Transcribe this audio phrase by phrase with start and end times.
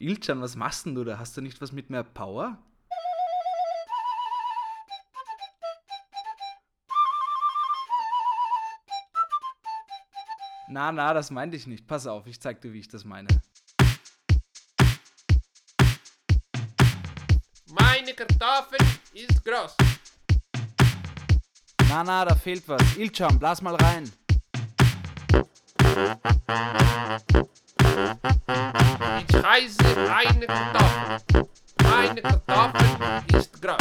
[0.00, 1.18] Ilchan, was machst denn du da?
[1.18, 2.56] Hast du nicht was mit mehr Power?
[10.70, 11.86] Na, na, das meinte ich nicht.
[11.86, 13.28] Pass auf, ich zeig dir, wie ich das meine.
[17.66, 19.76] Meine Kartoffeln ist groß.
[21.90, 22.96] Na, na, da fehlt was.
[22.96, 24.10] Ilchan, blas mal rein.
[29.50, 29.78] Heiße
[30.08, 31.48] eine Kartoffel.
[31.82, 33.76] Meine Kartoffel ist groß.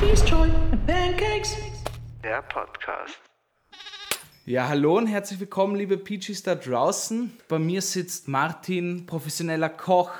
[0.00, 1.54] Peace Joy and Pancakes.
[2.24, 3.18] Der Podcast.
[4.46, 7.36] Ja, hallo und herzlich willkommen, liebe Peaches da draußen.
[7.46, 10.12] Bei mir sitzt Martin, professioneller Koch,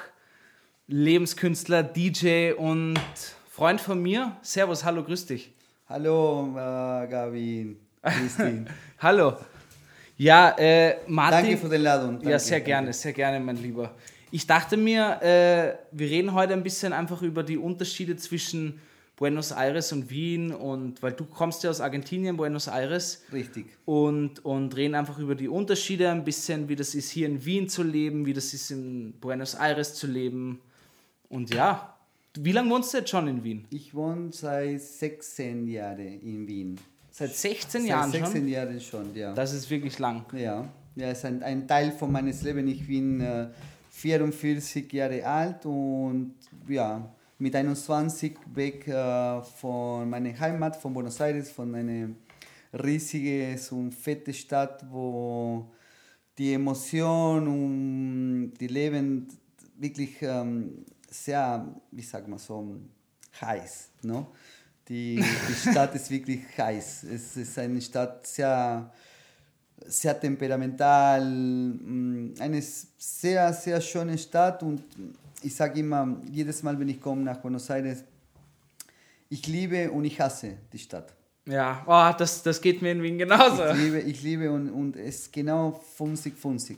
[0.88, 3.00] Lebenskünstler, DJ und
[3.48, 4.36] Freund von mir.
[4.42, 5.54] Servus, hallo, grüß dich.
[5.88, 7.80] Hallo, äh, Gavin.
[8.02, 8.66] Christine.
[8.98, 9.38] Hallo.
[10.22, 11.40] Ja, äh, Martin.
[11.40, 12.20] Danke für den Ladung.
[12.22, 13.92] ja, sehr gerne, sehr gerne, mein Lieber.
[14.30, 18.80] Ich dachte mir, äh, wir reden heute ein bisschen einfach über die Unterschiede zwischen
[19.16, 23.66] Buenos Aires und Wien und weil du kommst ja aus Argentinien, Buenos Aires Richtig.
[23.84, 27.68] und, und reden einfach über die Unterschiede ein bisschen, wie das ist hier in Wien
[27.68, 30.60] zu leben, wie das ist in Buenos Aires zu leben.
[31.30, 31.96] Und ja,
[32.34, 33.64] wie lange wohnst du jetzt schon in Wien?
[33.70, 36.78] Ich wohne seit 16 Jahren in Wien.
[37.12, 38.48] Seit 16 Seit Jahren 16 schon?
[38.48, 39.34] Jahren schon, ja.
[39.34, 40.24] Das ist wirklich lang.
[40.32, 42.72] ja, ja, ist ein, ein Teil von meines Lebens.
[42.72, 43.48] Ich bin äh,
[43.90, 46.34] 44 Jahre alt und
[46.66, 47.06] ja,
[47.38, 52.08] mit 21 weg äh, von meiner Heimat, von Buenos Aires, von einer
[52.82, 55.70] riesigen und fette Stadt, wo
[56.38, 59.28] die Emotion und die Leben
[59.76, 62.76] wirklich ähm, sehr, wie sagt man so,
[63.38, 63.90] heiß.
[64.02, 64.28] No?
[64.92, 67.04] Die, die Stadt ist wirklich heiß.
[67.04, 68.92] Es ist eine Stadt sehr,
[69.86, 74.82] sehr temperamental, mm, eine sehr, sehr schöne Stadt und
[75.40, 78.04] ich sage immer, jedes Mal, wenn ich komme nach Buenos Aires,
[79.30, 81.14] ich liebe und ich hasse die Stadt.
[81.46, 83.64] Ja, oh, das, das geht mir in Wien genauso.
[83.68, 86.76] Ich liebe, ich liebe und, und es ist genau 50-50.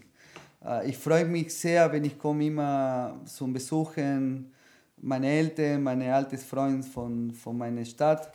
[0.65, 4.53] Äh, Ich freue mich sehr, wenn ich komme immer zum Besuchen,
[5.05, 8.33] meine Eltern, meine alten Freunde von, von meiner Stadt.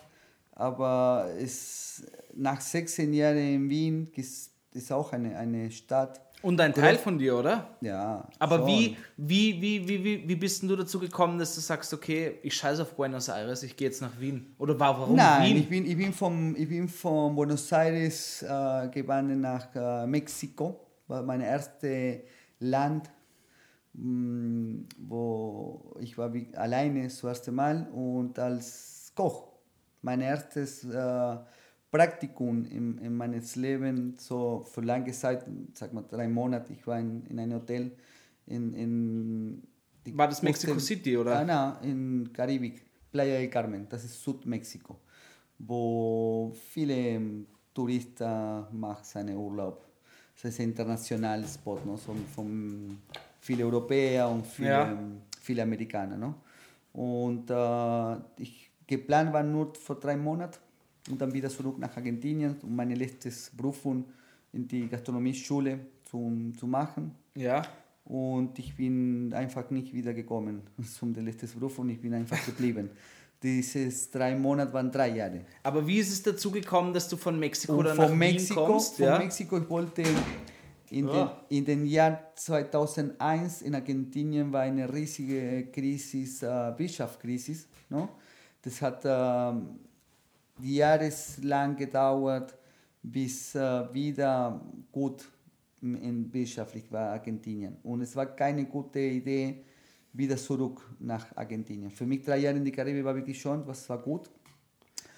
[0.51, 2.03] Aber es,
[2.35, 6.19] nach 16 Jahren in Wien ist, ist auch eine, eine Stadt.
[6.41, 7.75] Und ein Teil von dir, oder?
[7.81, 8.67] Ja, Aber schon.
[8.67, 12.35] wie, wie, wie, wie, wie, wie bist denn du dazu gekommen, dass du sagst, okay,
[12.43, 14.55] ich scheiße auf Buenos Aires, ich gehe jetzt nach Wien?
[14.57, 15.57] Oder wa- warum Nein, Wien?
[15.57, 20.79] ich bin, ich, bin vom, ich bin von Buenos Aires äh, gewandert nach äh, Mexiko.
[21.07, 22.19] War mein erstes
[22.59, 23.09] Land,
[23.93, 29.47] wo ich war alleine das erste Mal und als Koch.
[30.01, 31.37] Mein erstes äh,
[31.91, 36.73] Praktikum in, in meines Lebens, so für lange Zeit, sag mal drei Monate.
[36.73, 37.91] Ich war in, in einem Hotel
[38.45, 39.63] in, in
[40.13, 41.39] War das Mexico Küste- City, oder?
[41.39, 44.99] Ah, nein, in Karibik, Playa del Carmen, das ist Südmexiko,
[45.57, 47.21] wo viele
[47.73, 49.85] Touristen machen seinen Urlaub.
[50.35, 51.97] Das ist ein internationaler Spot, no?
[51.97, 52.97] so, von
[53.39, 54.97] viele Europäer und viele, Ja.
[55.41, 56.17] viele Amerikaner.
[56.17, 56.35] No?
[56.93, 60.57] Und äh, ich, geplant war nur vor drei Monaten
[61.09, 64.05] und dann wieder zurück nach Argentinien, um meine letztes Prüfung
[64.53, 65.79] in die Gastronomieschule
[66.09, 67.11] zu, zu machen.
[67.35, 67.61] Ja.
[68.05, 70.63] Und ich bin einfach nicht wieder gekommen
[70.99, 72.89] zum der letzten Beruf und ich bin einfach geblieben.
[73.41, 75.45] Diese drei Monate waren drei Jahre.
[75.63, 78.59] Aber wie ist es dazu gekommen, dass du von Mexiko Und dann nach von Mexiko,
[78.61, 78.95] Wien kommst?
[78.97, 79.17] von ja?
[79.17, 80.03] Mexiko, ich wollte
[80.91, 81.43] in, Ja.
[81.49, 87.65] den, in den Jahr 2001 in Argentinien war eine riesige Krise, äh, Wirtschaftskrise.
[87.89, 88.09] No?
[88.61, 89.79] Das hat ähm,
[90.61, 92.55] jahreslang gedauert,
[93.01, 94.59] bis äh, wieder
[94.91, 95.29] gut
[95.81, 97.77] in wirtschaftlich war Argentinien.
[97.83, 99.63] Und es war keine gute Idee,
[100.11, 101.89] wieder zurück nach Argentinien.
[101.91, 104.29] Für mich drei Jahre in die Karibik war wirklich schon, was war gut.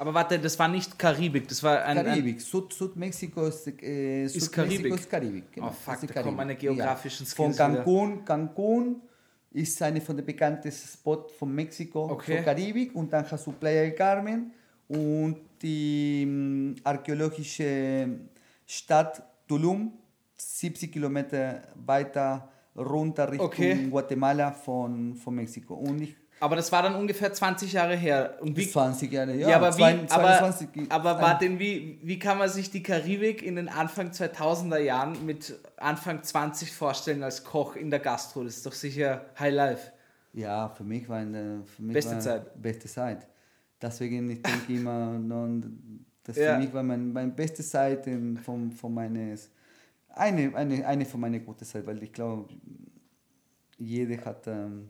[0.02, 1.96] Aber warte, das war nicht Karibik, das war ein...
[2.04, 4.94] Karibik, Süd, Südmexiko ist, äh, Ist Südmexiko Karibik?
[5.00, 5.52] ist Karibik.
[5.52, 5.68] genau.
[5.68, 7.84] Oh, fuck, ist da kommen meine geografischen Von Skills wieder.
[7.84, 9.02] Cancun, Cancun
[9.52, 12.38] ist eine von den bekanntesten Spots von Mexiko, Okay.
[12.38, 14.52] von Karibik und dann hast du Playa del Carmen
[14.88, 18.08] und die mm, archäologische
[18.66, 19.94] Stadt Tulum,
[20.36, 23.88] 70 Kilometer weiter runter Richtung Okay.
[23.88, 25.76] Guatemala von, von Mexiko.
[25.76, 28.38] Und ich, Aber das war dann ungefähr 20 Jahre her.
[28.42, 29.50] Und wie, 20 Jahre, ja.
[29.52, 33.58] ja, aber, wie, aber, 22 aber Martin, wie, wie kann man sich die Karibik in
[33.58, 38.44] den Anfang 2000er Jahren mit Anfang 20 vorstellen als Koch in der Gastro?
[38.44, 39.92] Das ist doch sicher High Life.
[40.34, 42.62] Ja, für mich war eine für mich Beste war Zeit.
[42.62, 43.28] Beste Zeit.
[43.80, 45.20] Deswegen ich denke immer,
[46.24, 46.56] das Ja.
[46.56, 48.04] für mich war mein, meine beste Zeit
[48.44, 49.52] von, von meines
[50.10, 52.50] eine, eine, eine von meinen guten Seiten, weil ich glaube,
[53.78, 54.90] jeder hat ähm,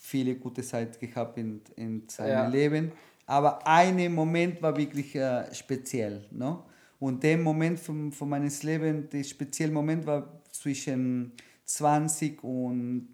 [0.00, 2.48] viele gute Zeiten gehabt in, in seinem Ja.
[2.48, 2.92] Leben.
[3.26, 6.24] Aber ein Moment war wirklich äh, speziell.
[6.32, 6.64] No?
[6.98, 11.32] Und der Moment von, von meines Lebens, der spezielle Moment war zwischen
[11.64, 13.08] 20 und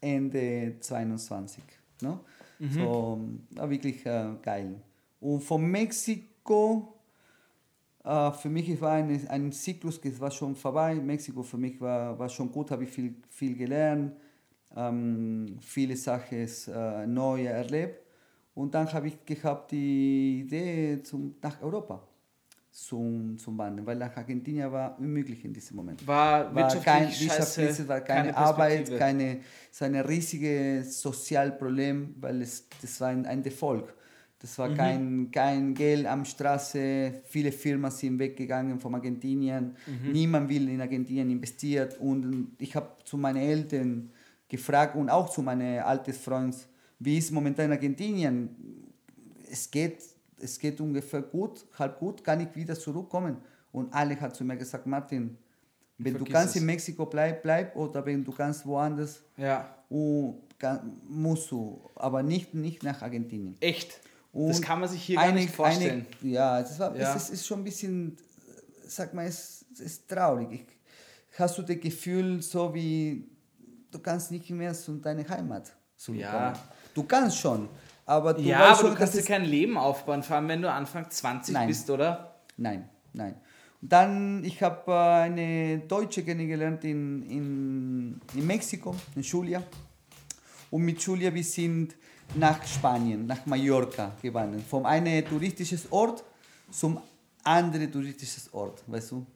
[0.00, 1.62] Ende 22.
[2.02, 2.20] No?
[2.58, 3.20] So,
[3.50, 4.80] war wirklich äh, geil.
[5.20, 6.94] Und von Mexiko,
[8.02, 10.94] äh, für mich war ein, ein Zyklus, das war schon vorbei.
[10.94, 14.16] Mexiko für mich war, war schon gut, habe ich viel, viel gelernt,
[14.76, 18.00] ähm, viele Sachen äh, neu erlebt.
[18.54, 22.02] Und dann habe ich gehabt die Idee zum, nach Europa
[22.70, 27.88] zum, zum Wandern, weil nach Argentinien war unmöglich in diesem Moment War war kein es
[27.88, 29.40] war keine, keine Arbeit, keine,
[29.70, 33.94] so ein riesiges Sozialproblem, weil es, das war ein, ein Default.
[34.38, 34.62] Das Mhm.
[34.62, 40.12] war kein, kein Geld am Straße, viele Firmen sind weggegangen von Argentinien, Mhm.
[40.12, 44.10] niemand will in Argentinien investiert und ich habe zu meinen Eltern
[44.48, 46.56] gefragt und auch zu meinen alten Freunden,
[46.98, 48.56] wie ist momentan in Argentinien?
[49.50, 50.02] Es geht,
[50.38, 53.36] es geht ungefähr gut, halb gut, kann ich wieder zurückkommen.
[53.72, 55.36] Und alle hat zu mir gesagt, Martin,
[55.98, 56.60] wenn du kannst es.
[56.60, 62.22] in Mexiko bleib, bleib oder wenn du kannst woanders, Ja, uh, kann, musst du, aber
[62.22, 63.56] nicht, nicht nach Argentinien.
[63.60, 64.00] echt.
[64.32, 66.06] Und das kann man sich hier gar nicht vorstellen.
[66.20, 67.14] Eine, ja, das war, Ja.
[67.14, 68.18] Es ist, ist schon ein bisschen,
[68.86, 70.52] sag mal, es, es ist traurig.
[70.52, 73.24] Ich, hast du das Gefühl, so wie
[73.90, 76.32] du kannst nicht mehr zu deiner Heimat zurückkommen.
[76.32, 76.52] Ja.
[76.94, 77.68] Du kannst schon,
[78.04, 80.70] aber du ja, aber schon, du kannst dir kein Leben aufbauen, vor allem wenn du
[80.70, 81.68] Anfang 20 Nein.
[81.68, 82.36] bist, oder?
[82.56, 83.34] Nein, nein.
[83.82, 89.62] Und dann, ich habe äh, eine Deutsche kennengelernt in, in, in Mexiko, in Julia.
[90.70, 91.94] Und mit Julia, wir sind
[92.34, 94.62] nach Spanien, nach Mallorca gewandert.
[94.62, 96.24] Vom einen touristisches Ort
[96.70, 97.00] zum
[97.44, 99.26] anderen touristisches Ort, weißt du.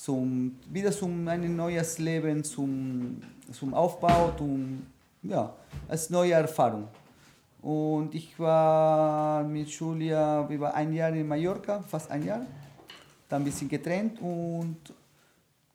[0.00, 3.20] Zum, wieder zum ein neues Leben, zum,
[3.52, 4.86] zum Aufbau, zum,
[5.22, 5.52] ja,
[5.86, 6.88] als neue Erfahrung.
[7.60, 12.46] Und ich war mit Julia, waren ein Jahr in Mallorca, fast ein Jahr.
[13.28, 14.78] Dann ein bisschen getrennt und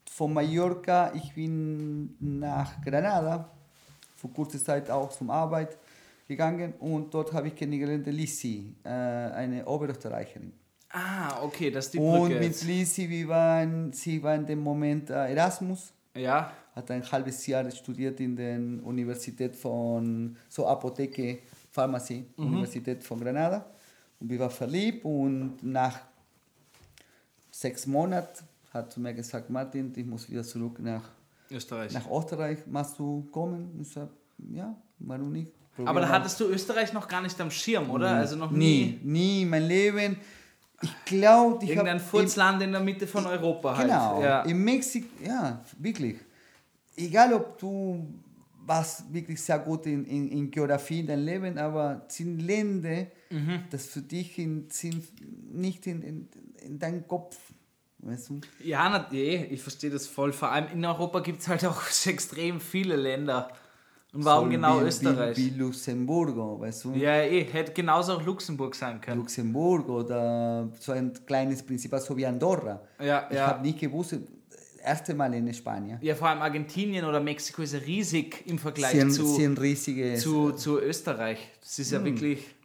[0.10, 3.48] von Mallorca, ich bin nach Granada,
[4.16, 5.78] für kurze Zeit auch zum Arbeit
[6.28, 10.65] gegangen und dort habe ich kennengelernt Lisi, äh, eine Oberösterreicherin.
[10.98, 12.36] Ah, okay, das ist die Und Brücke.
[12.36, 12.64] mit jetzt.
[12.64, 17.70] Lisi, wir waren, sie war in dem Moment äh, Erasmus, Ja, hat ein halbes Jahr
[17.72, 21.40] studiert in der Universität von, so Apotheke,
[21.72, 23.66] Pharmazie, Universität von Granada.
[24.20, 26.00] Und wir waren verliebt und nach
[27.52, 28.44] sechs Monaten
[28.74, 31.04] hat sie mir gesagt, Martin, ich muss wieder zurück nach,
[31.52, 31.92] Österreich.
[31.94, 33.78] nach Österreich, machst du kommen?
[33.82, 34.10] Ich sag,
[34.52, 35.52] ja, warum nicht?
[35.78, 36.10] aber Probier da mal.
[36.20, 38.14] hattest du Österreich noch gar nicht am Schirm, oder?
[38.14, 40.18] Nie, Also noch nie, nie, nie in meinem Leben.
[40.82, 43.88] Ich glaube, ich irgendein habe Furzland in der Mitte von Europa halt.
[43.88, 44.42] Genau, Ja.
[44.44, 46.18] in Mexiko, ja, wirklich.
[46.98, 48.06] Egal, ob du
[48.66, 53.08] warst wirklich sehr gut in, in, in Geografie in deinem Leben, aber es sind Länder,
[53.30, 53.64] Mhm.
[53.72, 55.04] das für dich in, sind
[55.54, 56.30] nicht in, in,
[56.64, 57.38] in deinem Kopf.
[58.00, 58.42] Weißt du?
[58.64, 60.32] Ja, na, eh, ich verstehe das voll.
[60.32, 63.50] Vor allem in Europa gibt es halt auch extrem viele Länder.
[64.16, 65.36] Und warum genau wie, Österreich?
[65.36, 66.94] Wie, wie Luxemburgo, weißt du?
[66.94, 69.20] ja, eh, hätte genauso auch Luxemburg sein können.
[69.20, 72.82] Luxemburg oder so ein kleines Prinzip, so wie Andorra.
[73.00, 73.48] Ja, ich ja.
[73.48, 74.22] habe nicht gewusst, das
[74.82, 75.98] erste Mal in Spanien.
[76.02, 80.16] Ja, vor allem Argentinien oder Mexiko ist ja riesig im Vergleich sind, zu, sind riesige.
[80.16, 81.52] zu, zu Österreich.
[81.62, 82.06] Das ist ja Hm.
[82.06, 82.56] wirklich.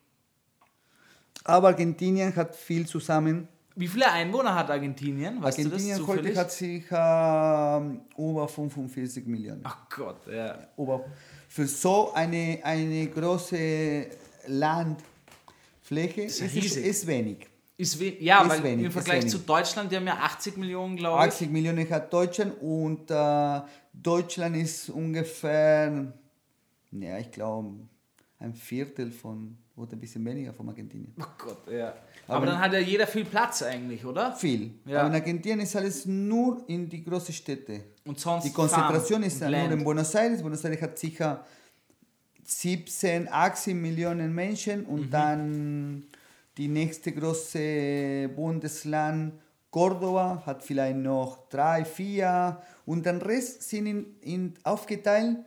[1.44, 3.48] aber Argentinien hat viel zusammen.
[3.76, 5.42] Wie viele Einwohner hat Argentinien?
[5.42, 9.62] Weißt Argentinien du das heute hat sich ähm, über 45 Millionen.
[9.64, 10.68] Ach Gott, ja.
[10.76, 11.04] Über,
[11.50, 14.06] für so eine, eine große
[14.46, 16.76] Landfläche ist, riesig.
[16.76, 17.46] ist wenig.
[17.76, 20.56] Ist we ja, Ist weil wenig, im ist Vergleich zu Deutschland, die haben ja 80
[20.58, 21.32] Millionen, glaube ich.
[21.32, 23.60] 80 Millionen hat Deutschland und äh,
[23.92, 26.12] Deutschland ist ungefähr,
[26.92, 27.80] ja, ich glaube,
[28.38, 31.14] ein Viertel von, oder ein bisschen weniger von Argentinien.
[31.20, 31.94] Oh Gott, ja.
[32.26, 34.32] Aber, Aber- dann hat ja jeder viel Platz eigentlich, oder?
[34.36, 34.72] Viel.
[34.84, 35.00] Ja.
[35.00, 37.82] Aber in Argentinien ist alles nur in die großen Städte.
[38.04, 40.40] Und sonst Die Konzentration Farm ist ja nur in Buenos Aires.
[40.42, 41.44] Buenos Aires hat sicher
[42.44, 45.10] 17, 18 Millionen Menschen und Mhm.
[45.10, 46.02] dann
[46.56, 49.34] die nächste große Bundesland
[49.70, 55.38] Cordoba hat vielleicht noch drei, vier und der Rest sind in, in, aufgeteilt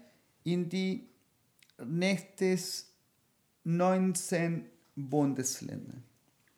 [0.45, 1.09] in die
[1.85, 2.92] nächstes
[3.63, 4.65] 19
[4.96, 5.96] Bundesländer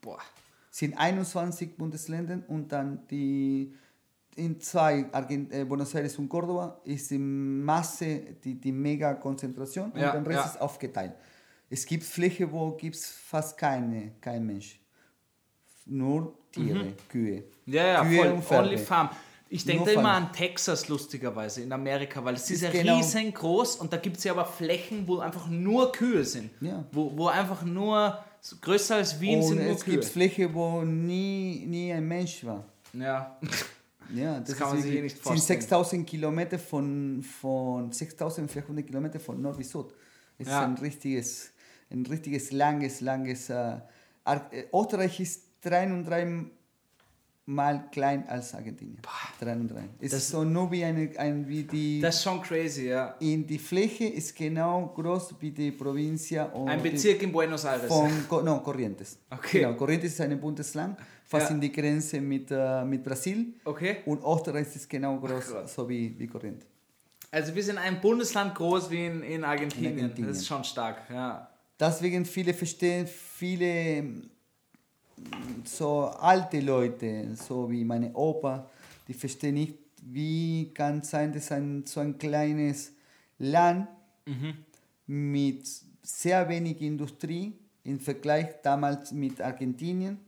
[0.02, 0.20] Boah.
[0.70, 3.74] sind 21 Bundesländer und dann die
[4.36, 10.00] in zwei, Argent äh, Buenos Aires und Córdoba, ist die Masse, die, die Mega-Konzentration und
[10.00, 10.46] Ja, der Rest ja.
[10.52, 11.14] ist aufgeteilt.
[11.70, 14.80] Es gibt Fläche, wo gibt es fast keine, kein Mensch.
[15.86, 17.44] Nur Tiere, Kühe.
[17.66, 17.74] Mhm.
[17.74, 18.58] Ja, ja, Kühe voll.
[18.58, 18.66] und.
[18.66, 19.10] Only Farm.
[19.48, 22.98] Ich denke da immer an Texas, lustigerweise, in Amerika, weil es ist, Ist ja genau-
[22.98, 26.50] riesengroß und da gibt es ja aber Flächen, wo einfach nur Kühe sind.
[26.62, 26.84] Ja.
[26.92, 28.18] Wo, wo einfach nur,
[28.62, 29.94] größer als Wien Und sind nur es Kühe.
[29.94, 32.66] gibt Fläche, wo nie, nie ein Mensch war.
[32.94, 33.38] Ja.
[34.14, 35.62] Ja, das, kann man sich eh nicht sind vorstellen.
[35.62, 39.88] 6000 Kilometer von, von 6400 Kilometer von Nord bis Süd.
[40.38, 40.60] Es Ja.
[40.62, 41.52] ist ein richtiges,
[41.90, 43.50] ein richtiges langes, langes.
[43.50, 43.78] Äh,
[44.26, 46.46] äh, Österreich ist drei und drei
[47.48, 48.98] mal klein als Argentinien.
[49.40, 49.84] Drei und drei.
[50.00, 52.02] Es Das- ist so nur wie eine, ein, wie die.
[52.02, 53.16] Das ist schon crazy, ja.
[53.20, 56.46] in die Fläche ist genau groß wie die Provincia.
[56.46, 57.88] und Ein die- Bezirk in Buenos Aires.
[57.88, 58.12] Von,
[58.44, 59.20] no, Corrientes.
[59.30, 59.60] Okay.
[59.62, 61.56] Genau, Corrientes ist ein Bundesland, fast Ja.
[61.56, 63.54] in die Grenze mit, äh, mit Brasil.
[63.64, 63.98] Okay.
[64.06, 65.76] Und Österreich ist genau groß, krass.
[65.76, 66.68] so wie, wie Corrientes.
[67.30, 69.94] Also wir sind ein Bundesland groß wie in, in, Argentinien.
[69.98, 70.30] In Argentinien.
[70.32, 71.48] Das ist schon stark, ja.
[71.80, 74.06] Deswegen viele verstehen, viele
[75.64, 78.70] so alte Leute, so wie meine Opa,
[79.08, 82.92] die verstehen nicht, wie kann sein, dass ein, so ein kleines
[83.40, 83.88] Land
[85.08, 85.68] mit
[86.02, 87.54] sehr wenig Industrie
[87.84, 90.20] im Vergleich damals mit Argentinien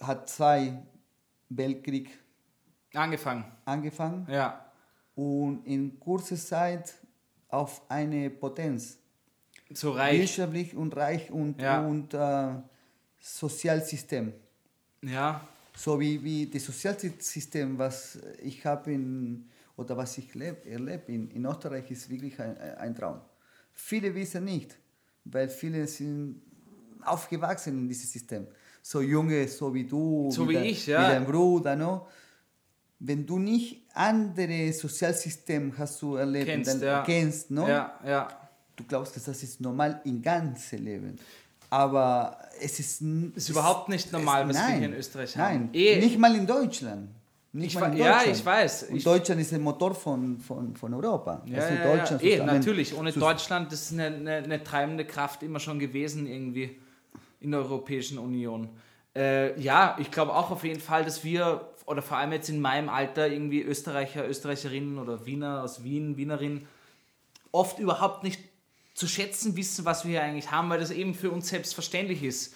[0.00, 0.82] hat zwei
[1.48, 2.10] Weltkrieg
[2.94, 4.64] Angefangen, angefangen ja.
[5.14, 6.94] und in kurzer Zeit
[7.48, 8.98] auf eine Potenz
[9.72, 10.20] So reich.
[10.20, 11.80] wirtschaftlich und reich und, Ja.
[11.86, 12.54] und äh,
[13.28, 14.32] Sozialsystem.
[15.02, 21.10] Ja, So wie, wie das Sozialsystem, was ich habe in, oder was ich leb, erlebe
[21.12, 23.20] in, in Österreich, ist wirklich ein, ein Traum.
[23.72, 24.76] Viele wissen nicht,
[25.24, 26.40] weil viele sind
[27.02, 28.46] aufgewachsen in diesem System.
[28.82, 31.00] So junge, so wie du, So wie dein- ich, ja.
[31.08, 32.06] wie dein Bruder, no?
[33.00, 37.02] Wenn du nicht andere Sozialsystem hast du erlebt, Kennst, dann ja.
[37.02, 37.66] kennst, no?
[37.68, 38.28] ja, ja.
[38.76, 41.18] du glaubst, dass das ist normal im ganzen Leben.
[41.78, 45.54] Aber es ist, n- Ist überhaupt nicht normal, was wir nein, hier in Österreich nein,
[45.54, 45.70] haben.
[45.74, 45.98] Eh.
[46.00, 47.08] nicht mal in Deutschland.
[47.52, 48.36] Nicht Ich mal in wa- ja, Deutschland.
[48.38, 48.82] ich weiß.
[48.84, 51.42] Und Ich- Deutschland ist der Motor von, von, von Europa.
[51.46, 52.28] Ja, Also ja, Deutschland ja.
[52.28, 52.96] Eh, zusammen- natürlich.
[52.98, 56.78] Ohne Deutschland das ist eine, eine, eine treibende Kraft immer schon gewesen irgendwie
[57.40, 58.68] in der Europäischen Union.
[59.16, 62.60] Äh, ja, ich glaube auch auf jeden Fall, dass wir, oder vor allem jetzt in
[62.60, 66.66] meinem Alter, irgendwie Österreicher, Österreicherinnen oder Wiener aus Wien, Wienerinnen,
[67.52, 68.40] oft überhaupt nicht
[68.94, 72.54] zu schätzen wissen, was wir hier eigentlich haben, weil das eben für uns selbstverständlich ist.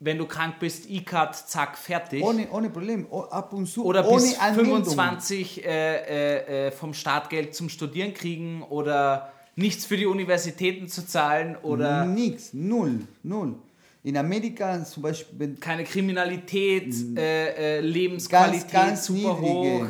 [0.00, 2.22] Wenn du krank bist, E-Card, zack, fertig.
[2.22, 4.84] Ohne, ohne Problem, o- ab und zu, oder ohne bis Anmeldung.
[4.84, 11.06] 25 äh, äh, äh, vom Startgeld zum Studieren kriegen oder nichts für die Universitäten zu
[11.06, 13.54] zahlen oder Nix, null, null.
[14.02, 18.70] In Amerika zum Beispiel, keine Kriminalität, äh, äh, Lebensqualität.
[18.70, 19.84] Ganz, ganz super niedrige.
[19.84, 19.86] hoch,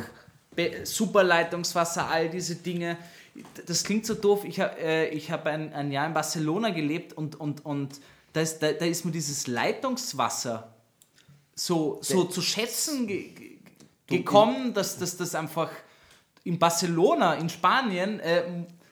[0.55, 2.95] Be super Leitungswasser, all diese Dinge.
[3.65, 4.43] Das klingt so doof.
[4.45, 7.99] Ich habe äh, ich hab ein, ein Jahr in Barcelona gelebt und, und, und
[8.33, 10.73] da, ist, da, da ist mir dieses Leitungswasser
[11.53, 13.57] so, so zu schätzen ge ge
[14.07, 15.71] gekommen, dass das einfach
[16.43, 18.43] in Barcelona, in Spanien, äh,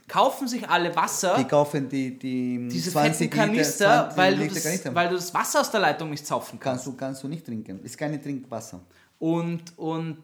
[0.07, 4.35] kaufen sich alle Wasser die kaufen die, die diese 20 fetten Kanister, Liter, 20 weil,
[4.35, 4.95] du Liter das, Kanister.
[4.95, 6.85] weil du das Wasser aus der Leitung nicht saufen kannst.
[6.85, 7.83] kannst, du, kannst du nicht trinken.
[7.83, 8.81] Ist keine Trinkwasser.
[9.19, 10.23] Und, und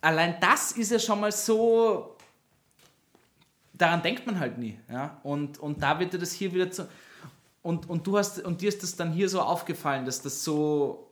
[0.00, 2.15] allein das ist ja schon mal so,
[3.78, 4.78] daran denkt man halt nie.
[4.90, 5.20] Ja?
[5.22, 6.88] Und, und da wird dir das hier wieder zu.
[7.62, 11.10] Und, und, du hast, und dir ist das dann hier so aufgefallen, dass das so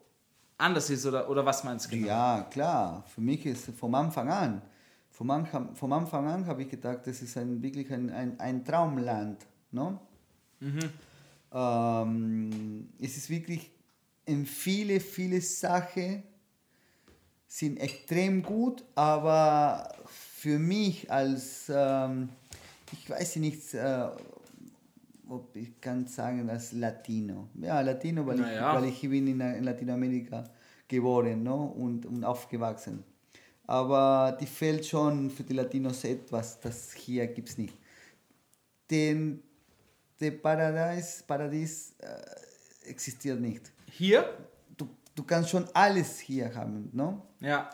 [0.56, 2.06] anders ist, oder, oder was meinst du genau?
[2.06, 3.04] Ja, klar.
[3.12, 4.62] Für mich ist vom Anfang an,
[5.11, 8.64] vom Anfang, vom Anfang an habe ich gedacht, das ist ein, wirklich ein, ein, ein
[8.64, 9.44] Traumland.
[9.73, 10.00] No?
[11.52, 13.71] Ähm, es ist wirklich
[14.26, 16.23] in viele, viele Sachen
[17.47, 22.28] sind extrem gut, aber für mich als, ähm,
[22.94, 24.08] ich weiß nicht, äh,
[25.28, 27.48] ob ich kann sagen, als Latino.
[27.54, 28.70] Ja, Latino, weil, Naja.
[28.70, 30.44] ich, weil ich bin in, in Lateinamerika
[30.86, 31.64] geboren no?
[31.76, 33.02] und, und aufgewachsen.
[33.66, 37.74] Aber die fehlt schon für die Latinos etwas, das hier gibt es nicht.
[38.90, 39.42] Den,
[40.20, 43.72] der Paradies, Paradies äh, existiert nicht.
[43.90, 44.36] Hier?
[44.76, 47.22] Du, du kannst schon alles hier haben, no?
[47.40, 47.70] Ja.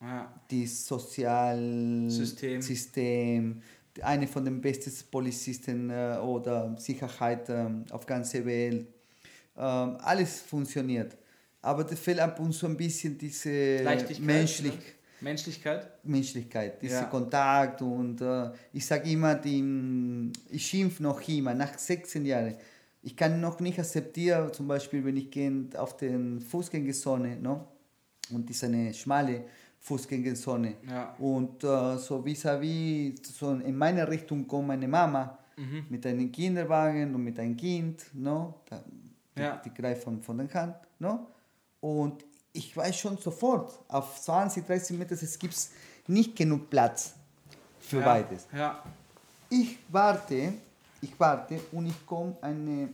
[0.00, 0.34] ja.
[0.50, 3.62] Das Sozialsystem, System.
[4.02, 8.86] Eine von den besten Polizisten äh, oder Sicherheit ähm, auf ganzer Welt.
[9.56, 11.16] Ähm, alles funktioniert.
[11.60, 13.50] Aber da fehlt ab und zu ein bisschen diese.
[14.20, 14.26] Menschlich, ne?
[15.20, 16.04] Menschlichkeit.
[16.04, 17.04] Menschlichkeit, dieser Ja.
[17.04, 17.82] Kontakt.
[17.82, 22.54] Und äh, ich sage immer, die, ich schimpf noch immer, nach 16 Jahren.
[23.02, 27.66] Ich kann noch nicht akzeptieren, zum Beispiel, wenn ich gehe auf den Fußgängerzone, no?
[28.30, 29.44] und das ist eine schmale
[29.80, 30.74] Fußgängerzone.
[30.88, 31.14] Ja.
[31.18, 35.86] Und äh, so vis-à-vis, so in meine Richtung kommt meine Mama Mhm.
[35.88, 38.54] mit einem Kinderwagen und mit einem Kind, no?
[38.70, 38.80] Da,
[39.36, 39.56] die, Ja.
[39.56, 40.76] die greift von, von der Hand.
[41.00, 41.26] No?
[41.80, 45.56] Und ich weiß schon sofort, auf 20, 30 Meter, es gibt
[46.06, 47.14] nicht genug Platz
[47.80, 48.04] für ja.
[48.04, 48.46] beides.
[48.56, 48.80] Ja.
[49.50, 50.52] Ich warte,
[51.00, 52.90] ich warte und ich komme eine,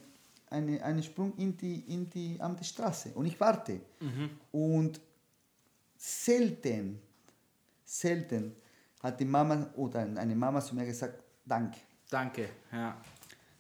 [0.49, 3.79] eine, einen Sprung in die, in die, an die Straße und ich warte.
[4.53, 5.00] Und
[6.04, 7.00] selten,
[7.84, 8.54] selten
[9.02, 11.78] hat die Mama oder eine Mama zu mir gesagt, danke.
[12.11, 12.49] Danke.
[12.73, 13.00] Ja.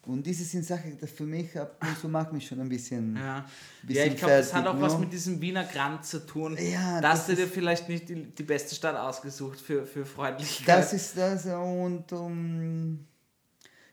[0.06, 3.16] Und diese sind Sachen, das für mich ab und zu macht mich schon ein bisschen.
[3.16, 3.46] Ja,
[3.82, 4.98] bisschen ja ich glaube, das hat auch was ne?
[5.00, 6.58] mit diesem Wiener Grand zu tun.
[6.60, 10.04] Ja, da hast das du dir vielleicht nicht die, die beste Stadt ausgesucht für, für
[10.04, 10.76] Freundlichkeit.
[10.78, 13.06] Das ist das und um,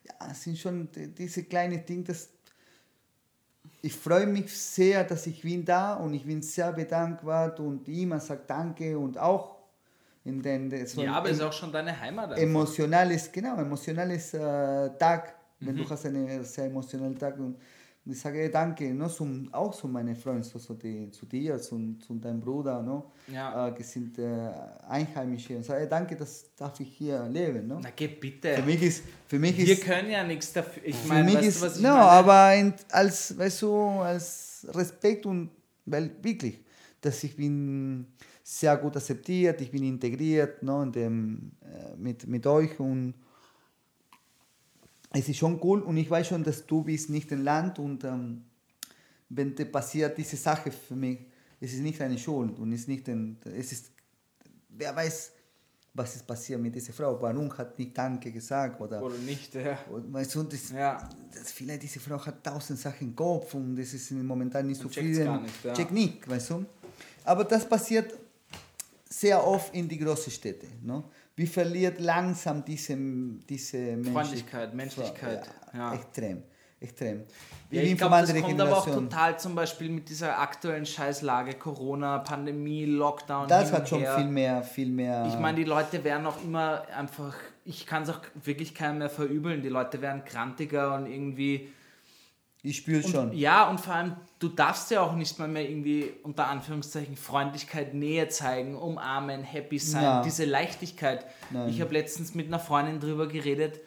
[0.05, 2.27] ja, es sind schon die- diese kleinen Dinge, das
[3.81, 8.19] ich freue mich sehr, dass ich bin da und ich bin sehr bedankbar und immer
[8.19, 9.57] sagt Danke und auch
[10.23, 12.29] in den so ja, aber in- ist auch schon deine Heimat.
[12.31, 12.41] einfach.
[12.41, 15.79] emotionales, genau, emotionales äh, Tag, wenn Mhm.
[15.79, 17.57] du hast einen sehr emotionalen Tag und
[18.05, 21.95] ich sage danke, no, zum, auch zu meinen Freunden, so, so die, zu dir, zu,
[21.99, 23.67] zu deinem Bruder, no, Ja.
[23.67, 24.49] äh, die sind äh,
[24.87, 27.67] Einheimische und sage danke, das darf ich hier leben.
[27.67, 27.79] No?
[27.81, 28.55] Na geh bitte.
[28.55, 30.83] Für mich ist, für mich Wir ist, können ja nichts dafür.
[30.85, 32.01] Ich meine, weißt ist, du, was ich no, meine?
[32.01, 35.51] aber in, als, weißt du, als Respekt und,
[35.85, 36.59] weil wirklich,
[37.01, 38.07] dass ich bin
[38.43, 43.13] sehr gut akzeptiert, ich bin integriert no, in dem, äh, mit, mit euch und
[45.13, 48.03] es ist schon cool und ich weiß schon, dass du bist nicht im Land und
[48.03, 48.43] ähm,
[49.29, 51.19] wenn dir passiert diese Sache für mich,
[51.59, 53.91] es ist nicht eine Schuld und es ist nicht ein, es ist,
[54.69, 55.31] wer weiß,
[55.93, 59.77] was ist passiert mit dieser Frau, warum hat nicht Danke gesagt oder, Oder nicht, ja.
[59.91, 61.09] und weißt du, das, Ja.
[61.33, 64.87] das, vielleicht diese Frau hat tausend Sachen im Kopf und das ist momentan nicht so
[64.87, 65.23] viel.
[65.23, 65.73] gar nicht, ja.
[65.73, 66.65] Check nicht, weißt du.
[67.25, 68.17] Aber das passiert
[69.09, 70.67] sehr oft in die großen Städte.
[70.81, 71.03] No?
[71.35, 72.95] Wir verlieren langsam diese,
[73.49, 75.93] diese Mensch- Freundlichkeit, Menschlichkeit, ja.
[75.93, 76.43] Extrem,
[76.79, 77.23] extrem.
[77.69, 81.53] Wir Ja, ich glaube, das kommt aber auch total zum Beispiel mit dieser aktuellen Scheißlage,
[81.53, 83.47] Corona, Pandemie, Lockdown.
[83.47, 85.25] Das hat schon viel mehr, viel mehr.
[85.27, 89.09] Ich meine, die Leute werden auch immer einfach, ich kann es auch wirklich keinem mehr
[89.09, 91.71] verübeln, die Leute werden krantiger und irgendwie.
[92.63, 93.33] Ich spüre schon.
[93.33, 97.93] Ja, und vor allem, du darfst ja auch nicht mal mehr irgendwie unter Anführungszeichen Freundlichkeit,
[97.95, 100.21] Nähe zeigen, umarmen, happy sein, Ja.
[100.23, 101.25] diese Leichtigkeit.
[101.49, 101.69] Nein.
[101.69, 103.79] Ich habe letztens mit einer Freundin drüber geredet,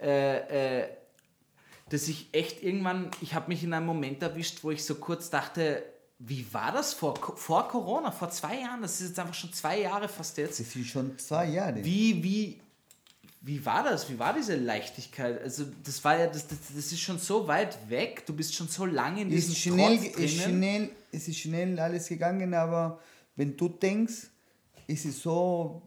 [0.00, 0.88] äh, äh,
[1.90, 5.28] dass ich echt irgendwann, ich habe mich in einem Moment erwischt, wo ich so kurz
[5.28, 5.82] dachte,
[6.18, 8.80] wie war das vor, vor Corona, vor zwei Jahren?
[8.80, 10.58] Das ist jetzt einfach schon zwei Jahre fast jetzt.
[10.58, 11.84] Das sind schon zwei Jahre.
[11.84, 12.61] Wie, wie,
[13.44, 14.08] wie war das?
[14.08, 15.42] Wie war diese Leichtigkeit?
[15.42, 18.24] Also, das war ja, das, das, das ist schon so weit weg.
[18.24, 20.58] Du bist schon so lange in Es diesem ist schnell, Trotz es ist drinnen.
[20.58, 23.00] schnell, es ist schnell alles gegangen, aber
[23.34, 24.28] wenn du denkst,
[24.86, 25.82] ist es so,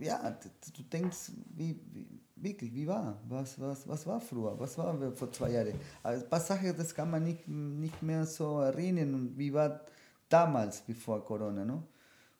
[0.00, 0.36] ja,
[0.76, 5.30] du denkst, wie, wie wirklich, wie war, was, was, was war früher, was war vor
[5.30, 5.74] zwei Jahren.
[6.02, 9.80] Also ein paar Sachen, das kann man nicht, nicht mehr so erinnern und wie war
[10.28, 11.84] damals, bevor Corona, no?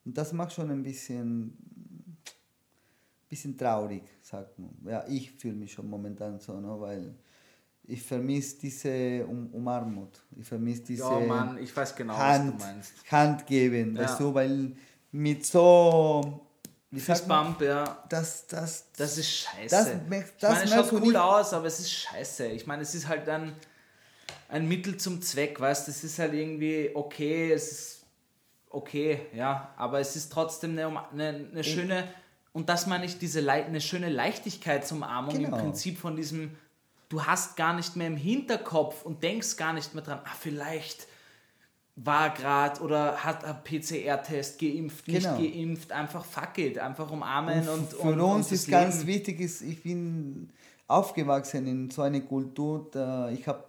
[0.04, 1.56] Und das macht schon ein bisschen,
[3.30, 4.70] bisschen traurig, sagt man.
[4.84, 6.80] Ja, ich fühle mich schon momentan so, no?
[6.80, 7.14] weil
[7.84, 12.60] ich vermisse diese um Umarmung, ich vermisse diese Ja, Mann, ich weiß genau, Hand, was
[12.60, 12.92] du meinst.
[13.10, 14.02] Hand geben, Ja.
[14.02, 14.72] weißt du, weil
[15.12, 16.46] mit so,
[16.90, 18.04] wie Fistbump, ja.
[18.08, 19.68] das, das, Das ist scheiße.
[19.70, 22.46] Das merk- ich meine, es das schaut cool aus, aber es ist scheiße.
[22.48, 23.52] Ich meine, es ist halt ein,
[24.48, 25.90] ein Mittel zum Zweck, weißt du?
[25.92, 28.06] Es ist halt irgendwie okay, es ist
[28.70, 29.72] okay, ja.
[29.76, 32.08] Aber es ist trotzdem eine, eine, eine schöne,
[32.52, 35.56] und das meine ich, diese Lei- eine schöne Leichtigkeitsumarmung Genau.
[35.56, 36.56] im Prinzip von diesem,
[37.08, 41.06] du hast gar nicht mehr im Hinterkopf und denkst gar nicht mehr dran, ah, vielleicht
[41.96, 45.38] war gerade oder hat ein PCR-Test geimpft, Genau.
[45.38, 49.06] nicht geimpft, einfach fuck it, einfach umarmen und, für und, uns und ist ganz Leben.
[49.08, 50.48] wichtig, ist, ich bin
[50.86, 52.90] aufgewachsen in so einer Kultur,
[53.32, 53.64] ich habe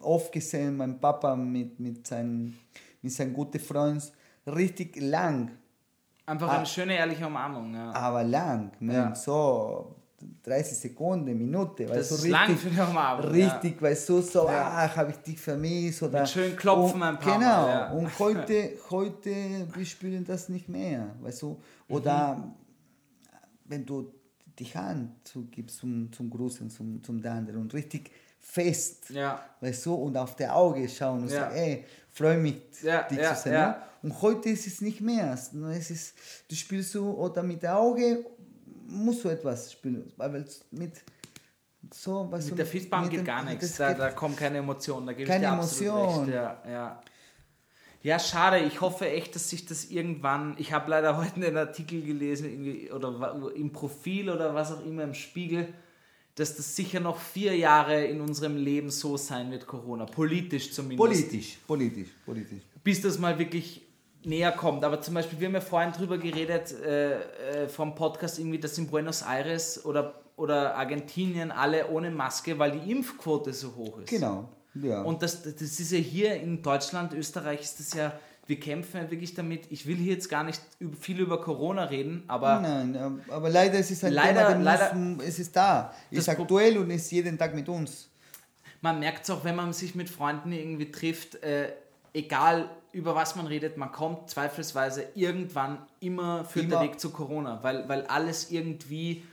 [0.00, 2.56] oft gesehen, mein Papa mit, mit, seinen,
[3.02, 4.12] mit seinem guten Freund
[4.46, 5.50] richtig lang,
[6.26, 6.56] Einfach Ah.
[6.56, 7.72] eine schöne, ehrliche Umarmung.
[7.74, 7.92] Ja.
[7.92, 9.14] aber lang, man, Ja.
[9.14, 9.94] so
[10.42, 14.20] 30 Sekunden, Minute, weißt Das du, ist richtig, lang für eine Umarmung, richtig, weißt du,
[14.22, 14.72] so, Ja.
[14.88, 17.90] ach, habe ich dich vermisst oder Mit schön klopfen und, ein paar Genau, Mal, ja.
[17.92, 19.30] und heute, heute,
[19.72, 22.52] wir spüren das nicht mehr, weißt du, oder Mhm.
[23.66, 24.10] wenn du
[24.58, 29.44] die Hand zugibst zum, zum Grußen, zum, zum der anderen und richtig fest, Ja.
[29.60, 31.40] weißt du, und auf der Auge schauen und Ja.
[31.40, 33.52] sagen, ey, freue mich, Ja, dich ja, zu sehen.
[33.52, 33.68] ja.
[33.68, 33.76] ne?
[34.02, 35.32] Und heute ist es nicht mehr.
[35.34, 36.14] Es ist,
[36.48, 38.24] du spielst so, oder mit der Auge
[38.88, 40.92] musst du etwas spielen, weil es mit
[41.92, 43.60] so, weißt du, Mit der Fistbump geht dem- gar nichts.
[43.68, 45.06] das Da, da kommt keine Emotion.
[45.06, 46.24] Da gebe ich Keine dir absolut Emotion.
[46.24, 46.34] recht.
[46.34, 47.00] Ja, ja.
[48.06, 48.60] Ja, schade.
[48.60, 50.54] Ich hoffe echt, dass sich das irgendwann.
[50.58, 55.12] Ich habe leider heute einen Artikel gelesen, oder im Profil oder was auch immer im
[55.12, 55.66] Spiegel,
[56.36, 60.04] dass das sicher noch vier Jahre in unserem Leben so sein wird, Corona.
[60.04, 60.98] Politisch zumindest.
[60.98, 62.62] Politisch, politisch, politisch.
[62.84, 63.82] bis das mal wirklich
[64.22, 64.84] näher kommt.
[64.84, 68.78] Aber zum Beispiel, wir haben ja vorhin drüber geredet, äh, äh, vom Podcast irgendwie, dass
[68.78, 74.10] in Buenos Aires oder, oder Argentinien alle ohne Maske, weil die Impfquote so hoch ist.
[74.10, 74.48] Genau,
[74.82, 75.02] ja.
[75.02, 78.12] Und das, das ist ja hier in Deutschland, Österreich ist das ja,
[78.46, 79.62] wir kämpfen ja wirklich damit.
[79.70, 80.60] Ich will hier jetzt gar nicht
[81.00, 85.24] viel über Corona reden, aber Nein, aber leider ist es ein Leider- Thema, leider- muss,
[85.24, 88.08] es ist da, ist Pro- aktuell und ist jeden Tag mit uns.
[88.82, 91.72] man merkt es auch, wenn man sich mit Freunden irgendwie trifft, äh,
[92.12, 96.82] egal über was man redet, man kommt zweifelsweise irgendwann immer für den Immer.
[96.82, 99.24] Weg zu Corona, weil, weil alles irgendwie,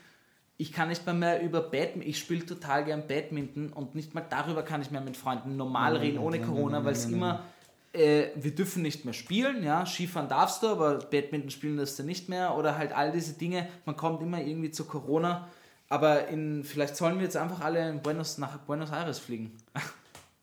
[0.64, 4.26] ich kann nicht mal mehr über Badminton, ich spiele total gern Badminton und nicht mal
[4.30, 7.44] darüber kann ich mehr mit Freunden normal reden ohne Corona, weil es immer,
[7.92, 12.04] äh, wir dürfen nicht mehr spielen, ja, Skifahren darfst du, aber Badminton spielen darfst du
[12.04, 15.50] nicht mehr oder halt all diese Dinge, man kommt immer irgendwie zu Corona.
[15.90, 19.58] Aber in, vielleicht sollen wir jetzt einfach alle in Buenos, nach Buenos Aires fliegen.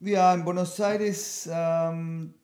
[0.00, 2.34] Ja, in Buenos Aires, ähm,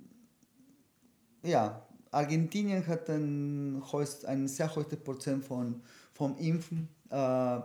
[1.43, 3.83] ja, Argentinien hat ein,
[4.27, 5.83] ein sehr hohes Prozent von,
[6.15, 7.17] vom Impfen, äh,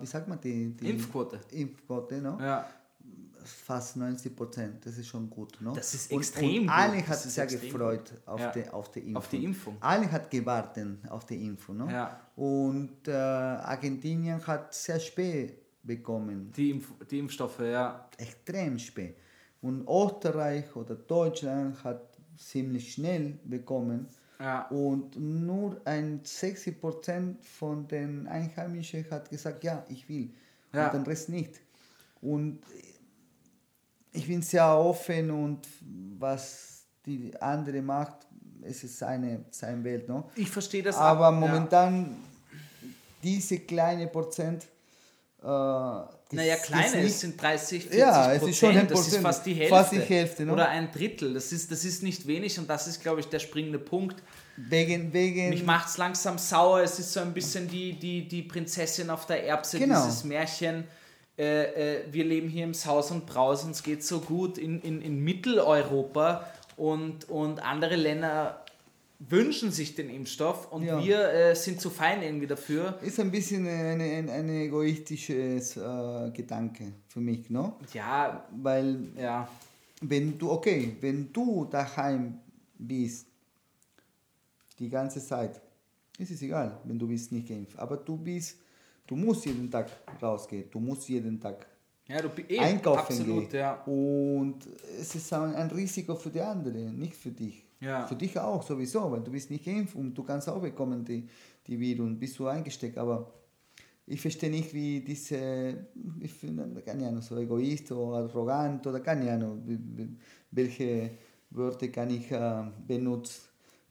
[0.01, 0.75] wie sagt man die?
[0.75, 1.39] die Impfquote.
[1.51, 2.37] Impfquote, no?
[2.39, 2.65] Ja.
[3.43, 5.57] Fast 90 Prozent, das ist schon gut.
[5.61, 5.73] No?
[5.73, 6.69] Das ist und, extrem und gut.
[6.69, 8.51] alle Das hat ist sehr gefreut auf, Ja.
[8.51, 9.15] die, auf die Impfung.
[9.17, 9.77] Auf die Impfung.
[9.79, 11.77] Alle hat gewartet auf die Impfung.
[11.77, 11.89] No?
[11.89, 12.19] Ja.
[12.35, 16.51] Und äh, Argentinien hat sehr spät bekommen.
[16.55, 18.07] Die, Impf die Impfstoffe, ja.
[18.17, 19.17] extrem spät.
[19.61, 24.07] Und Österreich oder Deutschland hat ziemlich schnell bekommen.
[24.41, 24.67] Ja.
[24.69, 30.31] Und nur ein 60% von den Einheimischen hat gesagt, ja, ich will.
[30.73, 30.87] Ja.
[30.87, 31.61] Und den Rest nicht.
[32.21, 32.59] Und
[34.11, 35.67] ich bin sehr offen und
[36.19, 38.27] was die andere macht,
[38.63, 40.07] es ist seine, seine Welt.
[40.09, 40.29] No?
[40.35, 42.15] Ich verstehe das Aber ab- momentan
[43.23, 44.63] diese kleine Prozent.
[45.41, 46.09] Äh, Ja.
[46.33, 48.49] Naja, kleine, es sind 30, 40 Ja, es Prozent.
[48.51, 49.23] ist schon ein das ist Prozent.
[49.23, 49.75] fast die Hälfte.
[49.75, 50.53] Fast die Hälfte, ne?
[50.53, 51.33] Oder ein Drittel.
[51.33, 54.21] Das ist, das ist nicht wenig und das ist, glaube ich, der springende Punkt.
[54.57, 56.81] Wegen, wegen Mich macht es langsam sauer.
[56.81, 60.03] Es ist so ein bisschen die, die, die Prinzessin auf der Erbse, Genau.
[60.05, 60.85] dieses Märchen.
[61.37, 61.63] Äh,
[61.99, 65.23] äh, wir leben hier im Saus und Braus, uns geht so gut in, in, in
[65.23, 66.45] Mitteleuropa
[66.77, 68.60] und, und andere Länder
[69.29, 71.03] wünschen sich den Impfstoff und Ja.
[71.03, 72.97] wir äh, sind zu fein irgendwie dafür.
[73.03, 77.77] ist ein bisschen ein, ein, ein egoistisches äh, Gedanke für mich, no?
[77.93, 79.47] Ja, Weil ja,
[80.01, 82.39] wenn du, okay, wenn du daheim
[82.77, 83.27] bist,
[84.79, 85.61] die ganze Zeit,
[86.17, 88.57] ist es egal, wenn du bist nicht geimpft, aber du bist,
[89.05, 89.89] du musst jeden Tag
[90.21, 91.67] rausgehen, du musst jeden Tag
[92.07, 93.59] ja du eh, einkaufen absolut, gehen.
[93.59, 93.73] ja.
[93.85, 94.65] Und
[94.99, 97.63] es ist ein, ein Risiko für die anderen, nicht für dich.
[97.81, 98.05] Ja.
[98.07, 101.27] Für dich auch sowieso, weil du bist nicht geimpft und du kannst auch bekommen die,
[101.67, 102.97] die Virus, bist du eingesteckt.
[102.97, 103.33] Aber
[104.05, 105.87] ich verstehe nicht, wie diese,
[106.19, 109.63] ich finde, keine Ahnung, so egoist oder arrogant oder keine Ahnung,
[110.51, 111.11] welche
[111.49, 113.41] Wörter kann ich äh, benutzen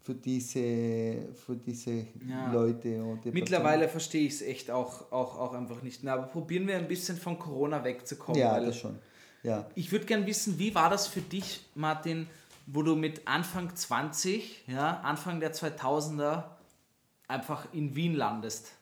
[0.03, 2.53] für diese, für diese Ja.
[2.53, 3.03] Leute.
[3.03, 6.15] Oder Mittlerweile verstehe ich es echt auch, auch, auch einfach nicht mehr.
[6.15, 8.41] Aber probieren wir ein bisschen von Corona wegzukommen.
[8.41, 8.99] Ja, das schon.
[9.43, 9.69] Ja.
[9.75, 12.27] Ich würde gerne wissen, wie war das für dich, Martin,
[12.73, 16.45] wo du mit Anfang 20, ja, Anfang der 2000er
[17.29, 18.73] einfach in Wien landest?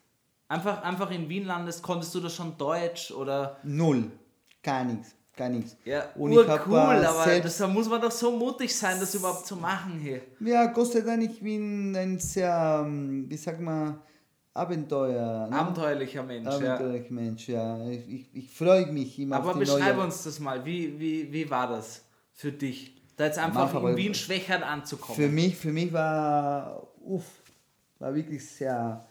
[0.49, 3.59] Einfach, einfach in Wien landest, konntest du da schon Deutsch oder...
[3.63, 4.11] Null.
[4.63, 5.15] Gar nichts.
[5.37, 5.77] Gar nichts.
[5.85, 9.47] Ja, Und äh, aber selbst- das, da muss man doch so mutig sein, das überhaupt
[9.47, 10.23] zu machen hier.
[10.41, 14.01] Ja, Gott sei Dank, ich bin ein sehr, ähm, wie sagt man,
[14.55, 15.47] Abenteuer.
[15.47, 15.57] ne?
[15.57, 16.75] Abenteuerlicher Mensch, ja.
[16.75, 17.87] Abenteuerlicher Mensch, ja.
[17.89, 20.07] Ich, ich, ich freue mich immer Aber beschreib neue...
[20.07, 22.98] uns das mal, wie, wie, wie war das für dich?
[23.19, 25.17] Da jetzt einfach Anfang in Wien Schwächert anzukommen.
[25.17, 27.43] Für mich, für mich war, uff,
[27.99, 29.05] war wirklich sehr,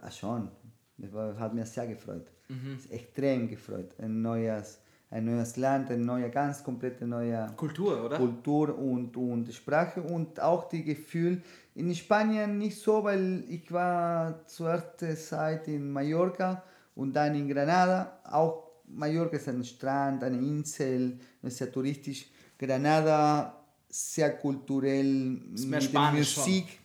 [0.00, 0.48] war schon,
[0.96, 2.26] das war, hat mir sehr gefreut.
[2.48, 2.78] Mhm.
[2.88, 3.90] Extrem gefreut.
[3.98, 8.16] Ein neues, ein neues Land, ein neuer, ganz komplette neuer Kultur, oder?
[8.16, 11.42] Kultur und, und Sprache und auch die Gefühl.
[11.74, 16.62] In Spanien nicht so, weil ich war zuerst Zeit in Mallorca
[16.94, 18.18] und dann in Granada.
[18.24, 22.30] Auch Mallorca ist ein Strand, eine Insel, ist sehr touristisch.
[22.66, 26.12] Granada sehr kulturell mit der.
[26.12, 26.78] Musik,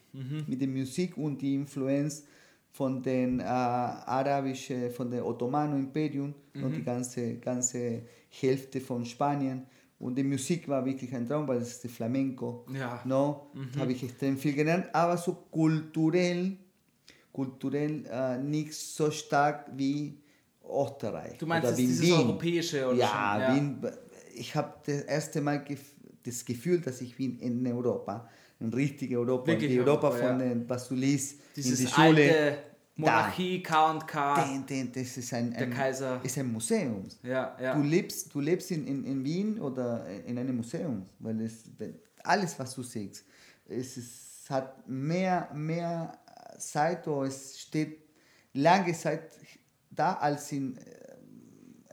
[0.48, 2.24] mit der Musik und die Influenz
[2.72, 9.65] von den äh, arabischen, von dem Ottomanen Imperium und die ganze, ganze Hälfte von Spanien.
[10.00, 12.65] Und die Musik war wirklich ein Traum, weil es ist der Flamenco.
[12.74, 13.02] Ja.
[13.04, 16.58] No, habe ich extrem viel gelernt, aber so kulturell,
[17.34, 20.18] kulturell äh, nicht so stark wie
[20.63, 21.38] Österreich.
[21.38, 22.13] Du meinst oder jetzt wie dieses Wien.
[22.13, 23.42] Europäische oder ja, schon?
[23.42, 23.56] Ja.
[23.56, 23.92] Wien,
[24.39, 25.82] ich habe das erste Mal gef
[26.23, 30.39] das Gefühl, dass ich bin in Europa, ein richtiges Europa, Wirklich die Europa, Europa, von
[30.39, 30.47] ja.
[30.49, 32.08] den Basulis in Dieses die Schule.
[32.08, 32.58] alte
[32.97, 34.63] Monarchie, K&K.
[34.93, 36.19] Das ist ein, Der ein, Kaiser.
[36.21, 37.06] ist ein Museum.
[37.23, 37.73] Ja, ja.
[37.73, 41.63] Du lebst, du lebst in, in, in Wien oder in einem Museum, weil es,
[42.23, 43.25] alles, was du siehst,
[43.65, 46.17] es ist hat mehr, mehr
[46.58, 47.99] Zeit, oder es steht
[48.54, 49.32] lange Zeit
[49.91, 50.78] da als in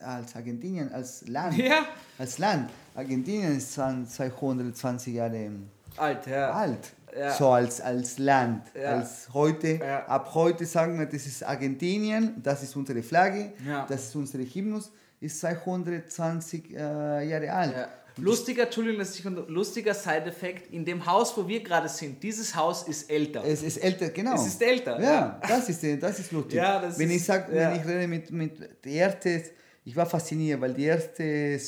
[0.01, 1.57] als Argentinien, als Land.
[1.57, 1.87] Ja.
[2.19, 2.71] Als Land.
[2.95, 5.51] Argentinien ist 220 Jahre
[5.97, 6.51] Alt, ja.
[6.53, 6.93] alt.
[7.19, 7.33] Ja.
[7.33, 8.65] So als, als Land.
[8.75, 8.99] Ja.
[8.99, 13.53] Als heute, ab heute sagen wir, das ist Argentinien, das ist unsere Flagge,
[13.89, 17.89] das ist unsere Hymnus, ist 220 äh, Jahre alt.
[18.19, 22.89] Lustiger, Entschuldigung, dass ich lustiger Side-Effekt, in dem Haus, wo wir gerade sind, dieses Haus
[22.89, 23.45] ist älter.
[23.45, 24.35] Es ist älter, genau.
[24.35, 25.41] Es ist älter, Ja, ja.
[25.47, 26.55] das ist das ist lustig.
[26.55, 27.71] Ja, das wenn ist- ich sag, ja.
[27.71, 29.43] wenn ich rede mit mit der erste,
[29.87, 31.59] ich war fasziniert, weil die erste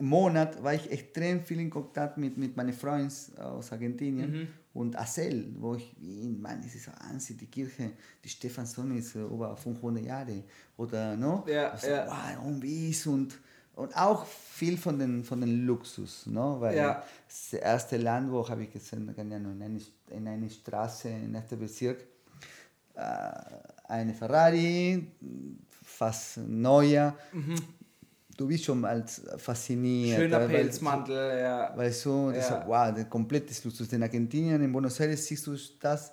[0.00, 4.48] Monat war ich extrem viel in Kontakt mit mit meinen Freunden aus Argentinien Mhm.
[4.74, 7.90] und Assel, wo ich in Mann, es ist so Wahnsinn, die Kirche,
[8.24, 10.42] die Stephansdom ist äh, über 500 Jahre
[10.76, 11.44] oder no?
[11.46, 12.06] Ja, so, ja.
[12.06, 13.38] wow, und wie ist und
[13.76, 16.60] und auch viel von den von den Luxus, no?
[16.60, 17.02] weil Ja.
[17.28, 21.34] das erste Land, wo habe ich gesehen, keine Ahnung, in eine, in eine Straße in
[21.34, 21.98] erster Bezirk,
[22.94, 23.00] äh,
[23.88, 25.06] eine Ferrari,
[25.98, 27.14] fast neuer.
[28.36, 30.18] Du bist schon als fasziniert.
[30.18, 31.72] Schöner weil- Pelzmantel, ja.
[31.76, 32.58] Weißt du, das Ja.
[32.62, 33.92] ist, wow, der komplette Luxus.
[33.92, 36.12] In Argentinien, in Buenos Aires siehst du das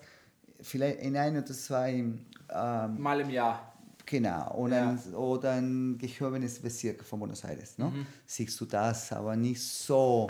[0.62, 3.74] vielleicht in ein oder zwei, ähm, Mal im Jahr.
[4.06, 4.90] genau, oder, Ja.
[4.92, 7.78] ein, oder ein gehobenes Bezirk von Buenos Aires.
[7.80, 7.90] No?
[7.90, 8.06] Mhm.
[8.28, 10.30] Siehst du das, aber nicht so,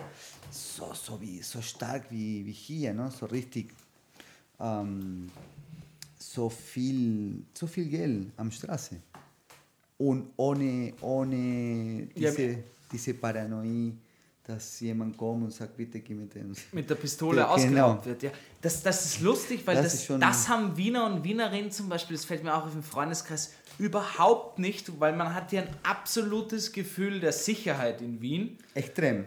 [0.49, 3.09] so, so, wie, so stark wie, wie hier, no?
[3.09, 3.73] so richtig,
[4.61, 5.29] ähm,
[6.17, 8.95] so, viel, so viel Geld am Straße.
[10.01, 13.91] Und ohne, ohne Ja, diese, diese Paranoia,
[14.43, 16.55] dass jemand kommt und sagt, bitte gib mir den.
[16.71, 18.05] mit der Pistole ausgeraubt genau.
[18.05, 18.23] wird.
[18.23, 18.31] Ja.
[18.59, 22.15] Das, das ist lustig, weil das, Das das, schon- haben Wiener und Wienerinnen zum Beispiel,
[22.15, 26.71] das fällt mir auch auf dem Freundeskreis, überhaupt nicht, weil man hat ja ein absolutes
[26.71, 28.57] Gefühl der Sicherheit in Wien.
[28.73, 29.25] Extrem.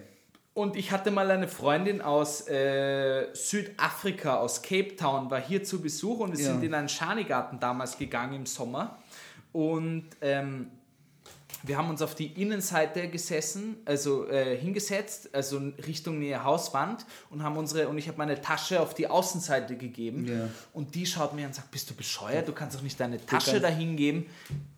[0.54, 5.80] Und ich hatte mal eine Freundin aus äh, Südafrika, aus Cape Town, war hier zu
[5.80, 6.52] Besuch und wir Ja.
[6.52, 8.98] sind in einen Schanigarten damals gegangen im Sommer.
[9.54, 10.70] Und ähm,
[11.62, 17.42] wir haben uns auf die Innenseite gesessen, also äh, hingesetzt, also Richtung Nähe Hauswand und
[17.42, 20.48] haben unsere und ich habe meine Tasche auf die Außenseite gegeben Ja.
[20.74, 22.46] und die schaut mir an und sagt, bist du bescheuert?
[22.48, 24.26] Du kannst doch nicht deine Tasche kannst- dahin geben.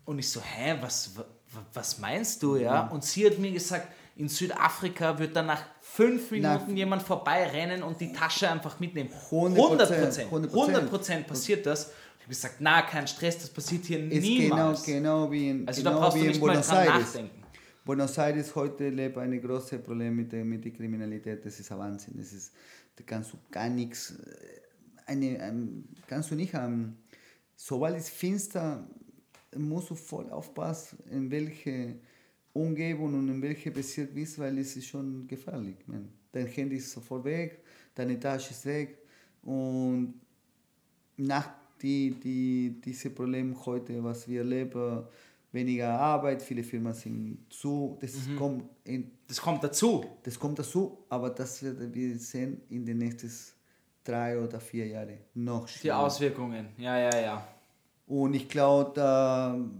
[0.05, 1.25] Und ich so, hä, was, wa-
[1.73, 2.87] was meinst du, ja?
[2.87, 7.99] Und sie hat mir gesagt, in Südafrika wird dann nach fünf Minuten jemand vorbeirennen und
[7.99, 9.09] die Tasche einfach mitnehmen.
[9.31, 10.53] 100%, 100 100%.
[10.53, 11.91] 100 Prozent passiert das.
[12.27, 14.83] Habe gesagt, na, kein Stress, das passiert hier genau, niemals.
[14.83, 16.99] genau wie in, Also genau da brauchst wie du nicht mal Buenos dran Aires.
[16.99, 17.43] nachdenken.
[17.85, 21.45] Buenos Aires heute lebt ein großes Problem mit der, mit der Kriminalität.
[21.45, 22.15] Das ist ein Wahnsinn.
[22.17, 22.53] Das ist,
[22.97, 24.59] da kannst du gar nichts, äh,
[25.05, 26.97] eine, ähm, kannst du nicht haben.
[27.55, 28.85] Sobald es finster,
[29.55, 31.95] musst du voll aufpassen, in welche
[32.51, 35.77] Umgebung und in welche Bezirk bist, weil es ist schon gefährlich.
[35.87, 36.09] Man.
[36.33, 37.63] Dein Handy ist sofort weg,
[37.95, 38.97] deine Tasche ist weg
[39.43, 40.19] und
[41.15, 45.03] nach die, die, diese Problem heute, was wir erleben,
[45.51, 50.05] weniger Arbeit, viele Firmen sind zu, das, kommt, in, Das kommt dazu.
[50.23, 53.31] das kommt dazu, aber das werden wir sehen in den nächsten
[54.03, 55.99] drei oder vier Jahren noch Die schlimmer.
[55.99, 56.67] Auswirkungen.
[56.77, 57.47] Ja, ja, ja.
[58.07, 59.01] Und ich glaube,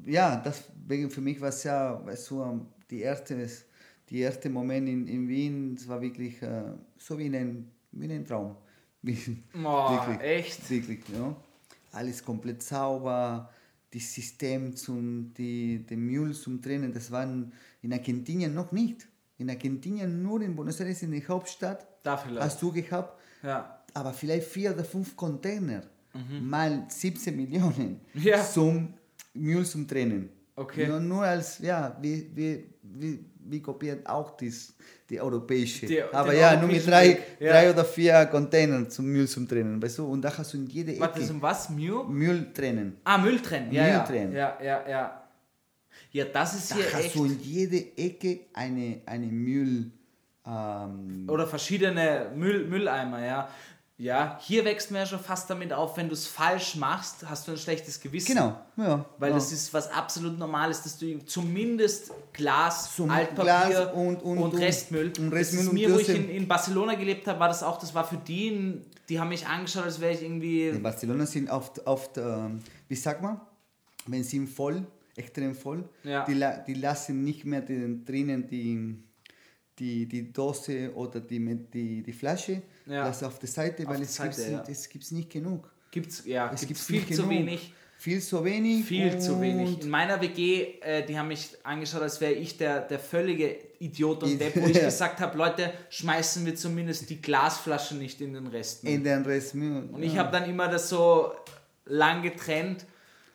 [0.05, 3.47] ja, deswegen für mich war es ja, weißt du, die erste,
[4.09, 6.63] die erste Moment in, in Wien, es war wirklich äh,
[6.97, 8.55] so wie ein, wie ein Traum.
[9.01, 9.15] Wie,
[9.53, 10.69] Boah, echt?
[10.69, 11.35] Wirklich, ja.
[11.91, 13.49] Alles komplett sauber,
[13.93, 19.07] das System zum, die, die Müll zum Trennen, das waren in Argentinien noch nicht.
[19.37, 22.41] In Argentinien nur in Buenos Aires, in der Hauptstadt, Da vielleicht.
[22.41, 23.83] hast du gehabt, Ja.
[23.93, 25.83] aber vielleicht vier oder fünf Container
[26.41, 28.21] mal 17 Millionen Mhm.
[28.23, 28.43] Ja.
[28.43, 28.93] zum
[29.33, 30.29] Müll zum Trennen.
[30.55, 30.87] Okay.
[30.87, 34.73] Nur, nur als, ja, wie, wie, wie, wie kopiert auch das,
[35.09, 35.85] die europäische.
[35.85, 37.51] Die- aber ja, nur mit drei, Weg, ja.
[37.51, 40.05] drei oder vier Containern zum Müll zum Trennen, weißt du?
[40.07, 41.69] Und da hast du in jede Warte, Ecke das um was?
[41.69, 42.03] Müll?
[42.07, 42.97] Müll trennen.
[43.03, 43.71] Ah, Müll trennen.
[43.71, 43.99] Ja, Müll ja.
[44.03, 44.33] trennen.
[44.33, 45.23] Ja, ja, ja.
[46.11, 47.15] Ja, das ist Da hier hast echt.
[47.15, 49.91] du in jede Ecke eine, eine Müll...
[50.45, 53.49] Ähm, Oder verschiedene Müll, Mülleimer, ja.
[53.99, 57.47] Ja, hier wächst man ja schon fast damit auf, wenn du es falsch machst, hast
[57.47, 58.27] du ein schlechtes Gewissen.
[58.27, 59.03] genau, ja.
[59.17, 59.35] Weil ja.
[59.35, 64.53] das ist was absolut Normales, dass du zumindest Glas, Zum Altpapier Glas und- und- und-
[64.53, 65.07] Restmüll.
[65.17, 67.63] und das Restmüll ist und mir, wo ich in, in Barcelona gelebt habe, war das
[67.63, 70.67] auch, das war für die, die haben mich angeschaut, als wäre ich irgendwie...
[70.67, 73.41] In Barcelona sind oft, oft ähm, wie sagt man,
[74.05, 76.23] wenn sie voll, extrem voll, Ja.
[76.23, 78.95] die, die lassen nicht mehr den, drinnen die,
[79.79, 81.39] die, die Dose oder die,
[81.73, 83.07] die, die Flasche, Ja.
[83.07, 84.63] das auf der Seite, Auf weil es gibt ja.
[84.67, 85.69] es gibt's nicht genug.
[85.91, 87.29] Gibt's, ja, Es gibt viel zu genug.
[87.29, 87.73] wenig.
[87.99, 88.85] Viel zu wenig.
[88.85, 89.81] Viel zu wenig.
[89.81, 94.21] In meiner WG, äh, die haben mich angeschaut, als wäre ich der, der völlige Idiot
[94.21, 98.47] und Depp, wo ich gesagt habe, Leute, schmeißen wir zumindest die Glasflasche nicht in den
[98.47, 98.83] Rest.
[98.83, 99.55] In den Rest.
[99.55, 101.31] Und ich habe dann immer das so
[101.85, 102.85] lang getrennt.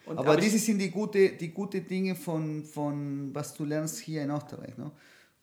[0.07, 4.23] Und, Aber, diese sind die gute, die gute Dinge von, von was du lernst hier
[4.23, 4.77] in Österreich.
[4.77, 4.91] Ne?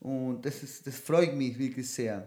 [0.00, 2.26] Und das, ist, das freut mich wirklich sehr.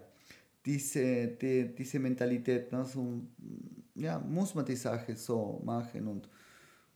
[0.66, 2.72] Diese, die, diese Mentalität.
[2.72, 2.86] Ne?
[2.86, 3.06] So,
[3.96, 6.30] ja, muss man die Sache so machen und,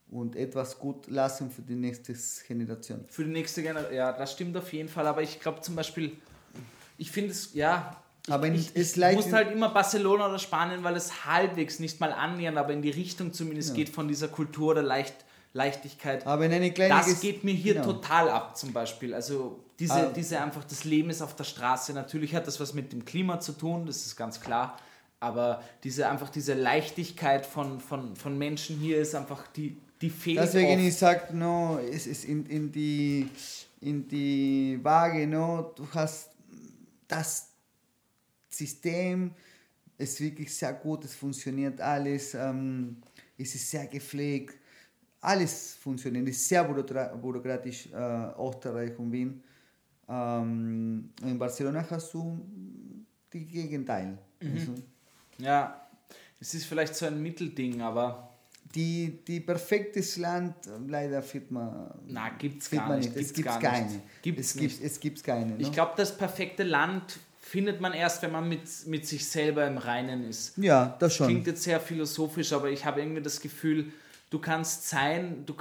[0.09, 2.13] und etwas gut lassen für die nächste
[2.47, 3.03] Generation.
[3.09, 5.05] Für die nächste Generation, ja, das stimmt auf jeden Fall.
[5.05, 6.13] Aber ich glaube zum Beispiel,
[6.97, 10.83] ich finde es, ja, ich, Aber in- ich, ich muss halt immer Barcelona oder Spanien,
[10.83, 14.73] weil es halbwegs nicht mal annähernd, aber in die Richtung zumindest geht von dieser Kultur
[14.75, 15.15] der Leicht,
[15.53, 16.25] Leichtigkeit.
[16.25, 17.93] Aber in eine kleine das geht mir hier genau.
[17.93, 19.13] total ab, zum Beispiel.
[19.13, 20.11] Also diese, Ah.
[20.11, 21.93] diese einfach, das Leben ist auf der Straße.
[21.93, 24.77] Natürlich hat das was mit dem Klima zu tun, das ist ganz klar.
[25.19, 30.37] Aber diese einfach diese Leichtigkeit von, von, von Menschen hier ist einfach die, die fehlt
[30.39, 30.87] Deswegen oft.
[30.87, 33.27] ich sage, no, es ist in, in, die,
[33.81, 36.29] in die Waage, no, du hast
[37.07, 37.47] das
[38.49, 39.31] System,
[39.97, 42.97] ist wirklich sehr gut, es funktioniert alles, ähm,
[43.37, 44.55] es ist sehr gepflegt,
[45.21, 49.43] alles funktioniert, es ist sehr bürokra- bürokratisch, äh, Österreich und Wien.
[50.09, 52.39] Ähm, in Barcelona hast du
[53.33, 54.17] die Gegenteil.
[54.41, 54.73] Also,
[55.37, 55.87] Ja,
[56.39, 58.29] es ist vielleicht so ein Mittelding, aber
[58.75, 60.55] die, die perfektes Land,
[60.87, 63.15] leider findet man, na, gibt's gar man nicht.
[63.15, 64.01] Es gibt keine.
[64.21, 64.77] Gibt's es nicht.
[64.77, 65.45] Gibt, es gibt keine.
[65.53, 65.55] Ne?
[65.59, 69.77] Ich glaube, das perfekte Land findet man erst, wenn man mit, mit sich selber im
[69.77, 70.57] Reinen ist.
[70.57, 71.27] ja, das schon.
[71.27, 73.91] Klingt jetzt sehr philosophisch, aber ich habe irgendwie das Gefühl,
[74.29, 75.53] du kannst sein, du,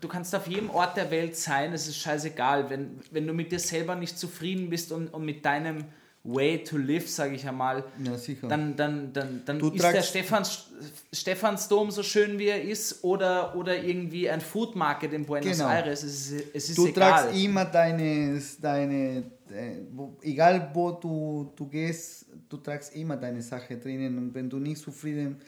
[0.00, 2.68] du, kannst auf jedem Ort der Welt sein, es ist scheißegal.
[2.68, 5.84] Wenn, wenn du mit dir selber nicht zufrieden bist und, und mit deinem
[6.22, 8.12] Way to live, sage ich einmal, Ja,
[8.46, 10.66] dann, dann, dann, dann Du ist der Stephans,
[11.10, 15.70] Stephansdom so schön, wie er ist, oder, oder irgendwie ein Food Market in Buenos Genau.
[15.70, 16.02] Aires.
[16.02, 17.10] Es ist, es ist du egal.
[17.24, 23.40] tragst immer deine, deine äh, wo, egal wo du, du gehst, du tragst immer deine
[23.40, 25.40] Sache drinnen und wenn du nicht zufrieden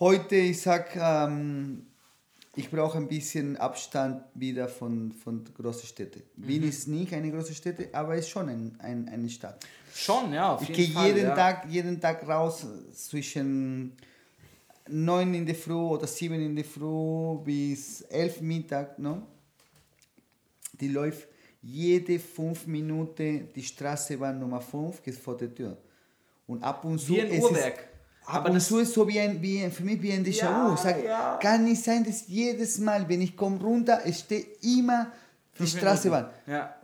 [0.00, 1.86] heute, ich sag, ähm,
[2.54, 6.22] ich brauche ein bisschen Abstand wieder von, von großen Städten.
[6.36, 6.68] Wien Mhm.
[6.68, 9.64] ist nicht eine große Städte, aber ist schon ein, ein, eine Stadt.
[9.94, 11.08] Schon, ja, auf Ich gehe Fall.
[11.08, 11.34] jeden ja.
[11.34, 13.92] Tag, jeden Tag raus zwischen
[14.88, 18.98] 9 in der Früh oder 7 in der Früh bis 11 Mittag.
[18.98, 19.22] No?
[20.80, 21.28] Die läuft
[21.62, 25.76] jede 5 Minuten die Straßenbahn Nummer 5 geht vor der Tür.
[26.46, 27.88] Und ab und zu Wie ein Uhrwerk.
[28.26, 30.68] Aber und das- ist so wie ein, wie ein, für mich wie ein Déjà-vu.
[30.68, 31.38] Ja, Ich sag, ja.
[31.40, 35.12] Kann nicht sein, dass jedes Mal, wenn ich komme runter, es steht immer
[35.56, 36.24] die.
[36.24, 36.30] Minuten.
[36.46, 36.74] Ja.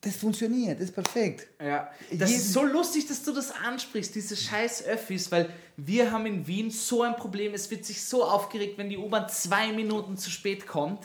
[0.00, 1.46] Das funktioniert, das ist perfekt.
[1.62, 6.12] Ja, das Jeden- ist so lustig, dass du das ansprichst, diese scheiß Öffis, weil wir
[6.12, 9.72] haben in Wien so ein Problem, es wird sich so aufgeregt, wenn die U-Bahn zwei
[9.72, 11.00] Minuten zu spät kommt.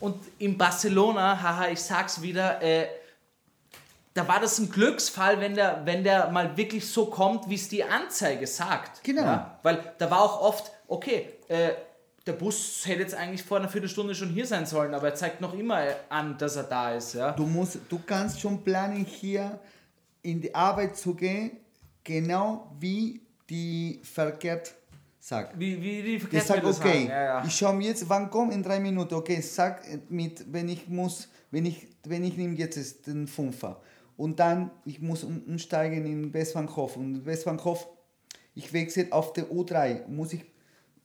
[0.00, 2.86] Und in Barcelona, haha, ich sag's wieder, äh,
[4.14, 7.68] da war das ein Glücksfall, wenn der, wenn der mal wirklich so kommt, wie es
[7.68, 9.02] die Anzeige sagt.
[9.04, 9.22] Genau.
[9.22, 11.70] Ja, weil da war auch oft, okay, äh,
[12.26, 15.40] der Bus hätte jetzt eigentlich vor einer Viertelstunde schon hier sein sollen, aber er zeigt
[15.40, 17.14] noch immer an, dass er da ist.
[17.14, 17.32] Ja?
[17.32, 19.58] Du, musst, du kannst schon planen, hier
[20.22, 21.52] in die Arbeit zu gehen,
[22.04, 24.74] genau wie die verkehrt
[25.18, 25.58] sagt.
[25.58, 27.06] Wie, wie die Ich Verkehrsmittel sag, okay.
[27.08, 27.44] Ja, ja.
[27.44, 31.28] ich schaue mir jetzt, wann kommt in drei Minuten, okay, sag mit, wenn ich muss,
[31.50, 33.80] wenn ich, wenn ich nehme jetzt den Fünfer
[34.22, 37.88] und dann, ich muss um- umsteigen in Westbahnhof und Westbahnhof,
[38.54, 40.44] ich wechsle auf der U3, muss ich,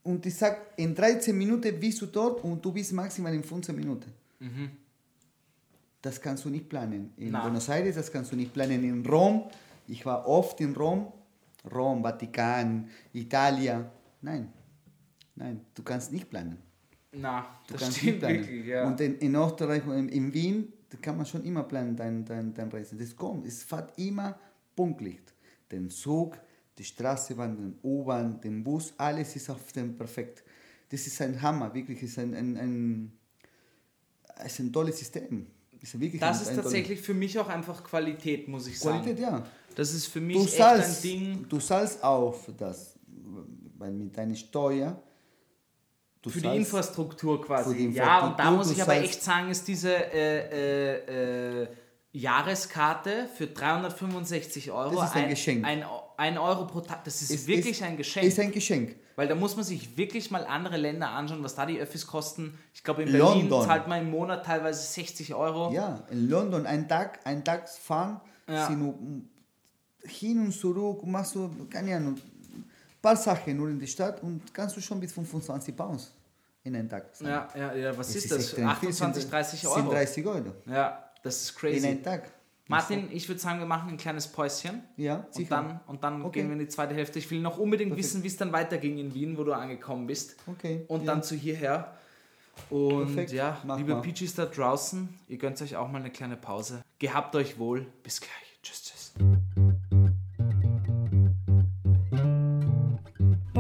[0.03, 3.75] und ich sag, in 13 Minuten bist du dort und du bist maximal in 15
[3.75, 4.11] Minuten.
[6.01, 7.11] Das kannst du nicht planen.
[7.17, 7.41] In Na.
[7.41, 8.83] Buenos Aires, das kannst du nicht planen.
[8.83, 9.45] In Rom,
[9.87, 11.11] ich war oft in Rom,
[11.73, 13.85] Rom, Vatikan, Italien.
[14.21, 14.53] Nein,
[15.35, 16.57] nein, du kannst nicht planen.
[17.13, 18.85] Na, Du das kannst stimmt wirklich, ja.
[18.87, 22.53] Und in, in Österreich in, in Wien, da kann man schon immer planen, dein, dein,
[22.53, 22.97] dein Reisen.
[22.97, 24.39] Das kommt, es fährt immer
[24.75, 25.19] pünktlich.
[25.71, 26.37] Den Zug,
[26.77, 30.43] die Straßenbahn, den U-Bahn, den Bus, alles ist auf dem perfekt.
[30.89, 33.11] Das ist ein Hammer, wirklich, es ist ein, ein, ein,
[34.37, 35.47] es ist ein tolles System.
[35.79, 39.01] Ist das ist tatsächlich für mich auch einfach Qualität, muss ich sagen.
[39.01, 39.45] Qualität, ja.
[39.75, 42.95] Das ist für mich Du echt zahlst, ein Ding du zahlst für das,
[43.77, 45.01] weil mit deiner Steuer.
[46.21, 47.75] Du für die Infrastruktur quasi.
[47.75, 51.67] die ja, und da Infrastruktur, muss ich aber echt sagen, ist diese äh, äh, äh,
[52.11, 55.65] Jahreskarte für 365 Euro Das ist ein Geschenk.
[55.65, 55.83] Ein,
[56.17, 58.25] ein Euro pro Tag, das ist Es wirklich ist- ein Geschenk.
[58.25, 58.95] Ist ein Geschenk.
[59.15, 62.57] Weil da muss man sich wirklich mal andere Länder anschauen, was da die Öffis kosten.
[62.73, 63.65] Ich glaube, in Berlin London.
[63.65, 65.71] zahlt man im Monat teilweise 60 Euro.
[65.73, 68.67] Ja, in London ein Tag, ein Tag fahren, Ja.
[70.03, 72.36] hin und zurück, machst du, keine Ahnung, ein
[73.07, 76.11] paar Sachen nur in die Stadt und kannst du schon bis 25 Pounds
[76.63, 77.15] in einen Tag.
[77.15, 77.31] zahlen.
[77.31, 78.37] Ja, ja, ja, was Das ist, das?
[78.39, 79.91] extrem viel, 28, sind- 30 Sind Euro.
[79.91, 80.51] 30 Euro.
[80.65, 81.87] Ja, Das ist in crazy.
[81.87, 82.31] einem Tag.
[82.69, 84.83] Martin, ich würde sagen, wir machen ein kleines Päuschen.
[84.97, 85.49] Ja, Und sicher.
[85.55, 86.39] dann, und dann Okay.
[86.41, 87.17] gehen wir in die zweite Hälfte.
[87.19, 90.35] Ich will noch unbedingt wissen, wie es dann weiterging in Wien, wo du angekommen bist.
[90.47, 91.13] Okay, Und ja.
[91.13, 91.93] dann zu hierher.
[92.69, 94.01] Und Perfekt, ja, mach liebe mal.
[94.01, 96.81] Peaches da draußen, ihr gönnt euch auch mal eine kleine Pause.
[96.99, 97.85] Gehabt euch wohl.
[98.03, 98.31] Bis gleich.
[98.61, 99.13] Tschüss, tschüss.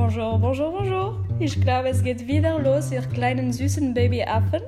[0.07, 1.25] Bonjour, bonjour, bonjour.
[1.37, 4.61] Ich glaube, es geht wieder los, ihr kleinen süßen Babyaffen.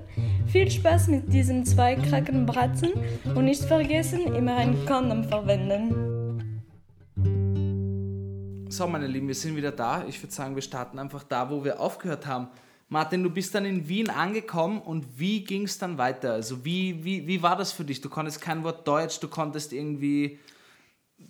[0.48, 2.92] Viel Spaß mit diesen zwei kranken Bratzen
[3.24, 6.52] und nicht vergessen, immer ein Kondom verwenden.
[8.68, 10.04] So, meine Lieben, wir sind wieder da.
[10.10, 12.50] Ich würde sagen, wir starten einfach da, wo wir aufgehört haben.
[12.90, 16.34] Martin, du bist dann in Wien angekommen und wie ging es dann weiter?
[16.34, 18.02] Also wie, wie, wie war das für dich?
[18.02, 20.38] Du konntest kein Wort Deutsch, du konntest irgendwie...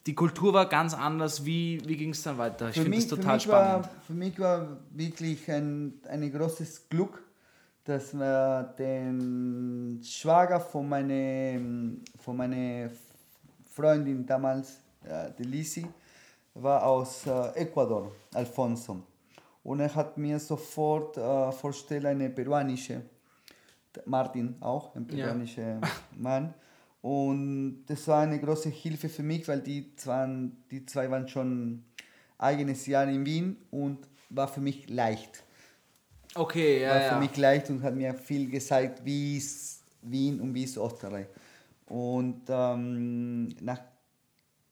[0.06, 1.45] Die Kultur war ganz anders.
[1.45, 2.70] Wie, wie ging es dann weiter?
[2.70, 3.86] Ich Für finde das für total mich spannend.
[3.86, 7.22] War, für mich war wirklich ein, ein großes Glück,
[7.84, 11.60] dass wir den Schwager von meiner,
[12.18, 12.89] von meiner
[13.74, 15.88] Freundin damals, äh, die Lisi,
[16.54, 19.02] war aus äh, Ecuador, Alfonso.
[19.64, 23.02] Und er hat mir sofort äh, vorgestellt, eine peruanische,
[24.06, 25.26] Martin auch, ein Ja.
[25.28, 25.80] peruanischer
[26.18, 26.54] Mann.
[27.02, 30.28] Und das war eine große Hilfe für mich, weil die zwei,
[30.70, 31.84] die zwei waren schon
[32.38, 35.43] eigenes Jahr in Wien und war für mich leicht.
[36.36, 37.14] Okay, ja, War ja.
[37.14, 41.28] für mich leicht und hat mir viel gezeigt, wie ist Wien und wie ist Österreich.
[41.88, 43.82] Und ähm, nach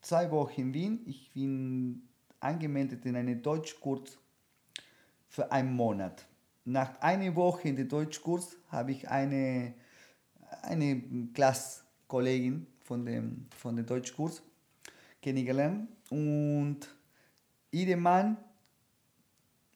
[0.01, 2.03] zwei Wochen in Wien, ich bin
[2.39, 4.17] angemeldet in einen Deutschkurs
[5.27, 6.25] für einen Monat.
[6.65, 9.73] Nach einer Woche in den Deutschkurs habe ich eine,
[10.61, 11.01] eine
[12.07, 14.41] Klasskollegin von dem, von dem Deutschkurs
[15.21, 16.79] kennengelernt und
[17.71, 18.37] ihr Mann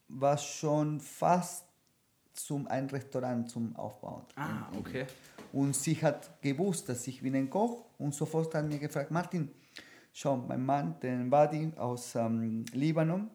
[0.08, 1.66] war schon fast
[2.34, 4.24] zum ein Restaurant zum Aufbauen.
[4.36, 5.06] Ah, okay.
[5.52, 9.52] Und sie hat gewusst, dass ich bin ein Koch und sofort hat mir gefragt, Martin,
[10.14, 13.30] schau, mein Mann, den Badi aus ähm, Libanon,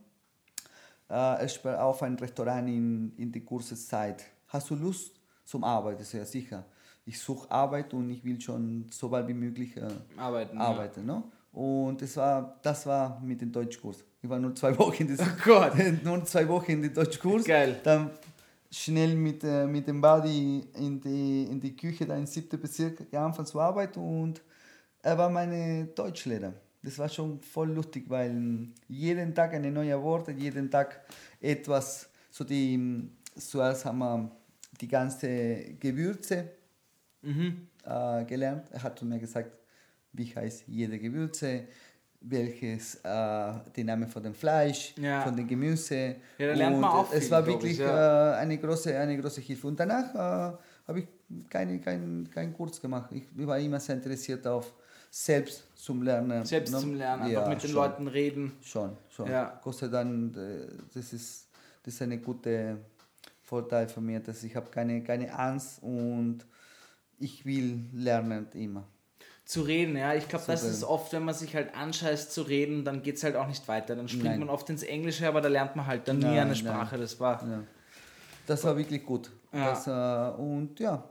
[1.08, 4.24] äh, er spielt auf ein Restaurant in, in die kurze Zeit.
[4.48, 5.12] Hast du Lust
[5.44, 6.02] zum Arbeiten?
[6.02, 6.64] Sehr sicher.
[7.06, 10.62] Ich suche Arbeit und ich will schon so bald wie möglich äh, Arbeiten, ja.
[10.62, 11.06] arbeiten.
[11.06, 11.22] Ne?
[11.52, 14.04] Und das war, das war mit dem Deutschkurs.
[14.20, 15.72] Ich war nur zwei Wochen in diesem Oh Gott.
[16.04, 17.44] nur zwei Wochen in den Deutschkurs.
[17.44, 17.80] Geil.
[17.82, 18.10] Dann
[18.70, 23.00] schnell mit, äh, mit dem Buddy in die, in die Küche, da im siebten Bezirk,
[23.12, 24.42] angefangen zu arbeiten und
[25.02, 26.52] er war meine Deutschlehrer.
[26.82, 31.00] Das war schon voll lustig, weil jeden Tag eine neue Worte, jeden Tag
[31.40, 34.30] etwas, so die, zuerst haben wir
[34.80, 36.50] die ganze Gewürze
[37.84, 38.68] äh, gelernt.
[38.72, 39.50] Er hat zu mir gesagt,
[40.12, 41.64] wie heißt jede Gewürze,
[42.20, 45.20] welches äh, der Name von dem Fleisch, Ja.
[45.22, 46.16] von dem Gemüse.
[46.38, 48.32] Ja, lernt man Und auch es viel, war glaub wirklich ich, ja.
[48.32, 49.66] äh, eine, große, eine große Hilfe.
[49.68, 50.56] Und danach äh,
[50.88, 51.06] habe ich
[51.50, 53.10] keinen kein, kein Kurs gemacht.
[53.12, 54.72] Ich war immer sehr interessiert auf
[55.10, 56.44] selbst zum Lernen.
[56.44, 56.78] Selbst ne?
[56.80, 57.76] zum Lernen, einfach Ja, mit den schon.
[57.76, 58.52] Leuten reden.
[58.62, 59.30] Schon, schon.
[59.30, 59.60] Ja.
[59.62, 61.48] Gott sei Dank, äh, das ist,
[61.84, 62.78] das ist eine gute
[63.42, 66.38] Vorteil von mir, dass ich habe keine, keine Angst und
[67.18, 68.86] ich will lernen immer.
[69.44, 70.12] Zu reden, ja.
[70.14, 73.22] Ich glaube, das ist oft, wenn man sich halt anscheißt zu reden, dann geht es
[73.22, 73.94] halt auch nicht weiter.
[73.94, 74.40] Dann springt Nein.
[74.40, 76.56] man oft ins Englische, aber da lernt man halt dann nie Nein, eine nein.
[76.56, 76.98] Sprache.
[76.98, 77.46] Das war.
[77.48, 77.62] Ja.
[78.46, 79.30] Das war wirklich gut.
[79.52, 79.70] Ja.
[79.70, 81.08] Das, äh, und ja,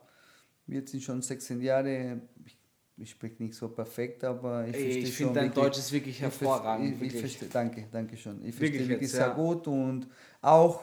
[0.67, 2.19] wir sind schon 16 Jahre.
[2.45, 2.57] Ich,
[2.97, 6.15] ich spreche nicht so perfekt, aber ich verstehe ich finde, dein wirklich- Deutsch ist wirklich
[6.15, 7.19] ich hervorragend, Ich, ich wirklich.
[7.21, 8.39] verstehe, danke, danke schon.
[8.43, 9.33] Ich Wirklich verstehe wirklich jetzt, sehr ja.
[9.33, 10.07] gut und
[10.41, 10.81] auch,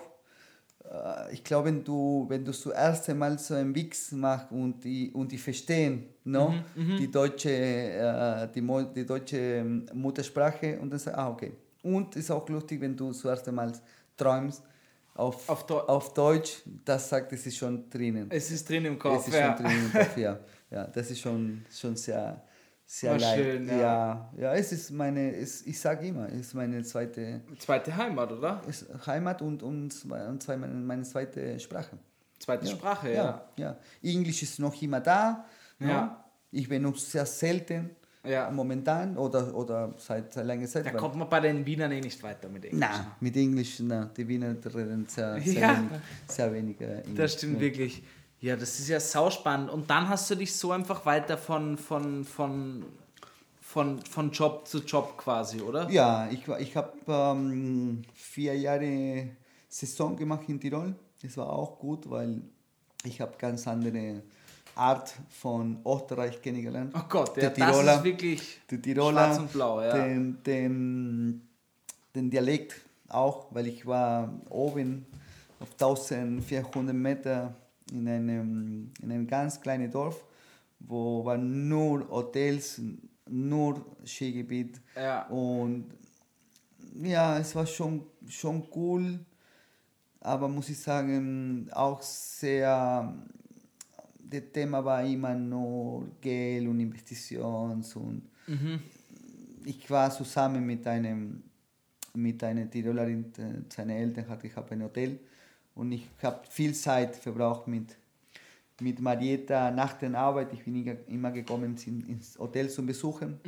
[1.32, 5.32] ich glaube, wenn du, wenn du zuerst einmal so einen Wix machst und die, und
[5.32, 6.54] die verstehen no?
[6.74, 8.62] Mhm, die, deutsche, äh, die,
[8.94, 11.52] die deutsche ähm, Muttersprache und dann sagst ah, okay.
[11.82, 13.72] Und es ist auch lustig, wenn du zuerst einmal
[14.16, 14.62] träumst
[15.14, 18.28] auf, Auf auf Deutsch, das sagt, es ist schon drinnen.
[18.30, 19.20] Es ist drin im Kopf.
[19.20, 19.56] Es ist ja.
[19.56, 20.38] schon drinnen im Kopf, ja.
[20.70, 20.86] ja.
[20.86, 22.42] Das ist schon, schon sehr,
[22.94, 23.42] sehr War leicht.
[23.42, 23.76] schön, ja.
[23.78, 24.30] ja.
[24.36, 28.60] ja, es ist meine, es, ich sage immer, es ist meine zweite Zweite Heimat, oder?
[28.68, 31.96] ist Heimat und, und, zwei- und zwei, meine, meine zweite Sprache.
[32.38, 32.70] Zweite Ja.
[32.72, 33.24] Sprache, ja.
[33.56, 33.76] ja.
[34.02, 34.10] ja.
[34.10, 35.46] Englisch ist noch immer da.
[35.80, 35.88] Ja.
[35.88, 36.24] Ja.
[36.50, 37.90] Ich benutze sehr selten
[38.26, 38.50] Ja.
[38.50, 40.84] momentan oder, oder seit, seit langer Zeit.
[40.84, 42.78] Da kommt man bei den Wienern eh nicht weiter mit Englisch.
[42.78, 45.90] na, mit Englisch, na, die Wiener reden sehr, sehr wenig,
[46.26, 47.16] sehr wenig äh, Englisch.
[47.16, 48.02] Das stimmt wirklich.
[48.42, 49.70] Ja, das ist ja sauspannend.
[49.70, 52.84] Und dann hast du dich so einfach weiter von, von, von,
[53.60, 55.88] von, von Job zu Job quasi, oder?
[55.90, 59.28] Ja, ich, ich habe ähm, vier Jahre
[59.68, 60.94] Saison gemacht in Tirol.
[61.22, 62.42] Das war auch gut, weil
[63.04, 64.22] ich habe ganz andere
[64.74, 66.92] Art von Österreich kennengelernt.
[66.96, 69.92] Oh Gott, Der ja, das Tiroler- ist wirklich Die Tiroler, schwarz und blau, ja.
[69.92, 71.42] den, den,
[72.14, 72.74] den Dialekt
[73.08, 75.06] auch, weil ich war oben
[75.60, 77.54] auf 1400 Meter
[77.92, 80.24] in einem, in einem ganz kleinen Dorf
[80.88, 82.80] wo waren nur Hotels,
[83.28, 84.80] nur Skigebiet.
[84.96, 85.26] Ja.
[85.28, 85.86] Und
[87.02, 89.18] ja, es war schon, schon cool,
[90.20, 93.14] aber muss ich sagen, auch sehr,
[94.18, 98.22] das Thema war immer nur Geld und Investitions und
[99.64, 101.42] ich war zusammen mit einem,
[102.14, 105.18] mit einer Tirolerin, äh, seine Eltern hatte ich habe ein Hotel
[105.74, 107.96] und ich habe viel Zeit verbraucht mit,
[108.80, 110.52] mit Marietta nach der Arbeit.
[110.52, 111.76] Ich bin immer- gekommen
[112.08, 113.40] ins Hotel zum Besuchen.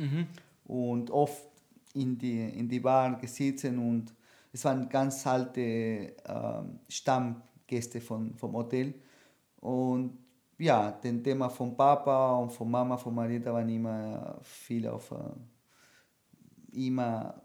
[0.65, 1.43] Und oft
[1.93, 4.13] in die, in die Bar gesessen und
[4.51, 5.61] es waren ganz alte
[6.25, 8.93] ähm, Stammgäste von, vom Hotel.
[9.59, 10.17] Und
[10.57, 16.77] ja, das Thema von Papa und von Mama, von Marietta waren immer viel auf, äh,
[16.87, 17.35] immer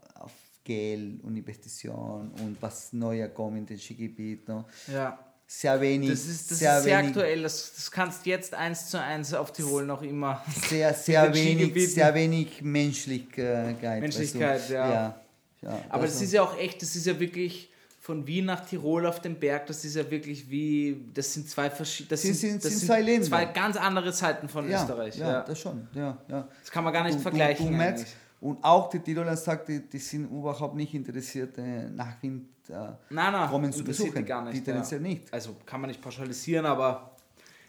[0.63, 4.47] Geld und Investition und was Neuer kommt in den Skigebiet.
[4.47, 4.65] No?
[4.91, 5.17] Ja.
[5.47, 6.09] Sehr wenig.
[6.09, 7.41] Das ist, das sehr ist sehr wenig, aktuell.
[7.43, 10.41] Das, das kannst jetzt eins zu eins auf Tirol noch immer.
[10.69, 13.81] Sehr, sehr den wenig, sehr wenig Menschlichkeit.
[13.81, 14.73] weißt Menschlichkeit, du?
[14.75, 14.89] ja.
[14.93, 15.21] ja.
[15.61, 18.65] ja Aber das das ist ja auch echt, das ist ja wirklich von Wien nach
[18.65, 22.33] Tirol auf dem Berg, das ist ja wirklich wie, das sind zwei verschiedene, das sind,
[22.35, 23.27] sind- das sind sind zwei Länder.
[23.27, 25.17] zwei ganz andere Seiten von ja, Österreich.
[25.17, 25.87] Ja, Ja, das schon.
[25.93, 26.47] Ja, ja.
[26.61, 27.65] Das kann man gar nicht Du- vergleichen.
[27.65, 28.15] Du, du merkst, eigentlich.
[28.41, 32.73] Und auch die Tiroler sagt, die, die sind überhaupt nicht interessiert, äh, nach Wien äh,
[32.73, 34.15] Nein, nein, kommen zu besuchen.
[34.15, 34.53] die gar nicht.
[34.65, 35.07] Die interessiert ja.
[35.07, 35.33] nicht.
[35.33, 37.15] Also kann man nicht pauschalisieren, aber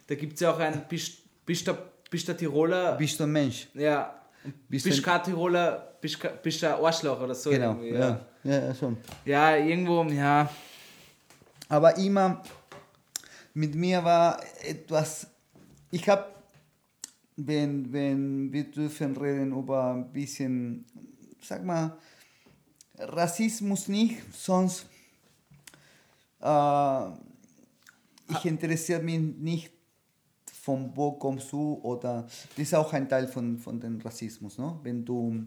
[0.07, 1.77] da gibt es ja auch ein, bist, bist, der,
[2.11, 3.69] bist der Tiroler, Bist du ein Mensch?
[3.75, 4.15] ja,
[4.69, 7.51] bist bist, ein- kein Tiroler, bist, bist ein Arschloch oder so.
[7.51, 8.21] Genau, irgendwie, ja.
[8.45, 8.97] Ja, ja, schon.
[9.25, 10.49] ja, irgendwo, ja,
[11.69, 12.43] Aber immer
[13.55, 15.27] mit mir war etwas,
[15.91, 16.25] ich habe,
[17.37, 20.85] wenn, wenn wir dürfen reden über ein bisschen,
[21.41, 21.97] sag mal,
[22.99, 24.87] Rassismus nicht, sonst
[26.41, 27.07] äh,
[28.29, 29.73] ich interessiere mich nicht
[30.63, 34.79] von wo kommst du oder das ist auch ein Teil von, von dem Rassismus, no?
[34.83, 35.45] wenn du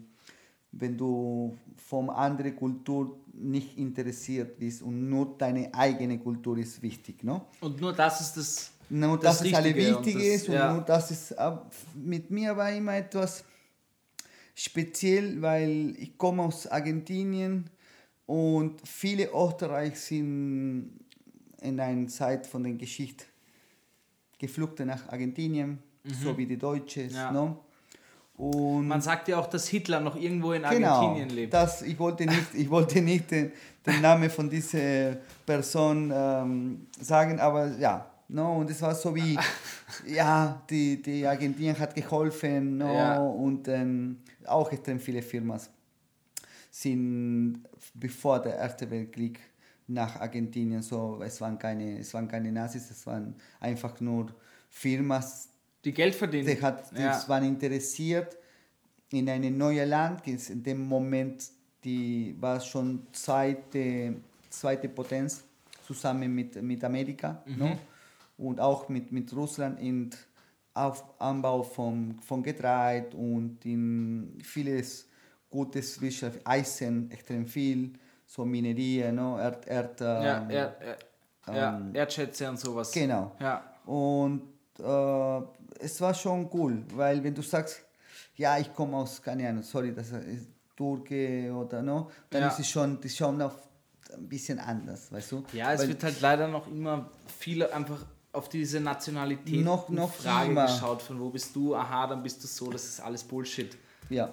[0.72, 7.24] wenn du von anderer Kultur nicht interessiert bist und nur deine eigene Kultur ist wichtig,
[7.24, 7.46] no?
[7.60, 10.72] und nur das ist das, Nur Das das, ist alle wichtig das- ist und ja.
[10.72, 11.34] nur das ist
[11.94, 13.44] mit mir war immer etwas
[14.54, 17.68] speziell, weil ich komme aus Argentinien
[18.26, 21.00] und viele Österreich sind
[21.60, 23.24] in einer Zeit von der Geschichte
[24.38, 27.14] geflucht nach Argentinien, so wie die Deutschen, Mhm.
[27.14, 27.32] Ja.
[27.32, 27.60] no?
[28.36, 31.54] Und man sagt ja auch, dass Hitler noch irgendwo in Genau, Argentinien lebt.
[31.54, 33.50] das, ich, wollte nicht, ich wollte nicht den,
[33.86, 35.16] den Namen von dieser
[35.46, 38.10] Person ähm, sagen, aber ja.
[38.28, 39.38] No, und es war so wie,
[40.06, 43.18] ja, die, die Argentinien hat geholfen no, Ja.
[43.18, 45.60] und ähm, auch extrem viele Firmen
[46.70, 47.62] sind
[47.94, 49.40] bevor der Erste Weltkrieg
[49.86, 54.26] nach Argentinien, so, es waren keine, es waren keine Nazis, es waren einfach nur
[54.68, 55.22] Firmen,
[55.84, 56.48] die Geld verdienen.
[56.48, 57.22] die, hat, die ja.
[57.28, 58.36] waren interessiert
[59.10, 60.26] in ein neues Land.
[60.26, 61.48] In dem Moment
[61.86, 64.16] die war schon zweite,
[64.50, 65.44] zweite Potenz
[65.86, 67.78] zusammen mit, mit Amerika no?
[68.38, 70.10] Und auch mit, mit Russland in
[70.74, 75.08] auf Anbau von, von Getreide und in vieles
[75.48, 77.94] gutes Wirtschaft, Eisen extrem viel,
[78.26, 79.38] so Minerie, no?
[79.38, 80.76] Erd, Erd, ja, ähm, er,
[81.46, 82.92] er, ja, Erdschätze und sowas.
[82.92, 83.32] Genau.
[83.40, 83.62] Ja.
[83.86, 84.42] Und
[84.78, 85.42] äh,
[85.82, 87.82] es war schon cool, weil wenn du sagst,
[88.34, 92.48] ja, ich komme aus, keine Ahnung, sorry, das ist Türke oder no, dann Ja.
[92.48, 93.54] ist es schon, ist schon auf,
[94.14, 95.44] ein bisschen anders, weißt du?
[95.52, 98.04] Ja, es weil, wird halt leider noch immer viel einfach
[98.36, 100.66] auf diese Nationalität Noch- noch Frage immer.
[100.66, 103.76] geschaut, von wo bist du, aha, dann bist du so, das ist alles Bullshit.
[104.10, 104.32] ja.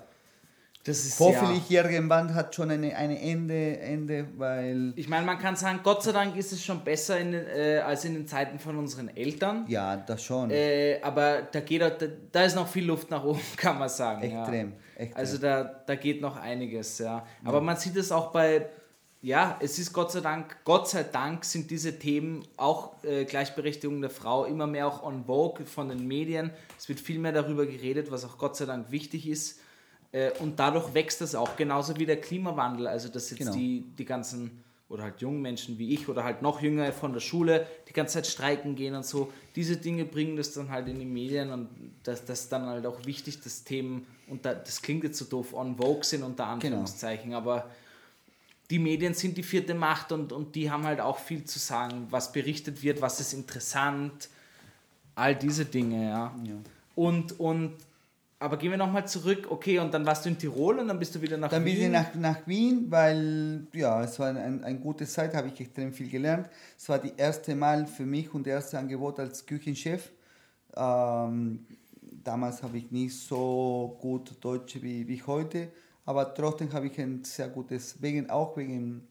[0.85, 1.81] Das ist Hoffentlich ja.
[1.85, 6.11] irgendwann hat schon eine, eine Ende, Ende, weil Ich meine, man kann sagen, Gott sei
[6.11, 9.63] Dank ist es schon besser in, äh, als in den Zeiten von unseren Eltern.
[9.69, 10.51] ja, das schon.
[10.51, 11.89] Äh, aber da geht da,
[12.33, 14.23] da ist noch viel Luft nach oben, kann man sagen.
[14.23, 15.01] Extrem, ja.
[15.03, 15.17] extrem.
[15.17, 17.25] Also da, da geht noch einiges, ja.
[17.45, 18.65] Aber man sieht es auch bei,
[19.23, 24.01] ja, es ist Gott sei Dank, Gott sei Dank sind diese Themen auch äh, Gleichberechtigung
[24.01, 26.51] der Frau immer mehr auch on vogue von den Medien.
[26.77, 29.61] Es wird viel mehr darüber geredet, was auch Gott sei Dank wichtig ist.
[30.11, 32.85] Äh, und dadurch wächst das auch, genauso wie der Klimawandel.
[32.85, 33.53] Also dass jetzt Genau.
[33.53, 37.21] die, die ganzen oder halt jungen Menschen wie ich oder halt noch jünger von der
[37.21, 39.31] Schule die ganze Zeit streiken gehen und so.
[39.55, 41.69] Diese Dinge bringen das dann halt in die Medien und
[42.03, 45.25] das, das ist dann halt auch wichtig, dass Themen, und da, das klingt jetzt so
[45.25, 47.71] doof, on vogue sind unter Anführungszeichen, aber
[48.69, 52.07] die Medien sind die vierte Macht und, und die haben halt auch viel zu sagen,
[52.09, 54.29] was berichtet wird, was ist interessant,
[55.15, 56.35] all diese Dinge, ja.
[56.95, 57.73] Und, und,
[58.39, 61.15] aber gehen wir nochmal zurück, okay, und dann warst du in Tirol und dann bist
[61.15, 61.83] du wieder nach Dann bin Wien.
[61.85, 65.93] ich nach, nach Wien, weil ja, es war ein, eine gute Zeit, habe ich extrem
[65.93, 66.49] viel gelernt.
[66.77, 70.11] Es war die erste Mal für mich und das erste Angebot als Küchenchef.
[70.75, 71.65] Ähm,
[72.23, 75.69] damals habe ich nicht so gut Deutsch wie, wie heute,
[76.05, 79.07] aber trotzdem habe ich ein sehr gutes, wegen, auch wegen,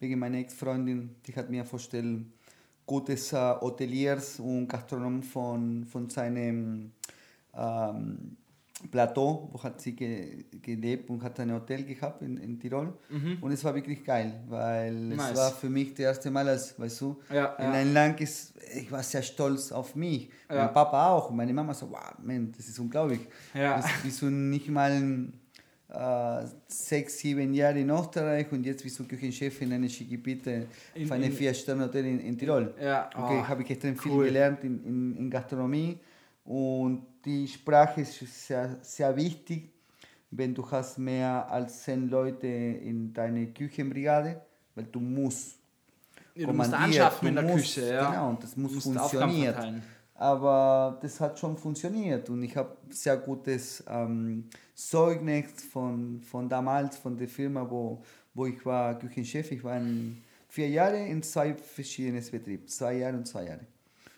[0.00, 2.26] wegen meiner Ex-Freundin, die hat mir vorgestellt,
[2.86, 6.92] gutes äh, Hoteliers und Gastronomen von, von seinem
[7.54, 8.36] ähm,
[8.90, 12.92] Plateau, wo hat sie ge, gelebt und hat ein Hotel gehabt in, in Tirol.
[13.40, 15.08] Und es war wirklich geil, weil Mhm.
[15.16, 15.30] Nice.
[15.30, 17.70] es war für mich das erste Mal, als, weißt du, Ja, in ja.
[17.72, 20.30] ein Land ist, ich war sehr stolz auf mich.
[20.50, 20.64] Ja.
[20.64, 21.30] Mein Papa auch.
[21.30, 23.20] Und meine Mama so, wow, man, das ist unglaublich.
[23.54, 23.76] Ja.
[23.76, 25.00] Das du nicht mal
[25.92, 31.10] äh, sechs, sieben Jahre in Österreich und jetzt bist du Küchenchef in einer Schickipite In-
[31.12, 32.74] einem in- Vier-Sterne-Hotel in, in Tirol.
[32.82, 34.24] Ja, Okay, oh, habe ich extrem viel cool.
[34.26, 35.98] gelernt in, in, in Gastronomie
[36.44, 39.70] und die Sprache ist sehr, sehr wichtig,
[40.30, 44.40] wenn du hast mehr als zehn Leute in deiner Küchenbrigade,
[44.74, 45.58] weil du musst
[46.34, 48.10] Ja, du musst anschaffen in du der musst- Küche, ja.
[48.10, 49.82] Genau, und das muss funktionieren.
[50.22, 56.96] Aber das hat schon funktioniert und ich habe sehr gutes ähm, Zeugnis von, von damals,
[56.96, 58.00] von der Firma, wo,
[58.32, 59.50] wo ich war Küchenchef.
[59.50, 63.66] Ich war in vier Jahre in zwei verschiedenen Betrieben, zwei Jahre und zwei Jahre.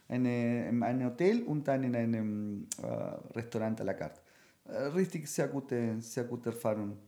[0.07, 2.87] Eine, in einem Hotel und dann in einem äh,
[3.35, 4.21] Restaurant à la carte.
[4.69, 6.99] Äh, richtig sehr gute, sehr gute Erfahrung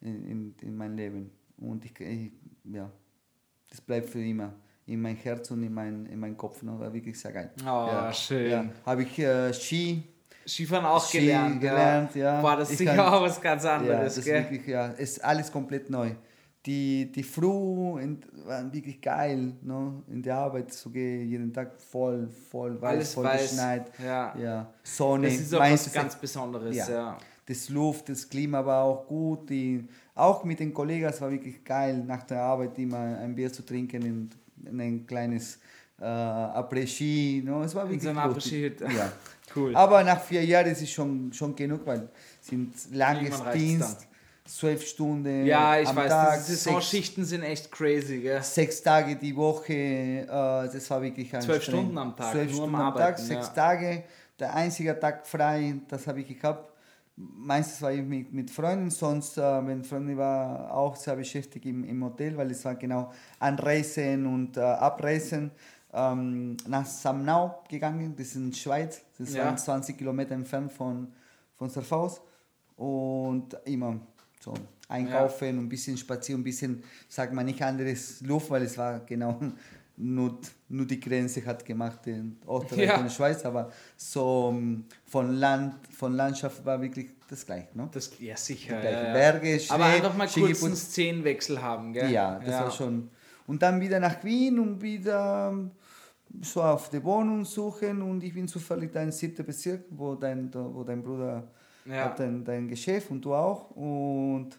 [0.00, 1.30] in, in, in meinem Leben.
[1.56, 2.30] Und ich, ich,
[2.72, 2.88] ja,
[3.68, 4.54] das bleibt für immer
[4.86, 6.62] in mein Herz und in mein, in meinen Kopf.
[6.62, 6.78] Ne?
[6.78, 7.50] War wirklich sehr geil.
[7.66, 8.50] Oh, schön.
[8.50, 8.64] Ja.
[8.84, 10.02] Habe ich äh, Ski
[10.46, 11.60] Skifahren auch Ski gelernt.
[11.60, 12.40] gelernt, ja.
[12.42, 14.42] Boah, das ist Ich sicher kann- auch was ganz Ja, anderes, das ist gell?
[14.42, 16.10] wirklich, ja, ist alles komplett neu.
[16.66, 17.46] Die, die Früh
[18.46, 20.02] waren wirklich geil, ne?
[20.10, 23.90] in der Arbeit zu gehen, jeden Tag voll, voll weiß, Alles voll weiß, geschneit.
[24.02, 24.34] ja.
[24.38, 24.72] ja.
[24.82, 25.28] Sonne.
[25.28, 26.88] Das ist auch was ganz Besonderes, ja.
[26.90, 27.18] ja.
[27.46, 29.48] Das Luft, das Klima war auch gut.
[29.50, 33.52] Die, auch mit den Kollegen, es war wirklich geil, nach der Arbeit immer ein Bier
[33.52, 34.30] zu trinken und
[34.66, 35.58] ein kleines
[36.00, 37.42] äh, Après-Ski.
[37.44, 37.62] No?
[37.62, 38.18] Es war In wirklich so gut.
[38.18, 38.84] Après-Ski-Hütte.
[38.96, 39.12] Ja.
[39.56, 39.76] Cool.
[39.76, 42.08] Aber nach vier Jahren ist es schon, schon genug, weil
[42.40, 44.08] es sind langes Dienst,
[44.44, 48.42] zwölf Stunden Ja, ich am weiß, Tag, diese Saisonschichten sind echt crazy, gell?
[48.42, 49.72] sechs Tage die Woche.
[49.72, 51.62] Äh, das war wirklich Zwölf anstrengend.
[51.62, 53.52] Stunden am Tag, Zwölf am Stunden am Tag, Arbeiten, sechs ja.
[53.52, 54.02] Tage.
[54.40, 56.72] Der einzige Tag frei, das habe ich gehabt.
[57.16, 61.84] Meistens war ich mit, mit Freunden, sonst, äh, wenn Freunde war, auch sehr beschäftigt im,
[61.84, 65.52] im Hotel, weil es war genau Anreisen und äh, Abreisen.
[65.92, 69.44] Ähm, nach Samnau gegangen, das ist in Schweiz, das Ja.
[69.44, 71.12] waren 20 Kilometer entfernt von,
[71.56, 72.20] von Surfaus.
[72.76, 74.00] Und immer
[74.40, 74.52] so
[74.88, 79.38] einkaufen, ein bisschen spazieren, ein bisschen, sagt man nicht anderes Luft, weil es war genau
[79.96, 80.38] nur,
[80.68, 83.00] nur die Grenze hat gemacht in Österreich Ja.
[83.00, 87.68] und Schweiz, aber so ähm, von Land, von Landschaft war wirklich das gleiche.
[87.74, 87.88] Ne?
[87.92, 88.82] Das, ja, sicher.
[88.82, 89.12] Ja, ja.
[89.12, 92.10] Berge, Schnee, Aber einfach mal kurz einen Szenenwechsel haben, gell?
[92.10, 93.10] Ja, das war schon.
[93.46, 95.70] Und dann wieder nach Wien und wieder ähm,
[96.42, 100.52] so auf die Wohnung suchen und ich bin zufällig da im siebten Bezirk, wo dein,
[100.52, 101.46] wo dein Bruder
[101.88, 103.70] hat dein, dein Geschäft und du auch.
[103.72, 104.58] Und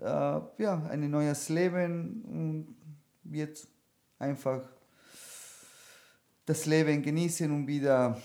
[0.00, 3.68] äh, ja, ein neues Leben und jetzt
[4.18, 4.62] einfach
[6.46, 8.20] das Leben genießen und wieder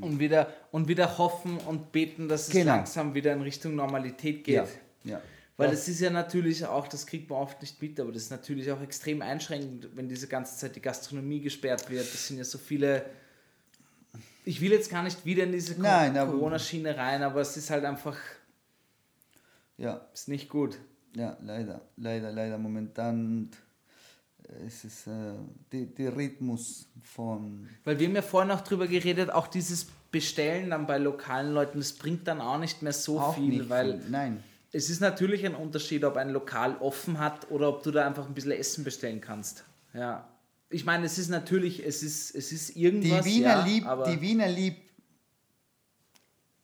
[0.00, 2.76] Und wieder, und wieder hoffen und beten, dass es Genau.
[2.76, 4.54] langsam wieder in Richtung Normalität geht.
[4.54, 4.66] ja,
[5.04, 5.20] ja.
[5.56, 8.22] Weil Das- es ist ja natürlich auch, das kriegt man oft nicht mit, aber das
[8.22, 12.02] ist natürlich auch extrem einschränkend, wenn diese ganze Zeit die Gastronomie gesperrt wird.
[12.12, 13.04] Das sind ja so viele.
[14.44, 18.16] Ich will jetzt gar nicht wieder in diese Corona-Schiene rein, aber es ist halt einfach
[19.76, 20.78] ja, ist nicht gut.
[21.16, 23.50] Ja, leider, leider, leider momentan
[24.66, 25.34] es ist äh,
[25.72, 30.70] der die Rhythmus von Weil wir haben ja vorhin auch drüber geredet, auch dieses Bestellen
[30.70, 34.10] dann bei lokalen Leuten, das bringt dann auch nicht mehr so auch viel, weil viel.
[34.10, 38.06] Nein, es ist natürlich ein Unterschied, ob ein Lokal offen hat oder ob du da
[38.06, 39.64] einfach ein bisschen Essen bestellen kannst.
[39.94, 40.28] Ja.
[40.70, 43.24] Ich meine, es ist natürlich, es ist, es ist die irgendwas.
[43.26, 44.80] Wiener ja, liebt, die Wiener liebt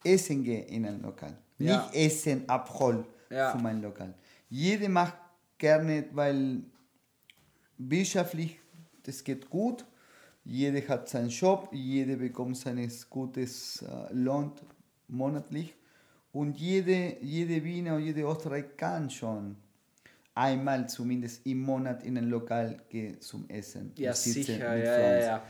[0.05, 1.83] Essen gehen in ein Lokal, Ja.
[1.93, 3.51] nicht Essen abholen Ja.
[3.53, 4.14] von meinem Lokal.
[4.49, 5.14] Jeder macht
[5.59, 6.62] gerne, weil
[7.79, 8.59] wirtschaftlich
[9.09, 9.87] das geht gut.
[10.45, 14.53] Jeder hat seinen Job, jeder bekommt sein gutes äh, Lohn
[15.09, 15.74] monatlich
[16.33, 19.57] und jede, jede Wiener und jede Österreich kann schon
[20.35, 23.93] einmal zumindest im Monat in ein Lokal gehen zum Essen.
[23.97, 25.43] ja, sicher, ja, ja, ja.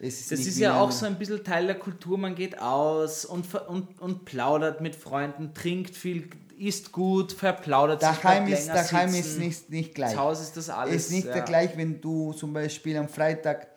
[0.00, 2.18] Das ist ja auch so ein bisschen Teil der Kultur.
[2.18, 6.28] Man geht aus und, und, und plaudert mit Freunden, trinkt viel,
[6.66, 9.28] isst gut, verplaudert sich, Daheim bleibt ist, daheim sitzen.
[9.28, 10.12] ist nicht, nicht gleich.
[10.12, 10.94] Zu Hause ist das alles.
[10.94, 11.44] ist nicht ja.
[11.44, 13.68] gleich, wenn du zum Beispiel am Freitag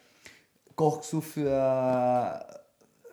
[0.75, 2.45] kochst du für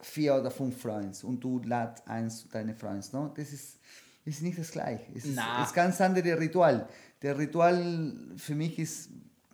[0.02, 3.06] vier oder fünf Freunde und du ladst eins deine Freunde.
[3.12, 3.32] No?
[3.34, 3.78] Das ist,
[4.24, 5.04] ist nicht das gleiche.
[5.14, 6.88] Es ist, ist ganz andere Ritual.
[7.22, 9.08] Der Ritual für mich ist,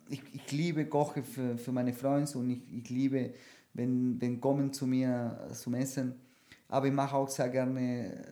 [0.09, 3.33] ich, ich liebe Koche für, für meine Freunde und ich, ich liebe,
[3.73, 6.15] wenn, wenn kommen zu mir zum Essen.
[6.67, 8.23] aber ich mache auch sehr gerne,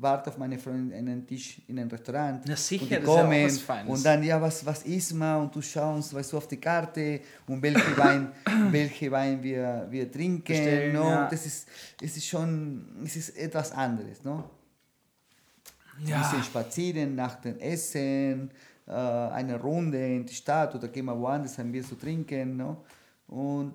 [0.00, 2.42] warte auf meine Freundin an einen Tisch in einem Restaurant.
[2.46, 3.88] Na sicher, und die das ist ja auch kommen was.
[3.88, 5.42] Und dann, ja, was, was isst man?
[5.42, 8.32] Und du schaust, weißt du, auf die Karte und welche Wein,
[8.70, 10.44] welche Wein wir, wir trinken.
[10.44, 11.08] Bestellen, no?
[11.08, 11.28] ja.
[11.28, 11.68] Das ist,
[12.02, 14.50] es ist schon, es ist etwas anderes, no?
[15.98, 16.20] Ein Ja.
[16.20, 18.50] bisschen spazieren nach dem Essen,
[18.86, 22.56] äh, eine Runde in die Stadt oder gehen wir woanders ein Bier zu trinken.
[22.58, 22.84] No?
[23.28, 23.74] Und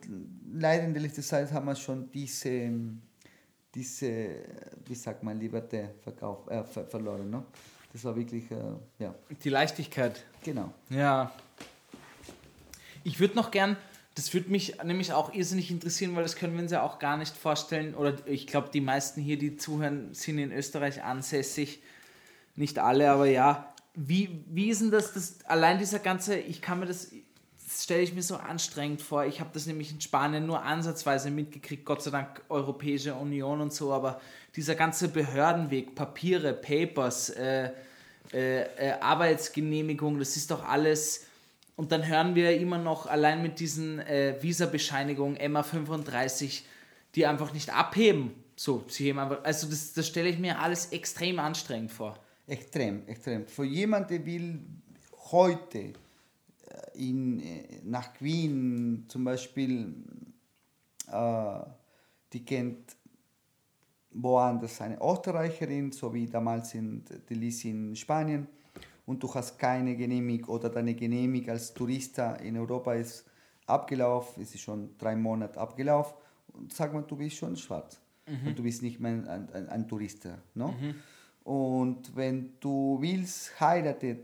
[0.54, 2.70] leider in der letzten Zeit haben wir schon diese,
[3.74, 4.30] diese
[4.92, 7.30] wie sagt man, Liberté verkauf, äh, ver verloren.
[7.30, 7.46] No?
[7.94, 8.56] Das war wirklich, äh,
[9.00, 10.24] ja, Die Leichtigkeit.
[10.44, 10.74] genau.
[10.90, 11.32] Ja.
[13.04, 13.78] Ich würde noch gern,
[14.16, 17.18] das würde mich nämlich auch irrsinnig interessieren, weil das können wir uns ja auch gar
[17.18, 17.96] nicht vorstellen.
[17.96, 21.82] Oder ich glaube, die meisten hier, die zuhören, sind in Österreich ansässig.
[22.56, 23.74] Nicht alle, aber ja.
[23.94, 27.12] Wie, wie ist denn das, das, allein dieser ganze, ich kann mir das,
[27.72, 29.26] das stelle ich mir so anstrengend vor.
[29.26, 33.74] Ich habe das nämlich in Spanien nur ansatzweise mitgekriegt, Gott sei Dank Europäische Union und
[33.74, 34.20] so, aber
[34.56, 37.72] dieser ganze Behördenweg, Papiere, Papers, äh,
[38.34, 41.26] äh, äh, Arbeitsgenehmigung, das ist doch alles.
[41.78, 46.64] Und dann hören wir immer noch allein mit diesen äh, Visa-Bescheinigungen MA35,
[47.16, 48.34] die einfach nicht abheben.
[48.56, 52.20] So, sie heben einfach, also das, das stelle ich mir alles extrem anstrengend vor.
[52.48, 53.48] Extrem, extrem.
[53.48, 54.60] Für jemanden, der will
[55.32, 55.94] heute
[56.94, 59.94] in, äh, nach Wien zum Beispiel,
[61.12, 61.60] äh,
[62.34, 62.96] die kennt
[64.12, 68.48] woanders eine Österreicherin, so wie damals in, die Liz in Spanien,
[69.06, 73.26] und du hast keine Genehmigung oder deine Genehmigung als Tourist in Europa ist
[73.66, 76.16] abgelaufen, es ist schon drei Monate abgelaufen,
[76.54, 78.00] und sag mal, du bist schon schwarz
[78.46, 80.28] und du bist nicht mehr ein, ein, ein Tourist.
[80.54, 80.76] No?
[81.44, 84.20] Und wenn du willst, heiraten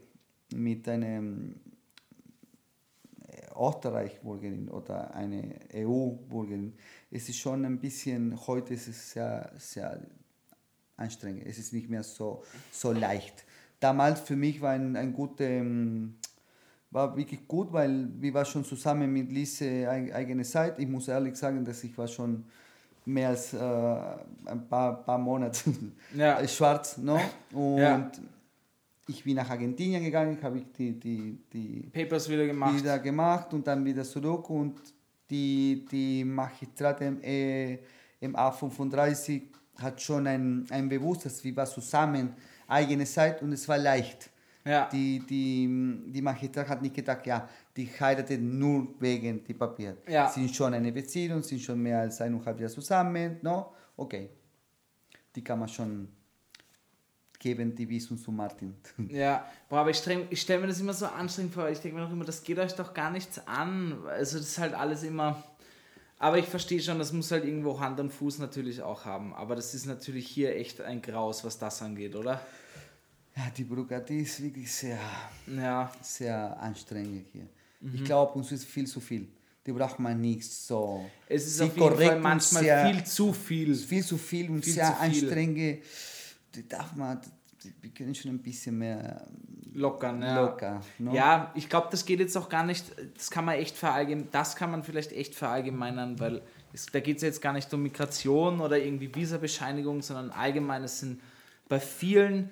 [0.53, 1.55] mit einem
[3.59, 6.73] Österreich-Bürgerin oder eine EU-Bürgerin,
[7.11, 9.99] es ist schon ein bisschen, heute ist es sehr, sehr
[10.97, 11.45] anstrengend.
[11.45, 13.45] Es ist nicht mehr so, so leicht.
[13.79, 16.15] Damals für mich war ein, ein guter, ähm,
[16.91, 20.79] war wirklich gut, weil wir waren schon zusammen mit Lise eig- eigene Zeit.
[20.79, 22.45] Ich muss ehrlich sagen, dass ich war schon
[23.05, 25.59] mehr als äh, ein paar, paar Monate
[26.15, 26.45] Ja.
[26.47, 27.19] schwarz, no?
[27.53, 28.11] Und Ja.
[29.07, 32.75] Ich bin nach Argentinien gegangen, habe ich die, die, die Papers wieder gemacht.
[32.75, 34.75] wieder gemacht und dann wieder zurück und
[35.29, 37.79] die, die Magistrate äh,
[38.19, 39.43] im A35
[39.79, 42.33] hat schon ein, ein Bewusstsein, wir waren zusammen,
[42.67, 44.29] eigene Zeit und es war leicht.
[44.65, 44.89] Ja.
[44.89, 49.95] Die, die, die Magistrat hat nicht gedacht, ja, die heiraten nur wegen die Papier.
[50.07, 50.27] Ja.
[50.27, 53.71] Sind schon eine Beziehung, sind schon mehr als eineinhalb Jahre zusammen, no?
[53.95, 54.29] Okay.
[55.33, 56.09] Die kann man schon
[57.39, 58.75] geben, die Visum zu Martin.
[59.09, 61.69] Ja, boah, aber ich, ich stelle mir das immer so anstrengend vor.
[61.69, 63.97] Ich denke mir noch immer, das geht euch doch gar nichts an.
[64.07, 65.43] Also das ist halt alles immer.
[66.19, 69.33] Aber ich verstehe schon, das muss halt irgendwo Hand und Fuß natürlich auch haben.
[69.35, 72.41] Aber das ist natürlich hier echt ein Graus, was das angeht, oder?
[73.35, 74.97] Ja, die Bürokratie ist wirklich sehr,
[75.45, 77.47] Ja, sehr anstrengend hier.
[77.81, 77.93] Mhm.
[77.95, 79.27] Ich glaube, uns ist viel zu viel.
[79.63, 81.05] Die braucht man nicht so.
[81.29, 83.75] es ist auf jeden korrekt Fall manchmal sehr- viel zu viel.
[83.75, 85.03] Viel zu viel und Viel sehr viel.
[86.57, 87.21] Die darf man,
[87.63, 89.27] die, wir können schon ein bisschen mehr
[89.73, 90.41] Lockern, ja.
[90.41, 90.81] locker.
[90.97, 91.13] no?
[91.13, 92.85] Ja, ich glaube, das geht jetzt auch gar nicht,
[93.15, 96.41] das kann man echt verallgemeinern, das kann man vielleicht echt verallgemeinern, weil
[96.73, 100.99] es, da geht es jetzt gar nicht um Migration oder irgendwie Visa-Bescheinigung, sondern allgemein, es
[100.99, 101.21] sind
[101.69, 102.49] bei vielen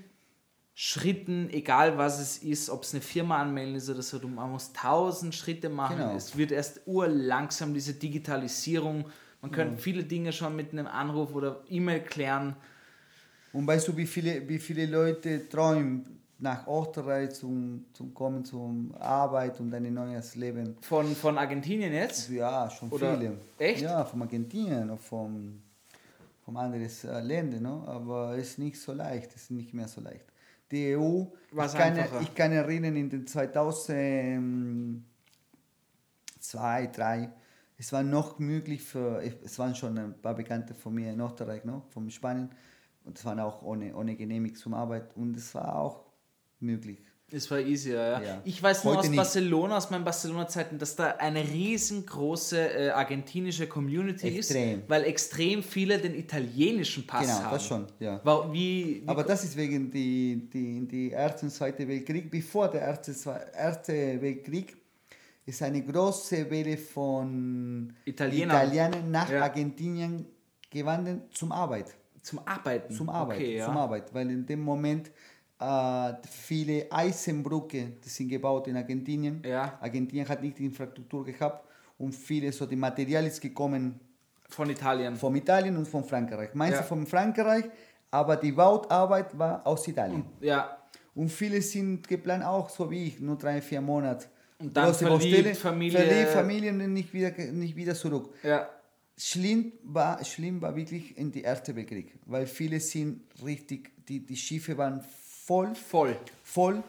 [0.76, 4.72] Schritten, egal was es ist, ob es eine Firma anmelden ist oder so, man muss
[4.74, 5.98] tausend Schritte machen.
[5.98, 6.16] Genau.
[6.16, 9.06] Es wird erst urlangsam diese Digitalisierung,
[9.42, 12.56] man könnte viele Dinge schon mit einem Anruf oder E-Mail klären.
[13.56, 18.94] Und weißt du, wie viele, wie viele Leute träumen, nach Österreich zum, zum kommen, zum
[19.00, 20.76] Arbeit und ein neues Leben?
[20.82, 22.30] Von, von Argentinien jetzt?
[22.30, 23.38] Ja, schon Oder- viele.
[23.58, 23.82] Echt?
[23.82, 25.62] Ja, von Argentinien und vom,
[26.44, 27.84] vom anderen äh, Ländern, no?
[27.88, 30.26] aber es ist nicht so leicht, es ist nicht mehr so leicht.
[30.70, 32.22] Die EU, War's ich kann, einfacher?
[32.24, 35.02] ich kann erinnern, in den 2002,
[36.42, 37.30] 2003,
[37.78, 41.64] es war noch möglich für, es waren schon ein paar Bekannte von mir in Österreich,
[41.64, 41.84] no?
[41.92, 42.50] von Spanien,
[43.06, 46.04] und es waren auch ohne, ohne Genehmigung zum Arbeit und es war auch
[46.60, 47.00] möglich.
[47.32, 48.22] Es war easier, ja.
[48.22, 48.42] Ja.
[48.46, 49.18] Ich weiß nur Heute aus nicht.
[49.18, 54.82] Barcelona, aus meinen Barcelona-Zeiten, dass da eine riesengroße äh, argentinische Community Extrem.
[54.82, 57.52] ist, weil extrem viele den italienischen Pass Genau, haben.
[57.54, 58.22] das schon, ja.
[58.24, 62.30] Wa- Wie, wie Aber das ist wegen die, die, die Ersten und Zweiten Weltkrieg.
[62.30, 63.14] Bevor der Erste,
[63.58, 64.78] Erste Weltkrieg
[65.48, 68.54] ist eine große Welle von Italiener.
[68.64, 69.42] Italienern nach Ja.
[69.44, 70.26] Argentinien
[70.70, 71.96] gewandert zum Arbeit.
[72.26, 72.94] Zum Arbeiten.
[72.94, 73.66] Zum Arbeit, Okay, ja.
[73.66, 74.14] zum Arbeit.
[74.14, 75.12] Weil in dem Moment
[75.60, 79.42] äh, viele Eisenbrücke, die sind gebaut in Argentinien.
[79.46, 79.78] Ja.
[79.80, 81.66] Argentinien hat nicht die Infrastruktur gehabt
[81.98, 84.00] und viele so die Material ist gekommen
[84.50, 85.16] Von Italien.
[85.16, 86.54] Von Italien und von Frankreich.
[86.54, 86.84] Meiste Ja.
[86.84, 87.66] von Frankreich,
[88.12, 90.26] aber die Bautarbeit war aus Italien.
[90.42, 90.78] ja.
[91.18, 94.26] Und viele sind geplant auch, so wie ich, nur drei, vier Monate.
[94.60, 98.34] Und dann verliebt, Baustelle, Familie- Verliebt, Familien und nicht wieder, nicht wieder zurück.
[98.44, 98.68] Ja.
[99.18, 104.36] Schlimm war, schlimm war wirklich in die Erste Weltkrieg, weil viele sind richtig, die, die
[104.36, 106.18] Schiffe waren voll, Voll.
[106.44, 106.84] voll,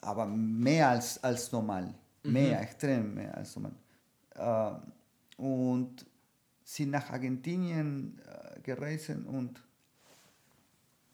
[0.00, 1.94] aber mehr als, als normal.
[2.24, 2.32] Mhm.
[2.32, 3.72] Mehr, extrem mehr als normal.
[4.34, 6.04] Äh, und
[6.64, 9.62] sind nach Argentinien äh, gereist und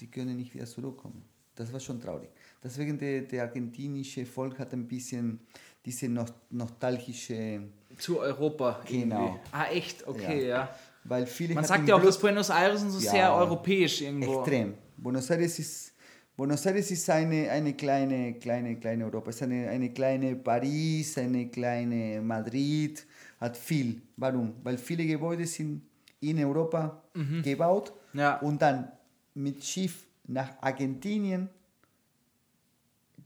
[0.01, 1.22] die können nicht wieder zurückkommen.
[1.55, 2.30] Das war schon traurig.
[2.62, 5.41] Deswegen der, der argentinische Volk hat ein bisschen
[5.85, 7.68] diese no nostalgische,
[7.99, 8.80] Zu Europa.
[8.86, 9.24] Genau.
[9.26, 9.40] Irgendwie.
[9.53, 10.07] Ah, echt?
[10.07, 10.68] Okay, ja.
[11.05, 13.11] weil viele Man sagt ja auch, dass Buenos Aires so Ja.
[13.11, 14.38] sehr europäisch irgendwo.
[14.40, 14.74] Extrem.
[14.97, 15.93] Buenos Aires ist,
[16.36, 19.30] Buenos Aires ist eine, eine kleine, kleine, kleine Europa.
[19.30, 23.05] Es ist eine, eine kleine Paris, eine kleine Madrid,
[23.40, 24.01] hat viel.
[24.16, 24.55] Warum?
[24.62, 25.82] Weil viele Gebäude sind
[26.20, 27.03] in Europa
[27.43, 28.20] gebaut Mhm.
[28.20, 28.36] Ja.
[28.40, 28.90] und dann
[29.34, 31.49] mit Schiff nach Argentinien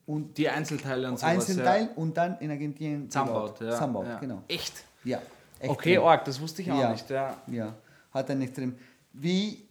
[0.07, 1.33] und Die Einzelteile und sowas.
[1.33, 3.71] Einzelteil und dann in Argentinien Zusammenbaut, ja.
[3.73, 4.19] Zusammenbaut, ja.
[4.19, 4.43] genau.
[4.49, 4.85] Echt?
[5.05, 5.19] Ja.
[5.61, 6.03] Okay, extrem.
[6.03, 6.93] Org, das wusste ich auch Ja.
[6.93, 7.11] nicht.
[7.11, 7.37] Ja.
[7.49, 7.75] Ja,
[8.13, 8.77] hat ein extrem.
[9.13, 9.67] Wie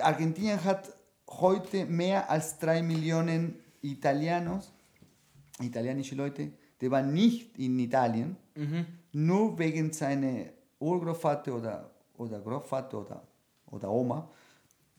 [0.00, 0.92] Argentinien hat
[1.28, 4.70] heute mehr als drei Millionen Italianos,
[5.60, 8.36] italienische Leute, die waren nicht in Italien,
[9.12, 10.46] nur wegen seiner
[10.78, 13.22] Urgroßvater oder, oder Großvater oder,
[13.66, 14.28] oder Oma,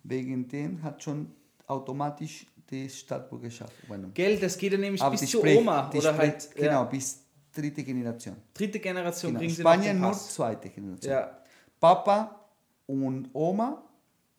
[0.04, 1.32] wegen dem hat schon
[1.68, 4.14] automatisch die Staatsbürgerschaft übernommen.
[4.14, 5.90] Gell, das geht ja nämlich Aber bis zur Oma.
[5.90, 6.56] Oder spricht- halt.
[6.56, 6.84] Genau, Ja.
[6.86, 7.20] bis
[7.54, 8.36] dritte Generation.
[8.54, 9.54] Dritte Generation Genau.
[9.54, 11.12] Spanien nur zweite Generation.
[11.12, 11.38] Ja.
[11.80, 12.40] Papa
[12.88, 13.84] und Oma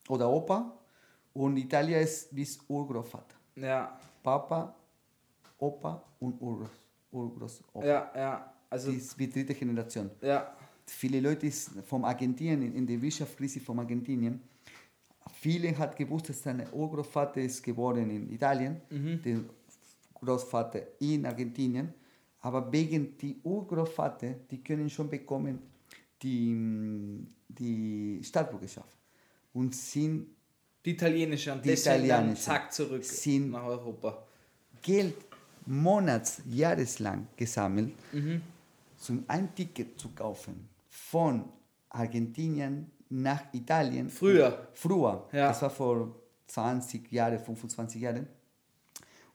[0.08, 0.72] oder Opa
[1.34, 3.36] und Italien ist bis Urgroßvater.
[3.56, 4.74] Ja, Papa,
[5.58, 6.68] Opa und Urgroß,
[7.12, 7.84] Urgroßopa.
[7.84, 8.52] ja, ja.
[8.70, 10.10] Also, Das ist die dritte Generation.
[10.22, 10.54] Ja.
[10.86, 14.40] Viele Leute ist vom Argentinien, in- in der Wirtschaftskrise von Argentinien,
[15.30, 18.80] viele hat gewusst, dass sein Urgroßvater ist geboren in Italien,
[19.24, 19.40] der
[20.14, 21.92] Großvater in Argentinien,
[22.40, 25.58] aber wegen die Urgroßvater, die können schon bekommen
[26.22, 28.96] die, mm, die Staatsbürgerschaft
[29.54, 30.26] und sind
[30.84, 34.22] die italienische und Die italienische zack zurück sind- nach Europa.
[34.80, 35.14] Geld
[35.66, 37.92] monats, jahreslang gesammelt,
[39.08, 41.44] um ein Ticket zu kaufen von
[41.90, 44.08] Argentinien nach Italien.
[44.08, 44.68] Früher.
[44.74, 45.28] Früher.
[45.32, 45.48] Ja.
[45.48, 46.14] Das war vor
[46.46, 48.26] 20 Jahren, 25 Jahren.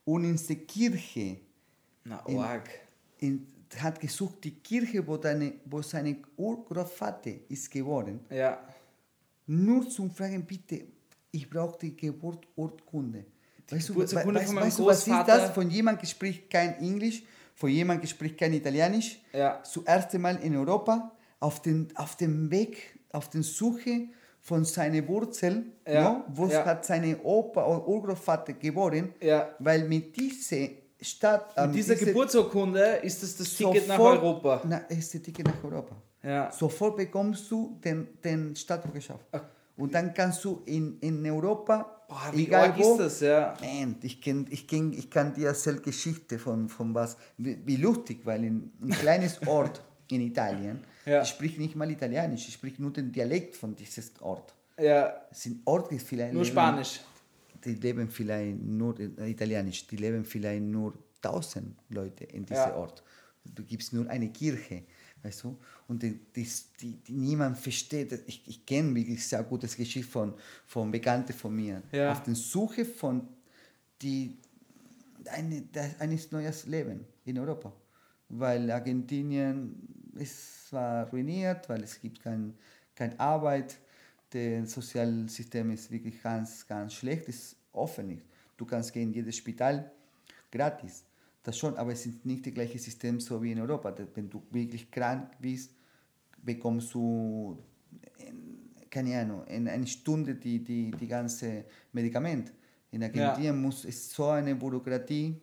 [0.05, 1.37] Und in der Kirche
[2.03, 2.69] Na, In- Org.
[3.19, 3.47] in,
[3.79, 8.57] hat gesucht, die Kirche, wo, deine, wo seine Urgroßvater ist geworden, Ja.
[9.45, 10.85] nur zum Fragen, bitte,
[11.31, 13.25] ich brauche die Geburtsurkunde.
[13.69, 15.51] Weißt du, weißt, weißt du, was ist das?
[15.51, 17.23] Von jemandem spricht kein Englisch,
[17.53, 19.19] von jemandem spricht kein Italienisch.
[19.33, 19.61] Ja.
[19.63, 21.11] Zuerst einmal in Europa,
[21.41, 24.07] auf, den, auf dem Weg, auf der Suche
[24.41, 26.23] von seiner Wurzel, Ja, no?
[26.33, 26.63] wo ja.
[26.65, 29.49] hat seine Opa oder Urgroßvater geboren, Ja.
[29.59, 30.67] weil mit dieser
[31.01, 34.61] Stadt, Mit ähm, dieser diese- Geburtsurkunde ist es das Ticket nach sofort- Europa.
[34.65, 35.95] Na, ist das Ticket nach Europa.
[36.23, 36.51] Ja.
[36.51, 39.25] Sofort bekommst du den, den Staatsbürgerschaft.
[39.77, 43.53] Und dann kannst du in, in Europa, Boah, wie egal wo, ist das, ja.
[43.61, 47.75] Man, ich, kenn, ich, kenn, ich kann dir erzählen Geschichte von, von was, wie, wie
[47.75, 51.21] lustig, weil in ein kleines Ort in Italien, Ja.
[51.23, 54.53] ich spreche nicht mal Italienisch, ich spreche nur den Dialekt von diesem Ort.
[54.79, 56.33] Ja, Es sind Orte vielleicht...
[56.33, 56.99] nur leben- Spanisch.
[57.63, 60.93] Die leben vielleicht nur äh, Italienisch, die leben vielleicht nur
[61.23, 62.75] 1000 Leute in diesem Ja.
[62.75, 63.03] Ort.
[63.43, 64.83] Du gibst nur eine Kirche,
[65.23, 65.57] weißt du?
[65.87, 66.47] Und die, die,
[66.81, 68.11] die, die niemand versteht.
[68.27, 70.33] Ich, ich kenne wirklich sehr gutes Geschichte von,
[70.67, 71.81] von Bekannten von mir.
[71.91, 72.11] Ja.
[72.11, 73.27] Auf der Suche von
[74.01, 74.37] die,
[75.31, 75.63] eine,
[75.99, 77.71] eines neues Leben in Europa.
[78.29, 79.75] Weil Argentinien
[80.17, 82.53] ist zwar ruiniert, weil es gibt kein,
[82.95, 83.77] keine Arbeit,
[84.29, 88.23] das Sozialsystem ist wirklich ganz, ganz schlecht, ist offen nicht.
[88.57, 89.91] Du kannst gehen in jedes Spital
[90.51, 91.05] gratis.
[91.43, 93.95] Das schon, aber es ist nicht das gleiche System so wie in Europa.
[94.13, 95.71] Wenn du wirklich krank bist,
[96.43, 97.57] bekommst du,
[98.17, 102.51] in, keine Ahnung, in einer Stunde die, die, die ganze Medikament.
[102.91, 105.39] In Argentinien muss es so eine Bürokratie,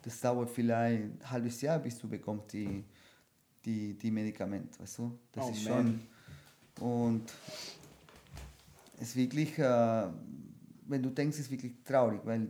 [0.00, 2.84] das dauert vielleicht ein halbes Jahr, bis du bekommst die,
[3.64, 5.18] die, die Medikamente, weißt du?
[5.32, 6.00] Das Oh, ist man.
[6.78, 6.88] schon...
[6.88, 7.32] Und
[8.96, 10.06] es ist wirklich, äh,
[10.86, 12.48] wenn du denkst, ist wirklich traurig, weil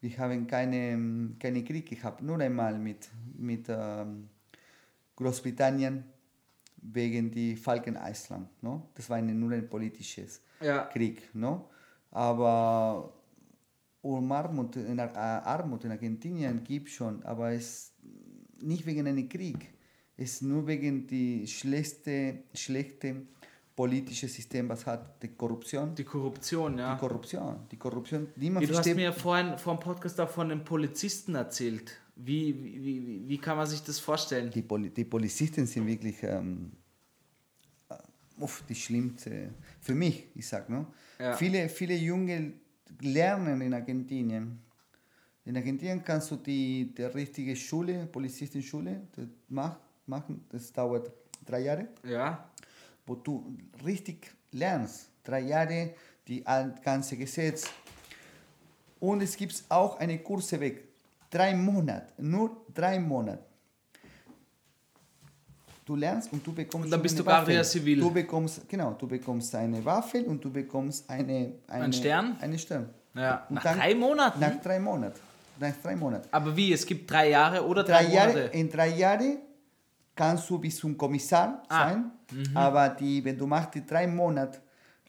[0.00, 4.28] wir haben keine, keine Krieg gehabt, nur einmal mit, mit ähm,
[5.16, 6.04] Großbritannien
[6.76, 8.48] wegen die Falkeneisland.
[8.62, 8.88] No?
[8.94, 10.84] Das war eine, nur ein politisches Ja.
[10.86, 11.34] Krieg.
[11.34, 11.68] No?
[12.10, 13.12] Aber
[14.02, 17.92] um Armut in, äh, Armut in Argentinien gibt schon, aber es
[18.62, 19.74] nicht wegen einem Krieg.
[20.16, 23.26] Ist nur wegen die schlechte, schlechte
[23.76, 25.94] politische System, was hat die Korruption.
[25.94, 26.94] Die Korruption, ja.
[26.94, 28.96] Die Korruption, die Korruption, niemand Ja, du hast versteht.
[28.96, 32.00] mir ja vorhin vor dem Podcast auch von den Polizisten erzählt.
[32.16, 34.50] Wie, wie, wie, wie kann man sich das vorstellen?
[34.50, 36.72] die, Poli die Polizisten sind wirklich ähm,
[37.90, 37.96] äh,
[38.40, 39.52] uff, die schlimmste,
[39.82, 40.86] für mich, ich sag, ne?
[41.18, 41.36] Ja.
[41.36, 42.54] Viele, viele Junge
[43.02, 44.58] lernen in Argentinien.
[45.44, 49.76] In Argentinien kannst du die, die richtige Schule, Polizistenschule, das mach,
[50.08, 51.10] machen, das dauert
[51.44, 52.48] drei Jahre, Ja,
[53.06, 55.08] wo du richtig lernst.
[55.24, 55.94] Drei Jahre,
[56.28, 56.42] die
[56.84, 57.64] ganze Gesetz.
[59.00, 60.84] Und es gibt auch eine Kurse weg.
[61.30, 63.42] Drei Monate, nur drei Monate.
[65.84, 67.62] Du lernst und du bekommst Und dann bist eine du Guardia.
[67.62, 68.00] Civil.
[68.00, 72.36] Du bekommst, genau, du bekommst eine Waffe und du bekommst eine, eine Ein Stern?
[72.40, 72.88] Einen Stern.
[73.14, 73.46] ja.
[73.48, 74.40] Und nach dann- drei Monaten?
[74.40, 75.20] Nach drei Monaten.
[75.60, 76.28] Nach drei Monaten.
[76.32, 76.72] Aber wie?
[76.72, 78.58] Es gibt drei Jahre oder drei, Drei Jahre, Monate?
[78.58, 79.38] in drei Jahren
[80.16, 82.10] kannst du bis zum Kommissar Ah, sein,
[82.54, 84.58] aber die, wenn du machst die drei Monate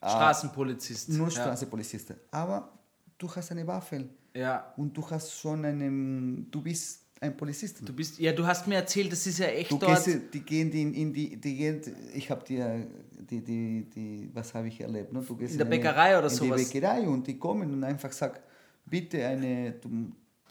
[0.02, 1.10] äh, Straßenpolizist.
[1.10, 1.32] nur ja.
[1.32, 2.70] Straßenpolizist, aber
[3.18, 4.06] du hast eine Waffe
[4.36, 4.74] Ja.
[4.78, 7.80] und du hast schon einen, du bist ein Polizist.
[7.84, 10.04] Du bist, ja, du hast mir erzählt, das ist ja echt Du dort.
[10.06, 11.82] gehst, die gehen in, in die, die gehen,
[12.14, 15.12] ich habe dir, die, die, die, was habe ich erlebt?
[15.14, 15.24] Ne?
[15.28, 16.60] Du gehst In der eine- Bäckerei oder in sowas?
[16.70, 18.38] die Bäckerei und die kommen und einfach sagen,
[18.86, 19.74] bitte eine,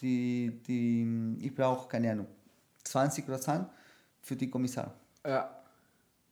[0.01, 2.27] die, die, ich brauche, keine Ahnung,
[2.83, 3.69] 20 Croissant
[4.27, 4.89] für die Kommissar.
[5.24, 5.53] ja.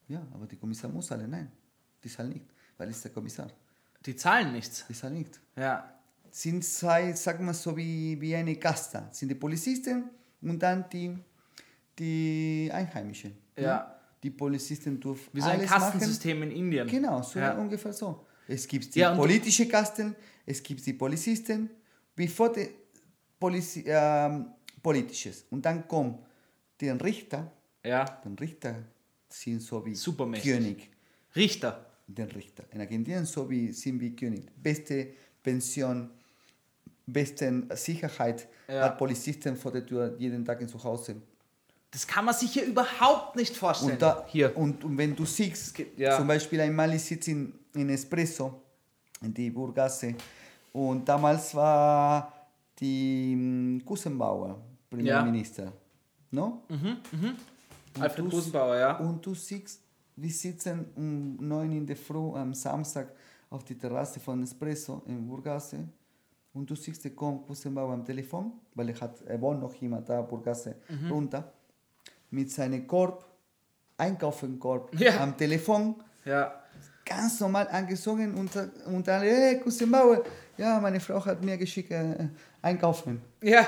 [0.07, 1.51] Ja, aber die Kommissar muss alle, nein,
[2.03, 2.45] die zahlen nicht,
[2.77, 3.49] weil es ist der Kommissar,
[4.05, 4.85] Die zahlen nichts.
[4.87, 5.41] die zahlen nicht.
[5.57, 5.95] Ja.
[6.31, 10.11] Sind zwei, sag mal so wie, wie eine Kasta, sind die Polizisten
[10.43, 11.17] und dann die,
[11.99, 13.33] die Einheimischen.
[13.57, 13.79] Ja.
[13.79, 13.95] ne?
[14.23, 16.87] Die Polizisten dürfen Wie so ein Kastensystem in Indien.
[16.87, 16.97] Machen.
[17.03, 17.57] Genau, so Ja.
[17.57, 18.27] ungefähr so.
[18.47, 20.15] Es gibt die Ja, politische Kasten,
[20.45, 21.71] es gibt die Polizisten,
[22.15, 22.69] bevor die
[23.41, 24.51] Polizi ähm,
[24.83, 25.47] politisches.
[25.51, 26.19] Und dann kommt
[26.81, 27.51] der Richter,
[27.85, 28.05] Ja.
[28.25, 28.77] den Richter
[29.29, 30.53] sind so wie Supermächtig.
[30.53, 30.91] König.
[31.37, 31.87] Richter.
[32.07, 32.65] Den Richter.
[32.71, 34.47] In Argentinien so wie, sind wie König.
[34.63, 35.09] Beste
[35.43, 36.11] Pension,
[37.07, 38.85] beste Sicherheit Ja.
[38.85, 41.17] hat Polizisten vor der Tür jeden Tag in zu Hause.
[41.91, 43.93] Das kann man sich hier überhaupt nicht vorstellen.
[43.93, 44.57] Und, da, hier.
[44.57, 46.17] Und, und wenn du siehst, ja.
[46.17, 48.63] zum Beispiel einmal ich sitze in, in Espresso,
[49.23, 50.15] in die Burgasse,
[50.73, 52.33] und damals war
[52.81, 54.61] die mm, Kussenbauer
[54.91, 55.73] Premierminister.
[56.33, 56.63] No?
[58.01, 58.97] Alfred Busenbauer, ja.
[58.99, 59.81] Und du siehst,
[60.17, 63.13] wir sitzen um 9 in der Früh am Samstag
[63.51, 65.89] auf die Terrasse von Espresso in Burgasse
[66.53, 70.01] und du siehst, da kommt Kussenbauer am Telefon, weil er, hat, er wohnt noch immer
[70.01, 70.77] da, Burgasse,
[71.11, 71.53] runter,
[72.31, 73.25] mit seinem Korb,
[73.97, 75.21] Einkaufenkorb Ja.
[75.21, 76.53] am Telefon, Ja.
[77.05, 78.51] ganz normal angezogen und,
[78.87, 80.25] und dann, hey, Kussenbauer,
[80.57, 82.29] ja, meine Frau hat mir geschickt, äh,
[82.63, 83.21] einkaufen.
[83.43, 83.67] Ja.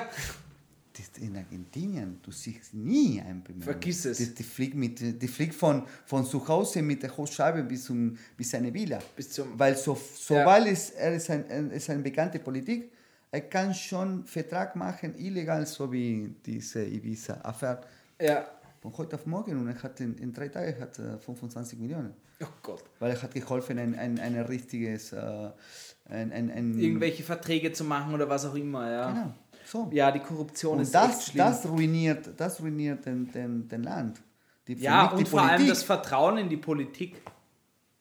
[0.97, 3.73] Das in Argentinien, du siehst nie einen Premierminister.
[3.73, 4.17] Vergiss es.
[4.19, 8.17] Die, die, fliegt, mit, die fliegt von, von zu Hause mit der Hochscheibe bis, zum,
[8.37, 8.99] bis seine Villa.
[9.15, 9.99] Bis zum- Weil so, Ja.
[10.39, 12.91] sobald es, er ist, ein, er ist eine bekannte Politik,
[13.31, 17.81] er kann schon Vertrag machen, illegal, so wie diese Ibiza-Affäre.
[18.21, 18.47] Ja.
[18.81, 22.15] Von heute auf morgen und er hat in, in drei Tagen hat, er 25 Millionen.
[22.41, 22.85] Oh Gott.
[23.01, 25.13] Weil er hat geholfen, ein, ein, ein richtiges...
[25.13, 25.51] Äh,
[26.09, 29.11] ein, ein, ein, Irgendwelche Verträge zu machen oder was auch immer, ja.
[29.13, 29.35] Genau,
[29.67, 29.89] so.
[29.93, 31.39] Ja, die Korruption Und ist echt das, schlimm.
[31.39, 34.21] das ruiniert, das ruiniert den, den, den Land.
[34.69, 35.69] Die, ja, und vor allem Politik.
[35.71, 37.17] das Vertrauen in die Politik.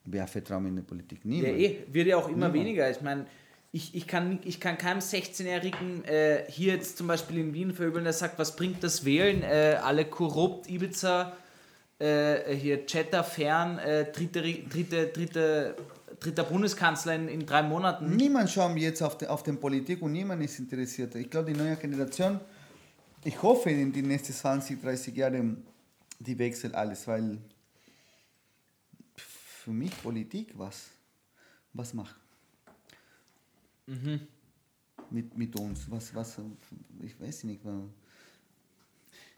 [0.05, 1.19] Wer vertraut in die Politik?
[1.23, 1.57] Ja, Niemand.
[1.59, 2.53] eh, wird ja auch immer Niemand.
[2.53, 2.89] weniger.
[2.91, 3.25] Ich meine,
[3.71, 8.03] ich, ich, kann, ich kann keinem 16-Jährigen äh, hier jetzt zum Beispiel in Wien verübeln,
[8.03, 9.41] der sagt, was bringt das Wählen?
[9.43, 11.33] Äh, alle korrupt, Ibiza,
[11.99, 15.75] äh, hier Chatter fern, äh, dritte, dritte, dritte,
[16.19, 18.15] dritter Bundeskanzler in, in drei Monaten.
[18.15, 21.15] Niemand schaut jetzt auf die, auf den Politik und niemand ist interessiert.
[21.15, 22.39] Ich glaube, die neue Generation,
[23.23, 25.57] ich hoffe in die nächsten 20, 30 Jahre,
[26.19, 27.37] die wechselt alles, weil
[29.15, 30.87] für mich Politik was,
[31.73, 32.15] was macht.
[33.87, 34.21] Mhm.
[35.09, 36.37] Mit, mit uns, was, was,
[37.03, 37.63] ich weiß nicht.
[37.65, 37.83] wa-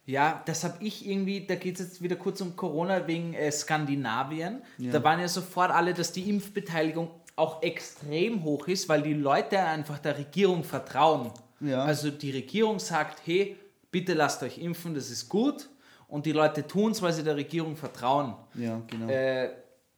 [0.07, 3.51] Ja, das habe ich irgendwie, da geht es jetzt wieder kurz um Corona wegen äh,
[3.51, 4.61] Skandinavien.
[4.77, 4.93] Ja.
[4.93, 9.59] Da waren ja sofort alle, dass die Impfbeteiligung auch extrem hoch ist, weil die Leute
[9.59, 11.29] einfach der Regierung vertrauen.
[11.59, 11.83] Ja.
[11.83, 13.57] Also die Regierung sagt, hey,
[13.91, 15.67] bitte lasst euch impfen, das ist gut.
[16.07, 18.33] Und die Leute tun es, weil sie der Regierung vertrauen.
[18.53, 19.09] Ja, genau.
[19.11, 19.49] Äh,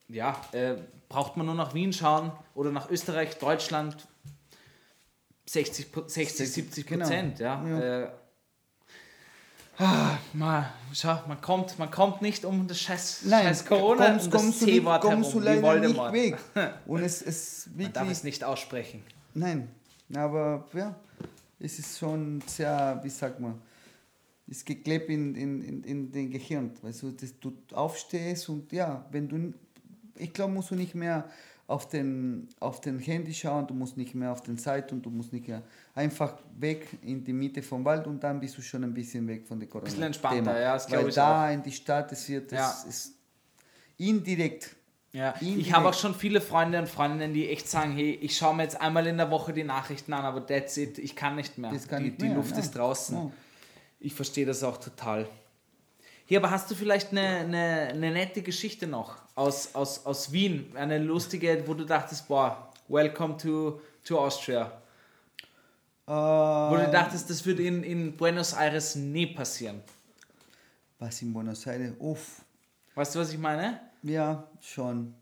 [0.07, 0.73] ja, äh,
[1.07, 3.95] braucht man nur nach Wien schauen oder nach Österreich, Deutschland,
[5.45, 7.05] 60, Pro- 60 70 genau.
[7.05, 7.39] Prozent.
[7.39, 7.63] Ja.
[7.67, 7.79] Ja.
[8.05, 8.09] Äh,
[9.79, 14.31] ah, man, schau, man, kommt, man kommt nicht um das scheiß, scheiß Corona kommst, um
[14.31, 16.13] das kommst, du nicht, kommst du herum, wie leider nicht Voldemort.
[16.13, 16.37] weg.
[16.85, 19.03] Und es ist Man darf wirklich es nicht aussprechen.
[19.33, 19.69] Nein,
[20.13, 20.95] aber ja,
[21.59, 23.61] es ist schon sehr, wie sagt man,
[24.47, 26.71] ist geklebt in, in, in, in den Gehirn.
[26.81, 29.53] Weißt du, dass du aufstehst und ja, wenn du
[30.19, 31.29] ich glaube, musst du nicht mehr
[31.69, 35.11] auf den, auf den Handy schauen, du musst nicht mehr auf den Zeit und du
[35.11, 35.61] musst nicht mehr
[35.93, 39.47] einfach weg in die Mitte vom Wald und dann bist du schon ein bisschen weg
[39.47, 39.85] von der Corona.
[39.85, 42.71] Bisschen entspannter, ja, das glaub Weil ich da in die Stadt, es wird, Ja.
[42.71, 43.13] es ist
[43.97, 44.75] indirekt.
[45.11, 45.67] Ja, Indirekt.
[45.67, 48.63] ich habe auch schon viele Freunde und Freundinnen, die echt sagen, hey, ich schaue mir
[48.63, 51.69] jetzt einmal in der Woche die Nachrichten an, aber that's it, ich kann nicht mehr.
[51.87, 52.59] Kann die nicht die mehr, Luft ja.
[52.59, 53.15] ist draußen.
[53.15, 53.31] Ja.
[53.99, 55.27] Ich verstehe das auch total.
[56.29, 60.71] Hier, aber hast du vielleicht eine, eine, eine nette Geschichte noch aus, aus, aus Wien?
[60.75, 64.71] Eine lustige, wo du dachtest, boah, welcome to, to Austria.
[66.05, 69.81] Wo Äh, du dachtest, das würde in, in Buenos Aires nie passieren.
[70.99, 71.93] was in Buenos Aires?
[71.97, 72.41] Uff,
[72.93, 73.79] Weißt du, was ich meine?
[74.03, 75.15] ja, schon.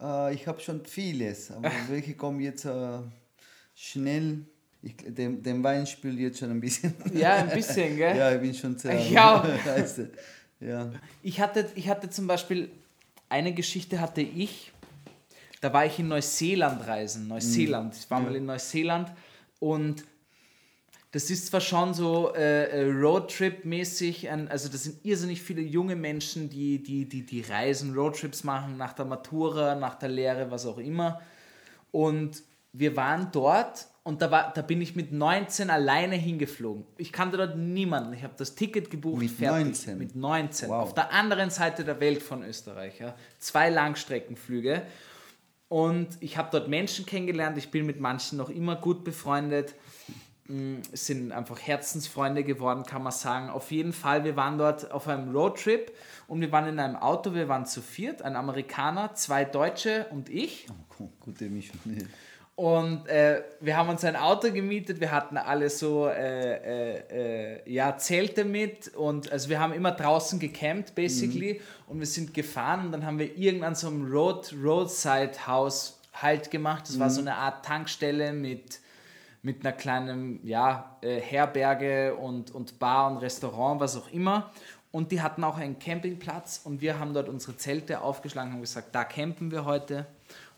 [0.00, 2.98] Äh, ich habe schon vieles, aber welche kommen jetzt äh,
[3.74, 4.46] schnell?
[4.82, 6.94] Ich, den, den Wein spielt jetzt schon ein bisschen.
[7.14, 8.16] Ja, ein bisschen, gell?
[8.16, 8.98] Ja, ich bin schon sehr.
[9.00, 9.44] Ja.
[10.64, 10.92] Ja.
[11.24, 12.70] Ich hatte, ich hatte zum Beispiel,
[13.28, 14.70] eine Geschichte hatte ich,
[15.60, 17.26] da war ich in Neuseeland reisen.
[17.26, 17.96] Neuseeland.
[17.96, 19.10] Ich war mal in Neuseeland
[19.58, 20.04] und
[21.12, 26.48] das ist zwar schon so äh, äh, Roadtrip-mäßig, also das sind irrsinnig viele junge Menschen,
[26.48, 30.78] die, die, die, die reisen, Roadtrips machen, nach der Matura, nach der Lehre, was auch
[30.78, 31.20] immer.
[31.90, 36.84] Und wir waren dort und da, war, da bin ich mit 19 alleine hingeflogen.
[36.98, 38.12] Ich kannte dort niemanden.
[38.14, 39.64] Ich habe das Ticket gebucht, Mit fertig.
[39.64, 39.98] 19?
[39.98, 40.68] Mit 19.
[40.68, 40.82] Wow.
[40.82, 42.98] Auf der anderen Seite der Welt von Österreich.
[42.98, 43.14] Ja.
[43.38, 44.82] Zwei Langstreckenflüge.
[45.68, 47.56] Und ich habe dort Menschen kennengelernt.
[47.58, 49.74] Ich bin mit manchen noch immer gut befreundet.
[50.48, 53.50] Mm, Es sind einfach Herzensfreunde geworden, kann man sagen.
[53.50, 55.92] Auf jeden Fall, wir waren dort auf einem Roadtrip
[56.26, 57.34] und wir waren in einem Auto.
[57.34, 60.66] Wir waren zu viert, ein Amerikaner, zwei Deutsche und ich.
[60.98, 61.78] Oh, gute Mischung.
[62.54, 67.72] Und äh, wir haben uns ein Auto gemietet, wir hatten alle so äh, äh, äh,
[67.72, 72.86] ja, Zelte mit und also wir haben immer draußen gecampt, basically, und wir sind gefahren
[72.86, 76.84] und dann haben wir irgendwann so einem Road, Roadside House Halt gemacht.
[76.88, 78.80] Das war so eine Art Tankstelle mit,
[79.42, 84.52] mit einer kleinen ja, äh, Herberge und, und Bar und Restaurant, was auch immer.
[84.90, 88.94] Und die hatten auch einen Campingplatz und wir haben dort unsere Zelte aufgeschlagen und gesagt,
[88.94, 90.06] da campen wir heute.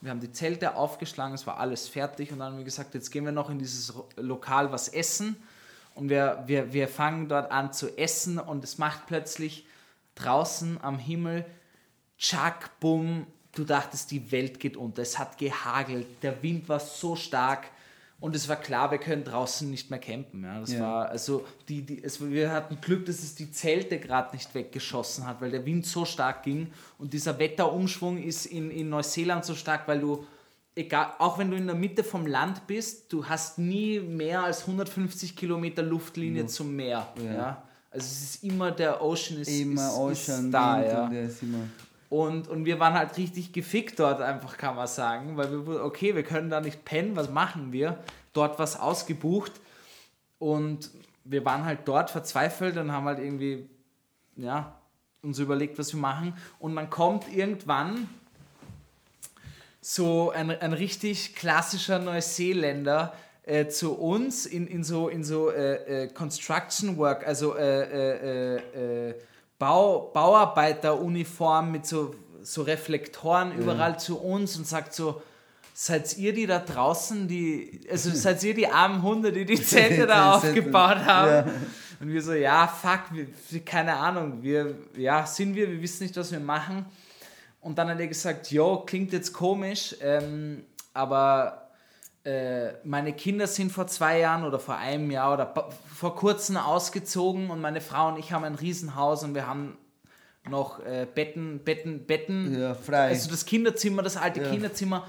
[0.01, 3.11] Wir haben die Zelte aufgeschlagen, es war alles fertig und dann haben wir gesagt, jetzt
[3.11, 5.35] gehen wir noch in dieses Lokal was essen.
[5.95, 9.65] Und wir, wir, wir fangen dort an zu essen und es macht plötzlich
[10.15, 11.45] draußen am Himmel,
[12.17, 15.01] tschack, bumm, du dachtest, die Welt geht unter.
[15.01, 17.67] Es hat gehagelt, der Wind war so stark
[18.19, 20.43] und es war klar, wir können draußen nicht mehr campen.
[20.43, 20.59] Ja.
[20.59, 20.79] Das Ja.
[20.81, 25.27] war, also die, die, es, wir hatten Glück, dass es die Zelte gerade nicht weggeschossen
[25.27, 29.53] hat, weil der Wind so stark ging und dieser Wetterumschwung ist in, in Neuseeland so
[29.53, 30.25] stark, weil du,
[30.75, 34.61] egal, auch wenn du in der Mitte vom Land bist, du hast nie mehr als
[34.61, 37.07] 150 Kilometer Luftlinie zum Meer.
[37.23, 37.61] Ja.
[37.91, 41.09] Also es ist immer, der Ocean ist, Immer ist, Ocean, ist da.
[41.09, 41.59] Wind Ja.
[42.19, 42.47] Und.
[42.47, 46.23] Und, wir waren halt richtig gefickt dort einfach, kann man sagen, weil wir, okay, wir
[46.23, 47.99] können da nicht pennen, was machen wir?
[48.33, 49.51] Dort was ausgebucht
[50.39, 50.91] und
[51.23, 53.67] wir waren halt dort verzweifelt und haben halt irgendwie,
[54.35, 54.75] ja,
[55.21, 56.33] uns überlegt, was wir machen.
[56.59, 58.07] Und dann kommt irgendwann
[59.81, 63.13] so ein, ein richtig klassischer Neuseeländer
[63.43, 69.09] äh, zu uns in, in so, in so äh, äh, Construction Work, also äh, äh,
[69.09, 69.15] äh,
[69.57, 75.21] Bau, Bauarbeiteruniform mit so, so Reflektoren überall zu uns und sagt so,
[75.73, 80.07] seid ihr die da draußen, die, also seid ihr die armen Hunde, die die Zelte
[80.07, 81.29] da aufgebaut haben?
[81.31, 81.53] Ja.
[81.99, 83.27] Und wir so, ja, fuck, wir,
[83.63, 86.85] keine Ahnung, wir, ja, sind wir, wir wissen nicht, was wir machen.
[87.61, 91.64] Und dann hat er gesagt, jo, klingt jetzt komisch, ähm, aber
[92.83, 97.61] meine Kinder sind vor zwei Jahren oder vor einem Jahr oder vor kurzem ausgezogen und
[97.61, 99.77] meine Frau und ich haben ein Riesenhaus und wir haben
[100.49, 102.59] noch äh, Betten, Betten, Betten.
[102.59, 103.09] Ja, frei.
[103.09, 104.49] Also das Kinderzimmer, das alte Ja.
[104.49, 105.05] Kinderzimmer.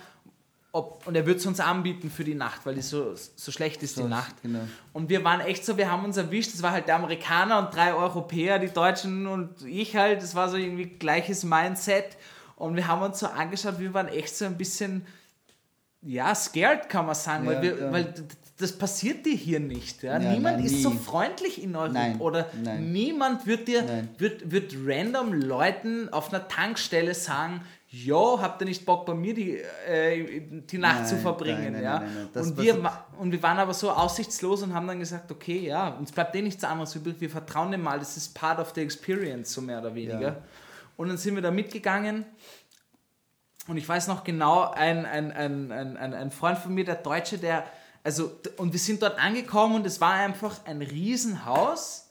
[0.73, 3.83] Ob, und er wird es uns anbieten für die Nacht, weil die so, so schlecht
[3.83, 4.35] ist, die So, Nacht.
[4.43, 4.61] genau.
[4.93, 7.75] Und wir waren echt so, wir haben uns erwischt, das war halt der Amerikaner und
[7.75, 12.19] drei Europäer, die Deutschen und ich halt, das war so irgendwie gleiches Mindset.
[12.57, 15.07] Und wir haben uns so angeschaut, wir waren echt so ein bisschen,
[16.07, 17.93] ja, scared kann man sagen, weil, Ja, wir, ja.
[17.93, 18.15] weil
[18.59, 20.03] das passiert dir hier nicht.
[20.03, 20.19] Ja?
[20.19, 20.97] Ja, niemand nein, ist so nie.
[20.99, 22.91] freundlich in Europa Nein, oder nein.
[22.93, 23.85] niemand wird dir,
[24.19, 29.33] wird, wird random Leuten auf einer Tankstelle sagen, Jo, habt ihr nicht Bock bei mir
[29.33, 29.59] die,
[29.89, 31.81] äh, die Nacht zu verbringen?
[31.83, 32.03] ja?
[32.35, 32.83] und, wir, so-
[33.21, 36.43] und wir waren aber so aussichtslos und haben dann gesagt, okay, ja, uns bleibt eh
[36.43, 39.79] nichts anderes übrig, wir vertrauen dem mal, das ist part of the experience, so mehr
[39.81, 40.43] oder weniger.
[40.97, 42.25] Und dann sind wir da mitgegangen
[43.67, 47.39] und ich weiß noch genau, ein, ein, ein, ein, ein, Freund von mir, der Deutsche,
[47.39, 47.65] der,
[48.05, 52.09] also, und wir sind dort angekommen und es war einfach ein Riesenhaus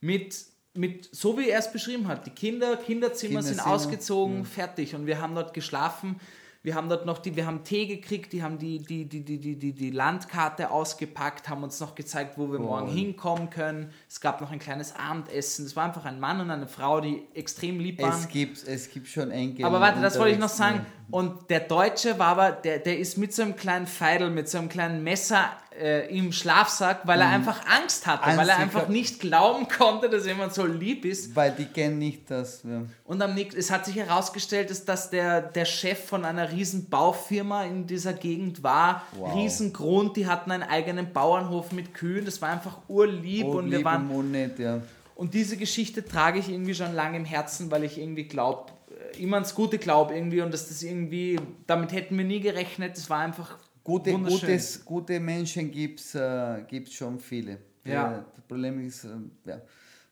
[0.00, 0.34] mit
[0.76, 4.94] mit, so wie er es beschrieben hat, die Kinder, Kinderzimmer sind Kinderzimmer, ausgezogen, fertig.
[4.94, 6.20] Und wir haben dort geschlafen.
[6.66, 9.38] Wir haben dort noch die, wir haben Tee gekriegt, die haben die, die, die, die,
[9.38, 13.92] die, die, die Landkarte ausgepackt, haben uns noch gezeigt, wo wir morgen hinkommen können.
[14.08, 15.64] Es gab noch ein kleines Abendessen.
[15.64, 18.10] Es war einfach ein Mann und eine Frau, die extrem lieb waren.
[18.10, 19.64] Es gibt, es gibt schon Enkel.
[19.64, 20.84] Aber warte, das wollte ich noch sagen.
[21.08, 24.58] Und der Deutsche war aber, der, der ist mit so einem kleinen Feidel, mit so
[24.58, 28.30] einem kleinen Messer äh, im Schlafsack, weil er einfach Angst hatte, Mhm.
[28.30, 31.34] Angst, weil er einfach nicht glauben konnte, dass jemand so lieb ist.
[31.36, 32.62] Weil die kennen nicht das.
[32.62, 32.82] Ja.
[33.04, 36.88] Und am nächsten, es hat sich herausgestellt, dass, dass der, der Chef von einer riesen
[36.88, 39.02] Baufirma in dieser Gegend war.
[39.12, 39.34] Wow.
[39.34, 42.24] Riesengrund, die hatten einen eigenen Bauernhof mit Kühen.
[42.24, 44.80] Das war einfach urlieb und wir waren und ja.
[45.14, 48.72] und diese Geschichte trage ich irgendwie schon lange im Herzen, weil ich irgendwie glaube,
[49.18, 53.10] immer ans Gute glaube irgendwie und dass das irgendwie, damit hätten wir nie gerechnet, das
[53.10, 57.58] war einfach Gute, gutes, gute Menschen gibt es äh, gibt's schon viele.
[57.84, 58.24] Ja.
[58.34, 59.08] Das Problem ist, äh,
[59.48, 59.60] ja,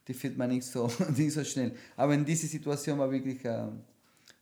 [0.07, 1.73] die findet man nicht so, nicht so schnell.
[1.97, 3.67] Aber in dieser Situation war wirklich, äh,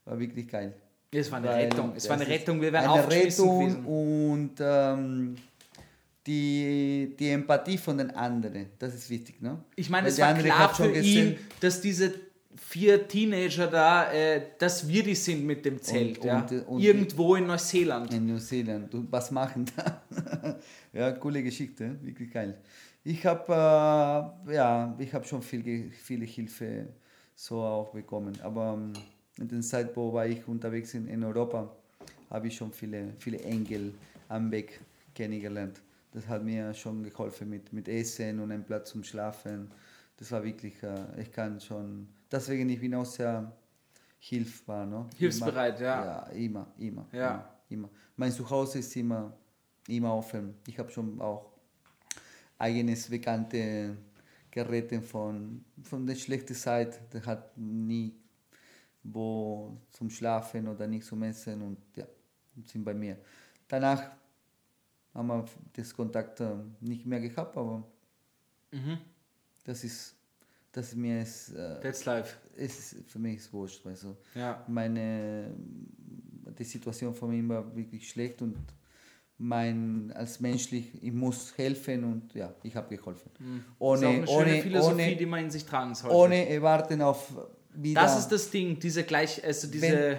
[0.05, 0.75] war wirklich geil.
[1.11, 3.85] es war eine Weil Rettung, es war eine Rettung, wir wären eine Rettung gewesen.
[3.87, 5.37] und ähm,
[6.27, 9.41] die, die Empathie von den anderen, das ist wichtig.
[9.41, 9.59] Ne?
[9.77, 12.13] Ich meine, Weil es war klar für gesehen- ihn, dass diese
[12.73, 16.41] vier Teenager da, äh, dass wir die sind mit dem Zelt, Und- ja.
[16.41, 18.13] und- und- irgendwo in Neuseeland.
[18.15, 18.95] In New Zealand.
[18.95, 20.03] Und was machen da?
[20.93, 22.57] ja, coole Geschichte, wirklich geil.
[23.05, 23.53] Ich habe
[24.49, 26.87] äh, ja, ich habe schon viel, viele Hilfe
[27.35, 28.39] so auch bekommen.
[28.43, 28.93] Aber ähm,
[29.39, 31.71] in der Zeit, wo war ich unterwegs in, in Europa,
[32.31, 33.93] habe ich schon viele, viele Engel
[34.29, 34.81] am Weg
[35.15, 35.77] kennengelernt.
[36.15, 39.71] Das hat mir schon geholfen mit, mit Essen und einem Platz zum Schlafen.
[40.17, 43.53] Das war wirklich, äh, ich kann schon, deswegen ich bin auch sehr
[44.19, 44.87] hilfbar.
[44.87, 45.07] Ne?
[45.17, 46.05] Hilfsbereit, immer, ja.
[46.05, 47.07] Ja, immer, immer.
[47.13, 47.31] Ja.
[47.69, 47.91] Immer, immer.
[48.17, 49.37] Mein Zuhause ist immer,
[49.89, 50.55] immer offen.
[50.67, 51.53] Ich habe schon auch
[52.59, 53.97] eigenes bekannte
[54.51, 57.01] Geräte von, von der schlechten Seite.
[57.13, 58.15] Der hat nie
[59.03, 62.07] wo zum Schlafen oder nicht zum Essen und ja,
[62.65, 63.19] sind bei mir.
[63.67, 64.11] Danach
[65.15, 67.87] haben wir das Kontakt äh, nicht mehr gehabt, aber
[69.65, 70.15] das ist,
[70.73, 72.37] das ist mir ist, äh, That's life.
[72.57, 74.17] ist für mich ist wurscht, weißt du.
[74.35, 74.65] Ja.
[74.69, 75.51] Meine,
[76.59, 78.57] die Situation von mir war wirklich schlecht und
[79.39, 83.31] mein, als menschlich, ich muss helfen und ja, ich habe geholfen.
[83.39, 83.65] Mhm.
[83.79, 86.17] Ohne, ohne, Philosophie, ohne, die man in sich tragen sollte.
[86.17, 87.33] ohne erwarten auf
[87.75, 88.03] wieder.
[88.03, 89.87] das ist das Ding, diese gleich, also diese.
[89.89, 90.19] Wenn-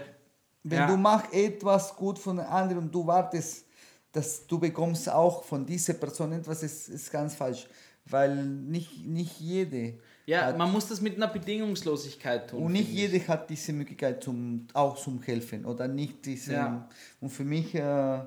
[0.66, 0.88] Wenn ja.
[0.88, 3.66] du machst etwas gut von anderen und du wartest,
[4.14, 7.68] dass du bekommst auch von dieser Person etwas, ist, ist ganz falsch.
[8.06, 12.64] Weil nicht, nicht jede ja, hat, man muss das mit einer Bedingungslosigkeit tun.
[12.64, 13.28] und nicht finde ich.
[13.28, 16.54] hat diese Möglichkeit zum, auch zum Helfen oder nicht diese.
[16.54, 16.90] Ja.
[17.20, 18.20] Und für mich, äh,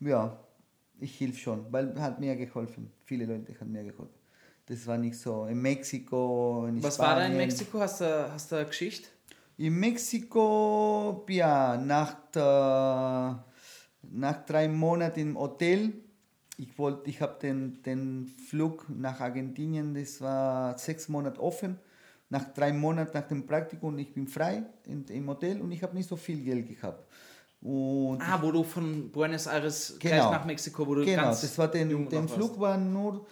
[0.00, 0.38] ja,
[1.00, 2.90] ich hilf schon, weil hat mir geholfen.
[3.04, 4.14] Viele Leute haben mir geholfen.
[4.66, 5.46] Das war nicht so.
[5.46, 7.14] In Mexiko, in Was Spanien.
[7.14, 7.80] war da in Mexiko?
[7.80, 9.08] Hast du, hast du eine Geschichte?
[9.56, 13.44] In Mexiko, ja, nach, der,
[14.02, 15.92] nach drei Monaten im Hotel,
[16.58, 21.78] ich, wollte, ich habe den, den Flug nach Argentinien, das war sechs Monate offen.
[22.30, 25.96] Nach drei Monaten nach dem Praktikum, ich bin frei in, im Hotel und ich habe
[25.96, 27.06] nicht so viel Geld gehabt.
[27.62, 30.30] Und Ah, wo du von Buenos Aires gleich Genau.
[30.32, 33.24] nach Mexiko, wo du genau, ganz das war den, den Flug war nur,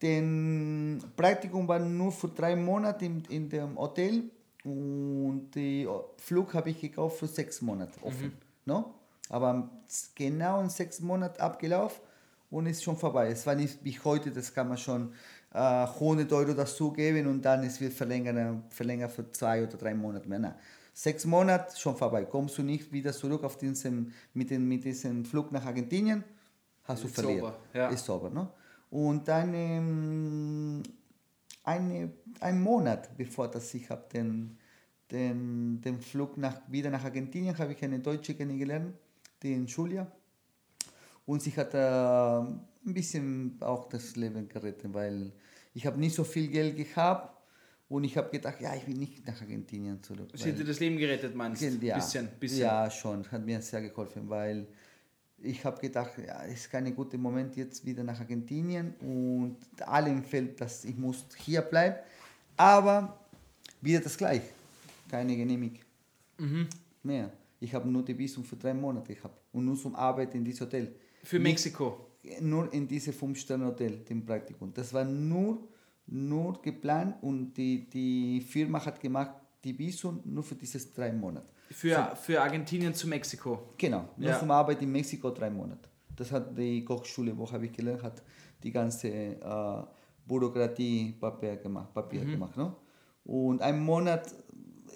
[0.00, 4.24] den Praktikum war nur für drei Monate in, in dem Hotel
[4.64, 5.88] und den
[6.18, 8.32] Flug habe ich gekauft für sechs Monate offen.
[8.66, 8.94] No?
[9.30, 9.68] Aber
[10.14, 12.00] genau in sechs Monaten abgelaufen
[12.54, 13.30] und ist schon vorbei.
[13.30, 15.12] Es war nicht wie heute, das kann man schon
[15.52, 20.28] äh, 100 Euro dazugeben und dann es wird verlängert, verlängert für zwei oder drei Monate
[20.28, 20.38] mehr.
[20.38, 20.54] Nein.
[20.92, 22.24] Sechs Monate schon vorbei.
[22.24, 26.22] Kommst du nicht wieder zurück auf diesen, mit, den, mit diesem Flug nach Argentinien,
[26.84, 27.58] hast du verliert.
[27.72, 27.88] ja.
[27.88, 28.48] Ist sauber, ne?
[28.90, 30.82] Und dann ähm,
[31.64, 34.56] eine, ein Monat bevor das ich habe den,
[35.10, 38.94] den, den Flug nach, wieder nach Argentinien, habe ich eine Deutsche kennengelernt,
[39.42, 40.06] die in Julia.
[41.26, 42.60] Und sie hat äh, ein
[42.94, 45.32] bisschen auch das Leben gerettet, weil
[45.72, 47.30] ich habe nicht so viel Geld gehabt
[47.88, 50.30] und ich habe gedacht, ja, ich will nicht nach Argentinien zurück.
[50.34, 51.66] Sie hat dir das Leben gerettet, meinst du?
[51.86, 52.60] ja, Bisschen, bisschen.
[52.60, 53.30] ja, schon.
[53.30, 54.66] Hat mir sehr geholfen, weil
[55.38, 59.56] ich habe gedacht, ja, es ist kein guter Moment jetzt wieder nach Argentinien und
[59.86, 61.96] allen fällt, dass ich muss hier bleiben.
[62.56, 63.18] Aber
[63.80, 64.48] wieder das gleiche.
[65.10, 65.80] Keine Genehmigung
[66.38, 66.66] Mhm.
[67.02, 67.30] mehr.
[67.60, 70.66] Ich habe nur die Visum für drei Monate gehabt und nur zum Arbeiten in diesem
[70.66, 70.94] Hotel.
[71.24, 71.86] Für Mexiko.
[72.40, 74.72] Nur in diese Fünf-Sterne-Hotel, dem Praktikum.
[74.72, 75.66] Das war nur,
[76.06, 79.32] nur geplant und die, die Firma hat gemacht,
[79.64, 81.48] die Visum nur für diese drei Monate.
[81.70, 83.70] Für, für Argentinien zu Mexiko.
[83.78, 84.38] Genau, nur Ja.
[84.38, 85.88] zum Arbeit in Mexiko drei Monate.
[86.16, 88.22] Das hat die Kochschule, wo habe ich gelernt, hat
[88.62, 89.82] die ganze äh,
[90.26, 92.30] Bürokratie Papier gemacht, Papier Mhm.
[92.30, 92.56] gemacht.
[92.56, 92.74] Ne?
[93.24, 94.32] Und einen Monat,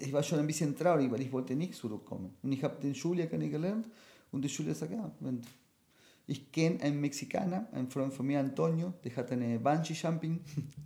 [0.01, 2.35] ich war schon ein bisschen traurig, weil ich wollte nicht zurückkommen.
[2.43, 3.89] Und ich habe den Schuljahr kennengelernt
[4.33, 5.41] und der Schüler sagt, ja, wenn,
[6.29, 10.41] ich kenne einen Mexikaner, einen Freund von mir, Antonio, der hat eine Bungee-Jumping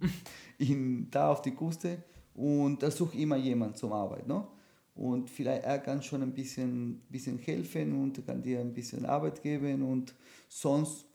[0.58, 2.04] in, da auf die Küste
[2.34, 4.28] und da sucht immer jemand zum Arbeit.
[4.28, 4.52] No?
[4.94, 9.42] Und vielleicht er kann schon ein bisschen, bisschen helfen und kann dir ein bisschen Arbeit
[9.42, 10.14] geben und
[10.48, 11.06] sonst,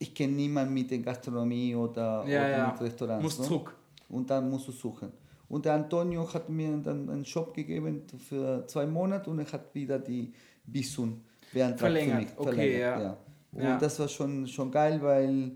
[0.00, 2.70] ich kenne niemanden mit der Gastronomie oder, Ja, oder ja.
[2.72, 3.22] mit Restaurants.
[3.22, 3.44] Musst no?
[3.44, 3.76] zurück.
[4.08, 5.12] Und dann musst du suchen.
[5.48, 9.72] Und der Antonio hat mir dann einen Job gegeben für zwei Monate und er hat
[9.74, 10.32] wieder die
[10.64, 11.20] Visum
[11.52, 12.48] beantragt Verlängert, für mich.
[12.48, 13.00] okay, ja.
[13.02, 13.18] ja.
[13.52, 13.78] Und Ja.
[13.78, 15.52] das war schon, schon geil, weil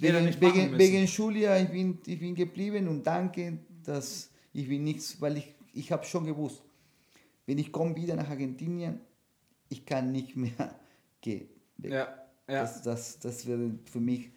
[0.00, 5.20] wegen, wegen, wegen Schuljahr, ich bin, ich bin geblieben und danke, dass ich bin nichts,
[5.20, 6.62] weil ich, ich habe schon gewusst,
[7.46, 9.00] wenn ich komme wieder nach Argentinien,
[9.68, 10.74] ich kann nicht mehr
[11.20, 11.48] gehen.
[11.82, 12.06] Ja, ja.
[12.46, 14.30] Das, das, das wäre für mich,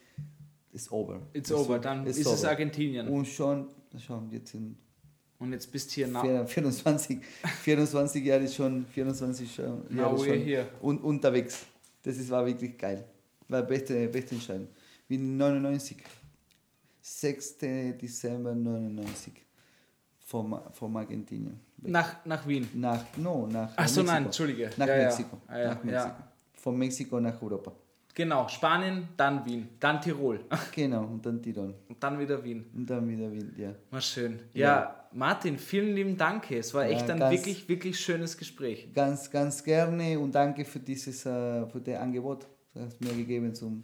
[0.72, 1.22] ist over.
[1.34, 2.46] It's Das over, dann ist es.
[2.46, 3.08] Argentinien.
[3.08, 3.68] Und schon,
[3.98, 4.78] schon jetzt sind
[5.40, 6.22] Und jetzt bist hier nach.
[6.22, 7.20] vier- 24,
[7.64, 10.68] 24 Jahre schon, 24 Jahre Now we're schon here.
[10.82, 11.66] Und, unterwegs.
[12.04, 13.06] Das ist, war wirklich geil.
[13.48, 14.68] War beste, beste Entscheidung.
[15.08, 15.98] Bin 99.
[17.02, 17.58] 6.
[17.58, 19.34] Dezember 99.
[20.26, 21.60] Vom, vom Argentinien.
[21.82, 22.68] Nach, nach Wien.
[22.76, 24.04] Nach, no, nach Ach so, Mexiko.
[24.14, 24.70] nein, Entschuldige.
[24.78, 25.04] Nach Ja, ja.
[25.06, 25.38] Mexiko.
[25.48, 25.94] Ah, ja, nach Mexiko.
[26.08, 26.28] ja.
[26.54, 27.72] Von Mexiko nach Europa.
[28.14, 30.42] Genau, Spanien, dann Wien, dann Tirol
[30.76, 31.74] Genau, und dann Tirol.
[31.88, 32.66] und dann wieder Wien.
[32.76, 33.74] Und dann wieder Wien, ja.
[33.90, 34.40] War schön.
[34.54, 34.99] Ja, Ja.
[35.14, 36.52] Martin, vielen lieben Dank.
[36.52, 38.88] Es war Ja, echt ein ganz- wirklich, wirklich schönes Gespräch.
[38.94, 43.14] Ganz, ganz gerne und danke für dieses äh, für das Angebot, das hast du mir
[43.16, 43.84] gegeben, zum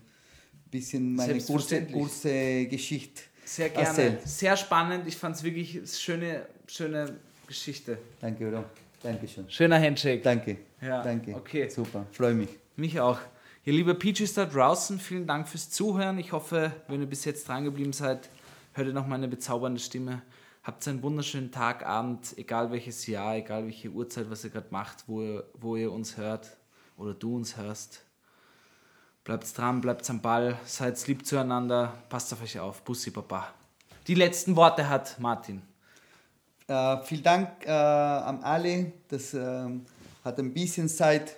[0.69, 3.21] bisschen meine kurze, kurze Geschichte.
[3.45, 3.87] Sehr gerne.
[3.87, 4.17] erzählen.
[4.25, 5.07] Sehr spannend.
[5.07, 7.15] Ich fand es wirklich eine schöne, schöne
[7.47, 7.97] Geschichte.
[8.19, 8.63] Danke, Bro.
[9.03, 9.49] Dankeschön.
[9.49, 10.21] Schöner Handshake.
[10.21, 10.57] Danke.
[10.81, 11.35] Ja, Danke.
[11.35, 11.69] okay.
[11.69, 12.05] Super.
[12.11, 12.49] Freue mich.
[12.75, 13.19] Mich auch.
[13.63, 16.17] Ihr liebe Peaches da draußen, vielen Dank fürs Zuhören.
[16.19, 18.29] Ich hoffe, wenn ihr bis jetzt dran geblieben seid,
[18.73, 20.21] hört ihr noch meine bezaubernde Stimme.
[20.65, 25.03] Habt einen wunderschönen Tag, Abend, egal welches Jahr, egal welche Uhrzeit, was ihr gerade macht,
[25.05, 26.57] wo ihr, wo ihr uns hört
[26.97, 28.03] oder du uns hörst.
[29.23, 32.81] Bleibt dran, bleibt am Ball, seid lieb zueinander, passt auf euch auf.
[32.81, 33.53] Bussi, Papa.
[34.07, 35.61] Die letzten Worte hat Martin.
[36.67, 38.91] Äh, vielen Dank äh, an alle.
[39.07, 39.85] Das ähm,
[40.23, 41.35] hat ein bisschen Zeit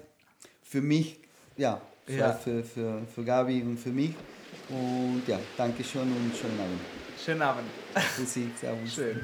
[0.64, 1.20] für mich,
[1.58, 2.32] ja, für, Ja.
[2.32, 4.16] Für, für, für Gabi und für mich.
[4.70, 6.97] Und ja, danke schön und schönen Abend.
[7.28, 7.70] Schönen Abend.
[8.96, 9.20] Schön.